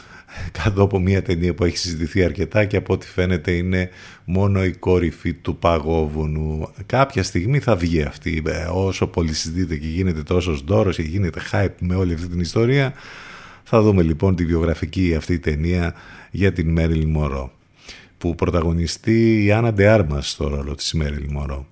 κάτω 0.62 0.82
από 0.82 0.98
μια 0.98 1.22
ταινία 1.22 1.54
που 1.54 1.64
έχει 1.64 1.78
συζητηθεί 1.78 2.24
αρκετά 2.24 2.64
και 2.64 2.76
από 2.76 2.92
ό,τι 2.92 3.06
φαίνεται 3.06 3.52
είναι 3.52 3.88
μόνο 4.24 4.64
η 4.64 4.72
κορυφή 4.72 5.34
του 5.34 5.56
παγόβουνου. 5.56 6.68
Κάποια 6.86 7.22
στιγμή 7.22 7.58
θα 7.58 7.76
βγει 7.76 8.02
αυτή. 8.02 8.42
Ε, 8.46 8.68
Όσο 8.72 9.06
πολύ 9.06 9.32
συζητείται 9.32 9.76
και 9.76 9.88
γίνεται 9.88 10.22
τόσο 10.22 10.58
δώρος 10.66 10.96
και 10.96 11.02
γίνεται 11.02 11.40
hype 11.52 11.74
με 11.80 11.94
όλη 11.94 12.14
αυτή 12.14 12.26
την 12.26 12.40
ιστορία, 12.40 12.92
θα 13.62 13.82
δούμε 13.82 14.02
λοιπόν 14.02 14.36
τη 14.36 14.44
βιογραφική 14.44 15.14
αυτή 15.16 15.38
ταινία 15.38 15.94
για 16.30 16.52
την 16.52 16.70
Μέριλ 16.70 17.06
Μωρό 17.06 17.50
που 18.18 18.34
πρωταγωνιστεί 18.34 19.44
η 19.44 19.52
Άννα 19.52 19.72
Ντεάρμας 19.72 20.30
στο 20.30 20.48
ρόλο 20.48 20.74
της 20.74 20.92
Μέριλ 20.92 21.26
Μωρό. 21.30 21.66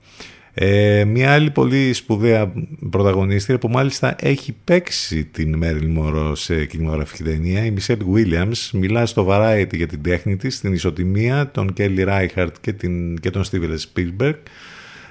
Ε, 0.57 1.05
μια 1.05 1.33
άλλη 1.33 1.51
πολύ 1.51 1.93
σπουδαία 1.93 2.53
πρωταγωνίστρια 2.91 3.59
που 3.59 3.69
μάλιστα 3.69 4.17
έχει 4.21 4.55
παίξει 4.65 5.25
την 5.25 5.57
Μέριλ 5.57 5.87
Μωρό 5.87 6.35
σε 6.35 6.65
κινηματογραφική 6.65 7.23
ταινία, 7.23 7.65
η 7.65 7.71
Μισελ 7.71 7.99
Williams, 8.15 8.71
μιλά 8.73 9.07
στο 9.07 9.27
Variety 9.31 9.77
για 9.77 9.87
την 9.87 10.03
τέχνη 10.03 10.37
της, 10.37 10.61
την 10.61 10.73
ισοτιμία, 10.73 11.51
τον 11.51 11.73
Κέλλι 11.73 12.03
Ράιχαρτ 12.03 12.55
και, 12.61 12.73
την, 12.73 13.19
και 13.21 13.31
τον 13.31 13.45
Στίβελ 13.45 13.79
Σπίλμπεργκ. 13.79 14.35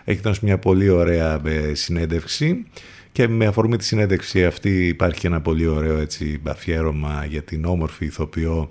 Έχει 0.03 0.19
δώσει 0.19 0.39
μια 0.43 0.57
πολύ 0.57 0.89
ωραία 0.89 1.41
ε, 1.45 1.73
συνέντευξη 1.73 2.65
και 3.13 3.27
με 3.27 3.45
αφορμή 3.45 3.77
τη 3.77 3.83
συνέντευξη 3.83 4.45
αυτή 4.45 4.87
υπάρχει 4.87 5.19
και 5.19 5.27
ένα 5.27 5.41
πολύ 5.41 5.67
ωραίο 5.67 5.97
έτσι, 5.97 6.41
αφιέρωμα 6.43 7.25
για 7.29 7.41
την 7.41 7.65
όμορφη 7.65 8.05
ηθοποιό 8.05 8.67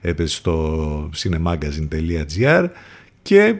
έπαιζε 0.00 0.34
στο 0.34 1.10
cinemagazine.gr 1.16 2.68
και 3.22 3.54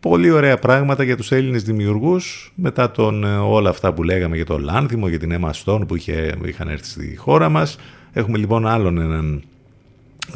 πολύ 0.00 0.30
ωραία 0.30 0.58
πράγματα 0.58 1.02
για 1.02 1.16
τους 1.16 1.32
Έλληνες 1.32 1.62
δημιουργούς 1.62 2.52
μετά 2.54 2.90
τον, 2.90 3.24
ε, 3.24 3.36
όλα 3.36 3.70
αυτά 3.70 3.92
που 3.92 4.02
λέγαμε 4.02 4.36
για 4.36 4.44
το 4.44 4.58
Λάνθιμο, 4.58 5.08
για 5.08 5.18
την 5.18 5.38
Emma 5.40 5.50
Stone 5.64 5.82
που 5.88 5.96
είχε, 5.96 6.34
είχαν 6.44 6.68
έρθει 6.68 6.86
στη 6.86 7.16
χώρα 7.16 7.48
μας. 7.48 7.78
Έχουμε 8.12 8.38
λοιπόν 8.38 8.66
άλλον 8.66 8.98
έναν 8.98 9.42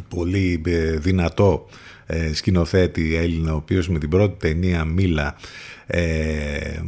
πολύ 0.09 0.63
ε, 0.67 0.97
δυνατό 0.97 1.67
ε, 2.07 2.35
σκηνοθέτη 2.35 3.17
Έλληνα 3.17 3.53
ο 3.53 3.57
οποίος 3.57 3.89
με 3.89 3.99
την 3.99 4.09
πρώτη 4.09 4.49
ταινία 4.49 4.85
Μίλα 4.85 5.37
ε, 5.95 6.83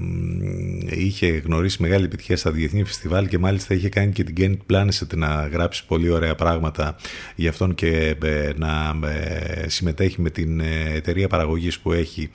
είχε 0.88 1.26
γνωρίσει 1.26 1.82
μεγάλη 1.82 2.04
επιτυχία 2.04 2.36
στα 2.36 2.50
διεθνή 2.50 2.84
φεστιβάλ 2.84 3.28
και 3.28 3.38
μάλιστα 3.38 3.74
είχε 3.74 3.88
κάνει 3.88 4.12
και 4.12 4.24
την 4.24 4.34
Kenneth 4.38 4.74
Planet 4.74 5.16
να 5.16 5.48
γράψει 5.52 5.86
πολύ 5.86 6.10
ωραία 6.10 6.34
πράγματα 6.34 6.96
για 7.34 7.50
αυτόν 7.50 7.74
και 7.74 8.16
ε, 8.24 8.50
να 8.56 8.94
ε, 9.08 9.68
συμμετέχει 9.68 10.20
με 10.20 10.30
την 10.30 10.60
εταιρεία 10.94 11.28
παραγωγής 11.28 11.78
που 11.78 11.92
έχει 11.92 12.30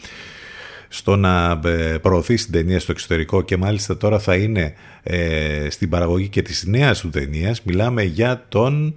στο 0.87 1.15
να 1.15 1.59
προωθήσει 2.01 2.43
την 2.43 2.53
ταινία 2.53 2.79
στο 2.79 2.91
εξωτερικό 2.91 3.41
και 3.41 3.57
μάλιστα 3.57 3.97
τώρα 3.97 4.19
θα 4.19 4.35
είναι 4.35 4.73
στην 5.69 5.89
παραγωγή 5.89 6.27
και 6.27 6.41
της 6.41 6.65
νέας 6.65 6.99
του 6.99 7.09
ταινίας. 7.09 7.61
Μιλάμε 7.63 8.03
για 8.03 8.45
τον 8.49 8.95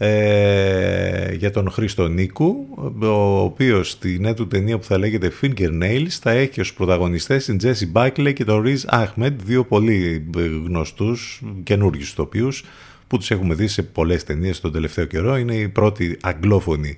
ε, 0.00 1.34
για 1.34 1.50
τον 1.50 1.70
Χρήστο 1.70 2.08
Νίκου, 2.08 2.66
ο 3.02 3.40
οποίος 3.40 3.90
στη 3.90 4.18
νέα 4.20 4.34
του 4.34 4.46
ταινία 4.46 4.78
που 4.78 4.84
θα 4.84 4.98
λέγεται 4.98 5.32
Fingernails 5.42 6.08
θα 6.20 6.30
έχει 6.30 6.60
ως 6.60 6.74
πρωταγωνιστές 6.74 7.44
την 7.44 7.58
Jesse 7.62 7.92
Buckley 7.92 8.32
και 8.34 8.44
τον 8.44 8.64
Riz 8.66 9.00
Ahmed, 9.00 9.32
δύο 9.44 9.64
πολύ 9.64 10.26
γνωστούς 10.66 11.42
καινούργιους 11.62 12.14
τοπίους 12.14 12.64
που 13.06 13.18
τους 13.18 13.30
έχουμε 13.30 13.54
δει 13.54 13.66
σε 13.66 13.82
πολλές 13.82 14.24
ταινίες 14.24 14.60
τον 14.60 14.72
τελευταίο 14.72 15.04
καιρό. 15.04 15.36
Είναι 15.36 15.54
η 15.54 15.68
πρώτη 15.68 16.16
αγγλόφωνη 16.20 16.96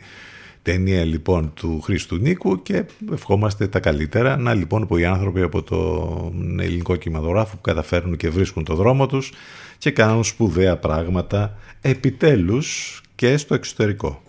ταινία 0.63 1.05
λοιπόν 1.05 1.53
του 1.55 1.81
Χρήστου 1.81 2.17
Νίκου 2.17 2.63
και 2.63 2.85
ευχόμαστε 3.13 3.67
τα 3.67 3.81
καλύτερα. 3.81 4.37
Να 4.37 4.55
λοιπόν 4.55 4.87
που 4.87 4.97
οι 4.97 5.05
άνθρωποι 5.05 5.43
από 5.43 5.63
το 5.63 6.33
ελληνικό 6.59 6.97
κινηματογράφο 6.97 7.57
που 7.57 7.61
καταφέρνουν 7.61 8.17
και 8.17 8.31
βρίσκουν 8.31 8.65
το 8.65 8.75
δρόμο 8.75 9.07
τους 9.07 9.33
και 9.81 9.91
κάνουν 9.91 10.25
σπουδαία 10.25 10.77
πράγματα 10.77 11.59
επιτέλους 11.81 13.01
και 13.15 13.37
στο 13.37 13.55
εξωτερικό. 13.55 14.23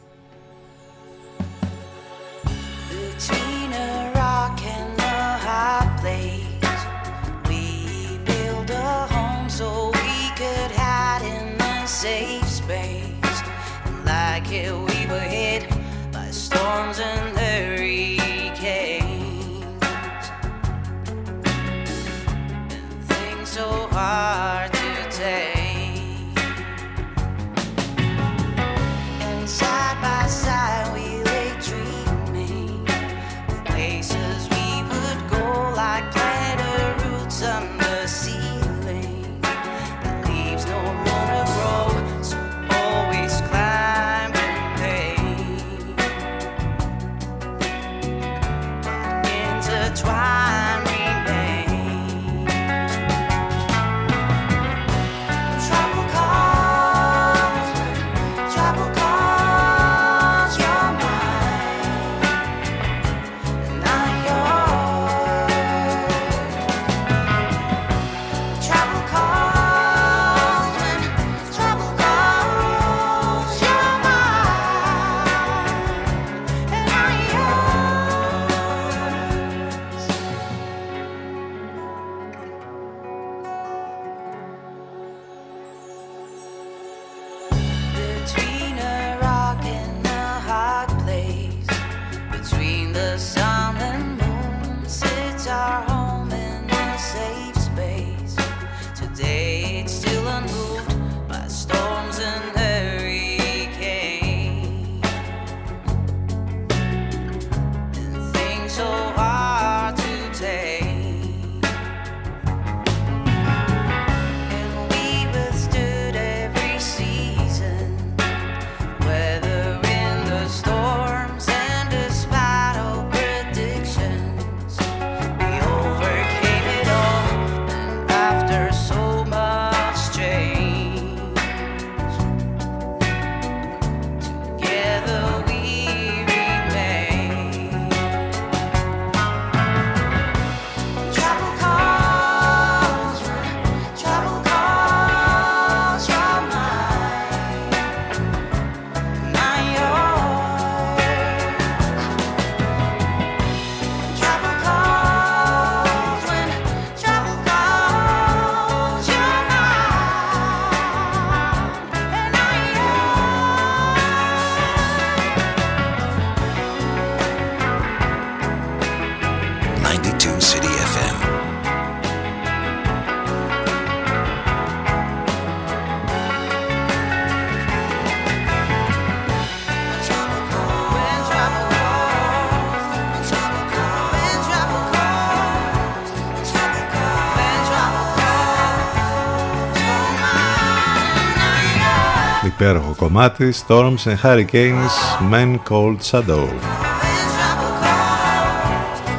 Υπέροχο 192.62 192.96
κομμάτι 192.96 193.54
Storms 193.68 194.04
and 194.04 194.18
Hurricanes 194.24 194.94
Men 195.32 195.56
Cold 195.70 195.98
Shadow. 196.12 196.48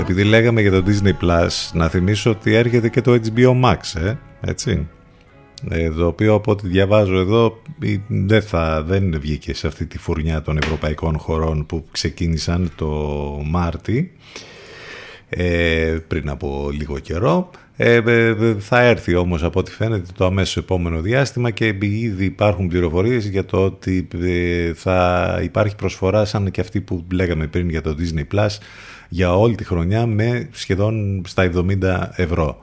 Επειδή 0.00 0.24
λέγαμε 0.24 0.60
για 0.60 0.70
το 0.70 0.82
Disney 0.86 1.24
Plus 1.24 1.48
να 1.72 1.88
θυμίσω 1.88 2.30
ότι 2.30 2.54
έρχεται 2.54 2.88
και 2.88 3.00
το 3.00 3.20
HBO 3.34 3.60
Max 3.64 4.00
ε, 4.00 4.14
έτσι. 4.40 4.88
Ε, 5.68 5.90
το 5.90 6.06
οποίο 6.06 6.34
από 6.34 6.50
ό,τι 6.50 6.68
διαβάζω 6.68 7.16
εδώ 7.18 7.58
δεν, 8.06 8.42
θα, 8.42 8.82
δεν 8.82 9.20
βγήκε 9.20 9.54
σε 9.54 9.66
αυτή 9.66 9.86
τη 9.86 9.98
φουρνιά 9.98 10.42
των 10.42 10.58
ευρωπαϊκών 10.62 11.18
χωρών 11.18 11.66
που 11.66 11.84
ξεκίνησαν 11.90 12.70
το 12.76 12.88
Μάρτι 13.44 14.12
ε, 15.36 15.98
πριν 16.08 16.28
από 16.28 16.70
λίγο 16.72 16.98
καιρό 16.98 17.50
ε, 17.76 17.94
ε, 17.94 18.54
θα 18.58 18.80
έρθει 18.80 19.14
όμως 19.14 19.42
από 19.42 19.58
ό,τι 19.58 19.70
φαίνεται 19.70 20.12
το 20.16 20.24
αμέσως 20.24 20.56
επόμενο 20.56 21.00
διάστημα 21.00 21.50
και 21.50 21.76
ήδη 21.80 22.24
υπάρχουν 22.24 22.68
πληροφορίες 22.68 23.26
για 23.26 23.44
το 23.44 23.64
ότι 23.64 24.08
ε, 24.22 24.72
θα 24.74 25.40
υπάρχει 25.42 25.76
προσφορά 25.76 26.24
σαν 26.24 26.50
και 26.50 26.60
αυτή 26.60 26.80
που 26.80 27.06
λέγαμε 27.12 27.46
πριν 27.46 27.68
για 27.68 27.82
το 27.82 27.96
Disney 27.98 28.36
Plus 28.36 28.48
για 29.08 29.36
όλη 29.36 29.54
τη 29.54 29.64
χρονιά 29.64 30.06
με 30.06 30.48
σχεδόν 30.52 31.22
στα 31.26 31.50
70 31.54 32.08
ευρώ. 32.16 32.60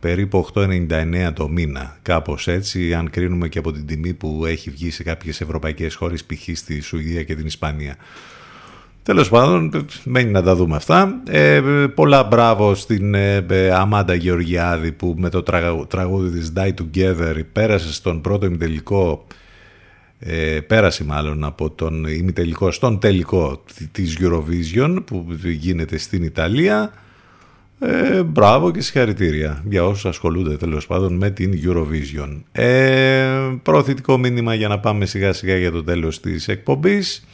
Περίπου 0.00 0.46
8,99 0.54 1.30
το 1.34 1.48
μήνα, 1.48 1.96
κάπως 2.02 2.48
έτσι, 2.48 2.94
αν 2.94 3.10
κρίνουμε 3.10 3.48
και 3.48 3.58
από 3.58 3.72
την 3.72 3.86
τιμή 3.86 4.14
που 4.14 4.44
έχει 4.46 4.70
βγει 4.70 4.90
σε 4.90 5.02
κάποιες 5.02 5.40
ευρωπαϊκές 5.40 5.94
χώρες, 5.94 6.24
π.χ. 6.24 6.48
στη 6.56 6.80
Σουηδία 6.80 7.22
και 7.22 7.34
την 7.34 7.46
Ισπανία. 7.46 7.96
Τέλος 9.02 9.28
πάντων, 9.28 9.86
μένει 10.04 10.30
να 10.30 10.42
τα 10.42 10.54
δούμε 10.54 10.76
αυτά. 10.76 11.22
Ε, 11.28 11.60
πολλά 11.94 12.24
μπράβο 12.24 12.74
στην 12.74 13.14
ε, 13.14 13.70
Αμάντα 13.72 14.14
Γεωργιάδη 14.14 14.92
που 14.92 15.14
με 15.18 15.28
το 15.28 15.42
τραγούδι 15.88 16.38
της 16.38 16.52
Die 16.56 16.70
Together 16.74 17.40
πέρασε 17.52 17.92
στον 17.92 18.20
πρώτο 18.20 18.46
ημιτελικό 18.46 19.26
ε, 20.24 20.60
πέρασε 20.60 21.04
μάλλον 21.04 21.44
από 21.44 21.70
τον 21.70 22.04
ημιτελικό 22.04 22.70
στον 22.70 22.98
τελικό 22.98 23.62
της 23.92 24.18
Eurovision 24.20 24.98
που 25.04 25.26
γίνεται 25.42 25.98
στην 25.98 26.22
Ιταλία. 26.22 26.92
Ε, 27.78 28.22
μπράβο 28.22 28.70
και 28.70 28.80
συγχαρητήρια 28.80 29.62
για 29.68 29.84
όσους 29.84 30.04
ασχολούνται 30.04 30.56
τέλος 30.56 30.86
πάντων 30.86 31.14
με 31.14 31.30
την 31.30 31.60
Eurovision. 31.64 32.40
Ε, 32.52 33.26
προωθητικό 33.62 34.18
μήνυμα 34.18 34.54
για 34.54 34.68
να 34.68 34.78
πάμε 34.78 35.06
σιγά 35.06 35.32
σιγά 35.32 35.56
για 35.56 35.70
το 35.70 35.84
τέλος 35.84 36.20
της 36.20 36.48
εκπομπής. 36.48 37.26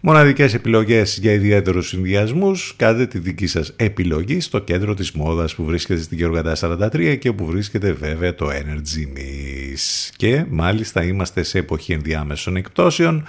Μοναδικές 0.00 0.54
επιλογές 0.54 1.18
για 1.18 1.32
ιδιαίτερους 1.32 1.88
συνδυασμούς. 1.88 2.74
Κάντε 2.76 3.06
τη 3.06 3.18
δική 3.18 3.46
σας 3.46 3.72
επιλογή 3.76 4.40
στο 4.40 4.58
κέντρο 4.58 4.94
της 4.94 5.12
μόδας 5.12 5.54
που 5.54 5.64
βρίσκεται 5.64 6.00
στην 6.00 6.18
Γεωργαντά 6.18 6.56
43 6.60 7.16
και 7.18 7.32
που 7.32 7.46
βρίσκεται 7.46 7.92
βέβαια 7.92 8.34
το 8.34 8.48
Energy 8.48 9.18
Miss. 9.18 10.10
Και 10.16 10.44
μάλιστα 10.48 11.04
είμαστε 11.04 11.42
σε 11.42 11.58
εποχή 11.58 11.92
ενδιάμεσων 11.92 12.56
εκπτώσεων. 12.56 13.24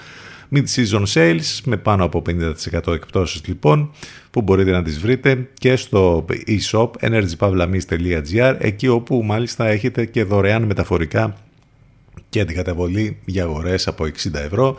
Mid-season 0.51 1.03
sales 1.13 1.59
με 1.63 1.77
πάνω 1.77 2.03
από 2.03 2.21
50% 2.29 2.93
εκπτώσεις 2.93 3.41
λοιπόν 3.45 3.91
που 4.31 4.41
μπορείτε 4.41 4.71
να 4.71 4.83
τις 4.83 4.99
βρείτε 4.99 5.49
και 5.53 5.75
στο 5.75 6.25
e-shop 6.47 6.89
energypavlamis.gr 6.99 8.55
εκεί 8.59 8.87
όπου 8.87 9.23
μάλιστα 9.25 9.67
έχετε 9.67 10.05
και 10.05 10.23
δωρεάν 10.23 10.63
μεταφορικά 10.63 11.37
και 12.29 12.39
αντικαταβολή 12.39 13.17
για 13.25 13.43
αγορές 13.43 13.87
από 13.87 14.03
60 14.03 14.33
ευρώ 14.33 14.77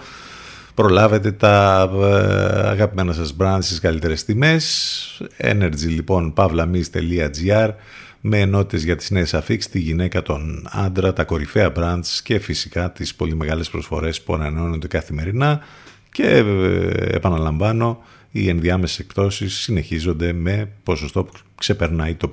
προλάβετε 0.78 1.32
τα 1.32 1.88
ε, 1.94 2.68
αγαπημένα 2.68 3.12
σας 3.12 3.36
brands 3.40 3.58
στις 3.60 3.80
καλύτερες 3.80 4.24
τιμές. 4.24 5.22
Energy 5.38 5.86
λοιπόν, 5.86 6.32
pavlamis.gr 6.36 7.70
με 8.20 8.40
ενότητες 8.40 8.84
για 8.84 8.96
τις 8.96 9.10
νέες 9.10 9.34
αφήξεις, 9.34 9.70
τη 9.72 9.78
γυναίκα, 9.78 10.22
τον 10.22 10.68
άντρα, 10.70 11.12
τα 11.12 11.24
κορυφαία 11.24 11.72
brands 11.76 12.20
και 12.22 12.38
φυσικά 12.38 12.92
τις 12.92 13.14
πολύ 13.14 13.34
μεγάλες 13.34 13.70
προσφορές 13.70 14.22
που 14.22 14.34
ανανεώνονται 14.34 14.86
καθημερινά 14.86 15.60
και 16.12 16.26
ε, 16.26 16.44
επαναλαμβάνω 17.14 18.02
οι 18.30 18.48
ενδιάμεσες 18.48 18.98
εκτόσεις 18.98 19.54
συνεχίζονται 19.54 20.32
με 20.32 20.68
ποσοστό 20.82 21.24
που 21.24 21.32
ξεπερνάει 21.58 22.14
το 22.14 22.28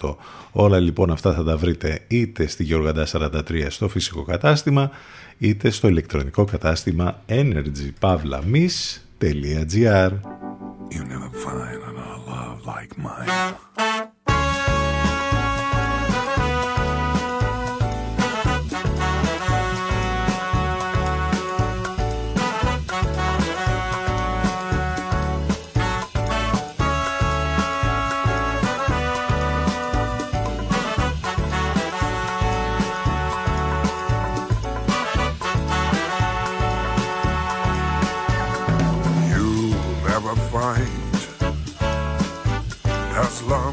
50%. 0.00 0.14
Όλα 0.52 0.78
λοιπόν 0.78 1.10
αυτά 1.10 1.32
θα 1.32 1.44
τα 1.44 1.56
βρείτε 1.56 2.04
είτε 2.08 2.46
στη 2.46 2.64
Γεωργαντά 2.64 3.06
43 3.12 3.66
στο 3.68 3.88
φυσικό 3.88 4.22
κατάστημα 4.22 4.90
είτε 5.38 5.70
στο 5.70 5.88
ηλεκτρονικό 5.88 6.44
κατάστημα 6.44 7.22
energypavlamis.gr 7.28 10.10
You 10.92 11.04
never 11.04 11.30
find 11.46 11.80
another 11.90 12.20
love 12.26 12.66
like 12.66 12.98
mine. 12.98 14.09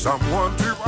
Someone 0.00 0.56
to 0.56 0.79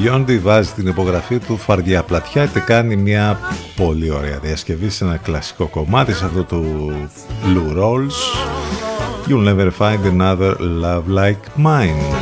Μπιόντι 0.00 0.38
βάζει 0.38 0.72
την 0.72 0.86
υπογραφή 0.86 1.38
του 1.38 1.56
φαρδιά 1.56 2.02
πλατιά 2.02 2.46
και 2.46 2.60
κάνει 2.60 2.96
μια 2.96 3.38
πολύ 3.76 4.10
ωραία 4.10 4.38
διασκευή 4.38 4.90
σε 4.90 5.04
ένα 5.04 5.16
κλασικό 5.16 5.66
κομμάτι 5.66 6.12
σε 6.12 6.24
αυτό 6.24 6.44
του 6.44 6.90
Lou 7.44 7.78
Rolls 7.78 8.18
You'll 9.28 9.54
never 9.54 9.70
find 9.78 10.20
another 10.20 10.56
love 10.60 11.02
like 11.08 11.64
mine. 11.66 12.16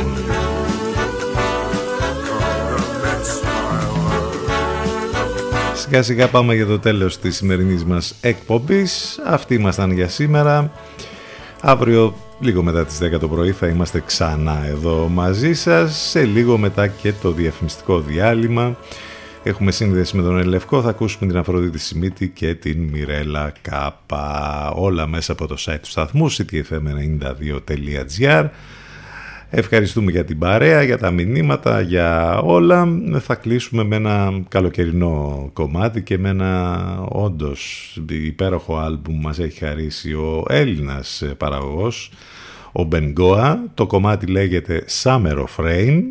Σιγά 5.73 6.03
σιγά 6.03 6.27
πάμε 6.27 6.55
για 6.55 6.65
το 6.65 6.79
τέλος 6.79 7.19
της 7.19 7.35
σημερινής 7.35 7.85
μας 7.85 8.15
εκπομπής. 8.21 9.19
Αυτοί 9.25 9.55
ήμασταν 9.55 9.91
για 9.91 10.07
σήμερα. 10.07 10.71
Αύριο 11.61 12.15
λίγο 12.39 12.63
μετά 12.63 12.85
τις 12.85 12.99
10 13.01 13.19
το 13.19 13.27
πρωί 13.27 13.51
θα 13.51 13.67
είμαστε 13.67 14.03
ξανά 14.05 14.65
εδώ 14.65 15.07
μαζί 15.07 15.53
σας. 15.53 16.09
Σε 16.09 16.23
λίγο 16.23 16.57
μετά 16.57 16.87
και 16.87 17.13
το 17.21 17.31
διαφημιστικό 17.31 17.99
διάλειμμα. 17.99 18.77
Έχουμε 19.43 19.71
σύνδεση 19.71 20.15
με 20.15 20.21
τον 20.21 20.39
Ελευκό, 20.39 20.81
θα 20.81 20.89
ακούσουμε 20.89 21.29
την 21.29 21.39
Αφροδίτη 21.39 21.79
Σιμίτη 21.79 22.29
και 22.29 22.55
την 22.55 22.81
Μιρέλα 22.81 23.53
Κάπα. 23.61 24.71
Όλα 24.75 25.07
μέσα 25.07 25.31
από 25.31 25.47
το 25.47 25.55
site 25.59 25.79
του 25.81 25.89
σταθμού 25.89 26.31
ctfm92.gr 26.31 28.45
Ευχαριστούμε 29.49 30.11
για 30.11 30.25
την 30.25 30.39
παρέα, 30.39 30.83
για 30.83 30.97
τα 30.97 31.11
μηνύματα, 31.11 31.81
για 31.81 32.37
όλα. 32.39 32.87
Θα 33.19 33.35
κλείσουμε 33.35 33.83
με 33.83 33.95
ένα 33.95 34.43
καλοκαιρινό 34.49 35.49
κομμάτι 35.53 36.01
και 36.01 36.17
με 36.17 36.29
ένα 36.29 36.83
όντως 37.09 37.93
υπέροχο 38.09 38.77
άλμπουμ 38.77 39.19
μας 39.19 39.39
έχει 39.39 39.59
χαρίσει 39.59 40.13
ο 40.13 40.45
Έλληνας 40.49 41.23
παραγωγός, 41.37 42.11
ο 42.71 42.83
Μπενγκόα. 42.83 43.63
Το 43.73 43.87
κομμάτι 43.87 44.25
λέγεται 44.25 44.85
Summer 45.03 45.45
of 45.45 45.65
Rain. 45.65 46.01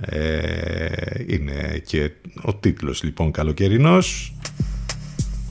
Ε, 0.00 0.88
είναι 1.26 1.82
και 1.86 2.10
ο 2.42 2.54
τίτλος 2.54 3.02
λοιπόν 3.02 3.30
καλοκαιρινός. 3.30 4.34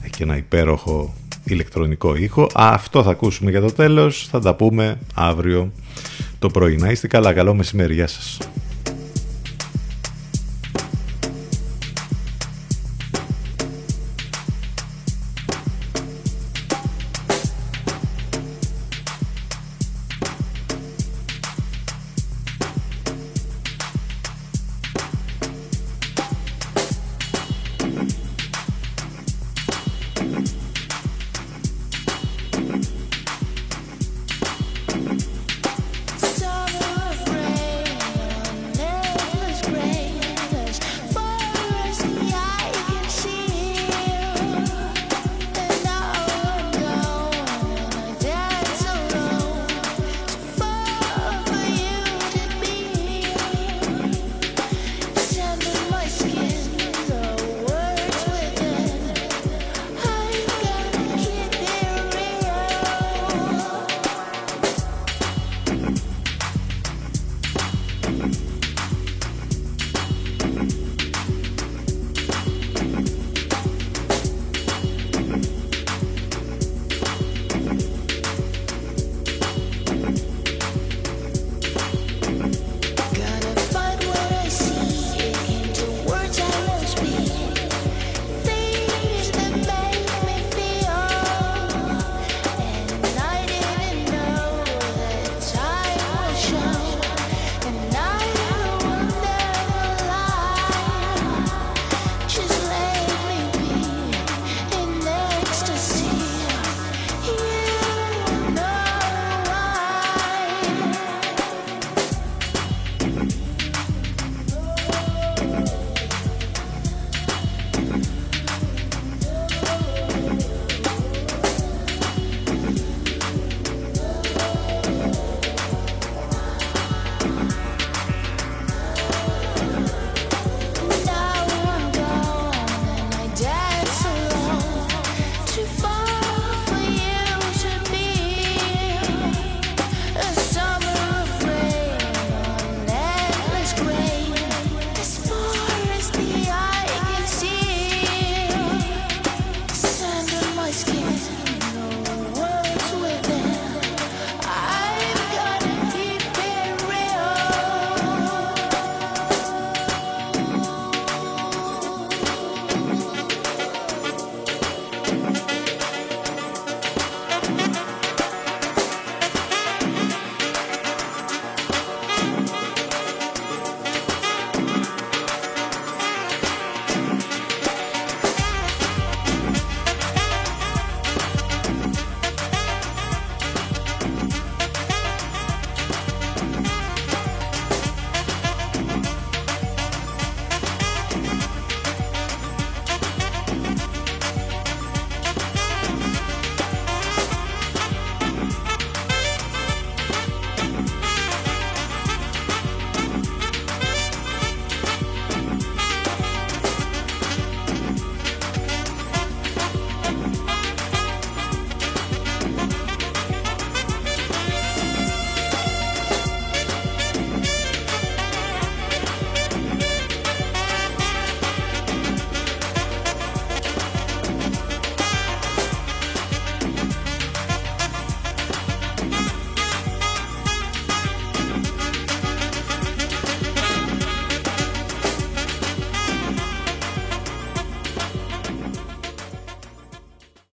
Έχει 0.04 0.22
ένα 0.22 0.36
υπέροχο 0.36 1.14
ηλεκτρονικό 1.44 2.16
ήχο. 2.16 2.46
Αυτό 2.54 3.02
θα 3.02 3.10
ακούσουμε 3.10 3.50
για 3.50 3.60
το 3.60 3.72
τέλος. 3.72 4.28
Θα 4.30 4.40
τα 4.40 4.54
πούμε 4.54 4.98
αύριο 5.14 5.72
το 6.38 6.48
πρωί. 6.48 6.76
Να 6.76 6.90
είστε 6.90 7.06
καλά. 7.06 7.32
Καλό 7.32 7.54
μεσημέρι. 7.54 7.94
Γεια 7.94 8.06
σας. 8.06 8.38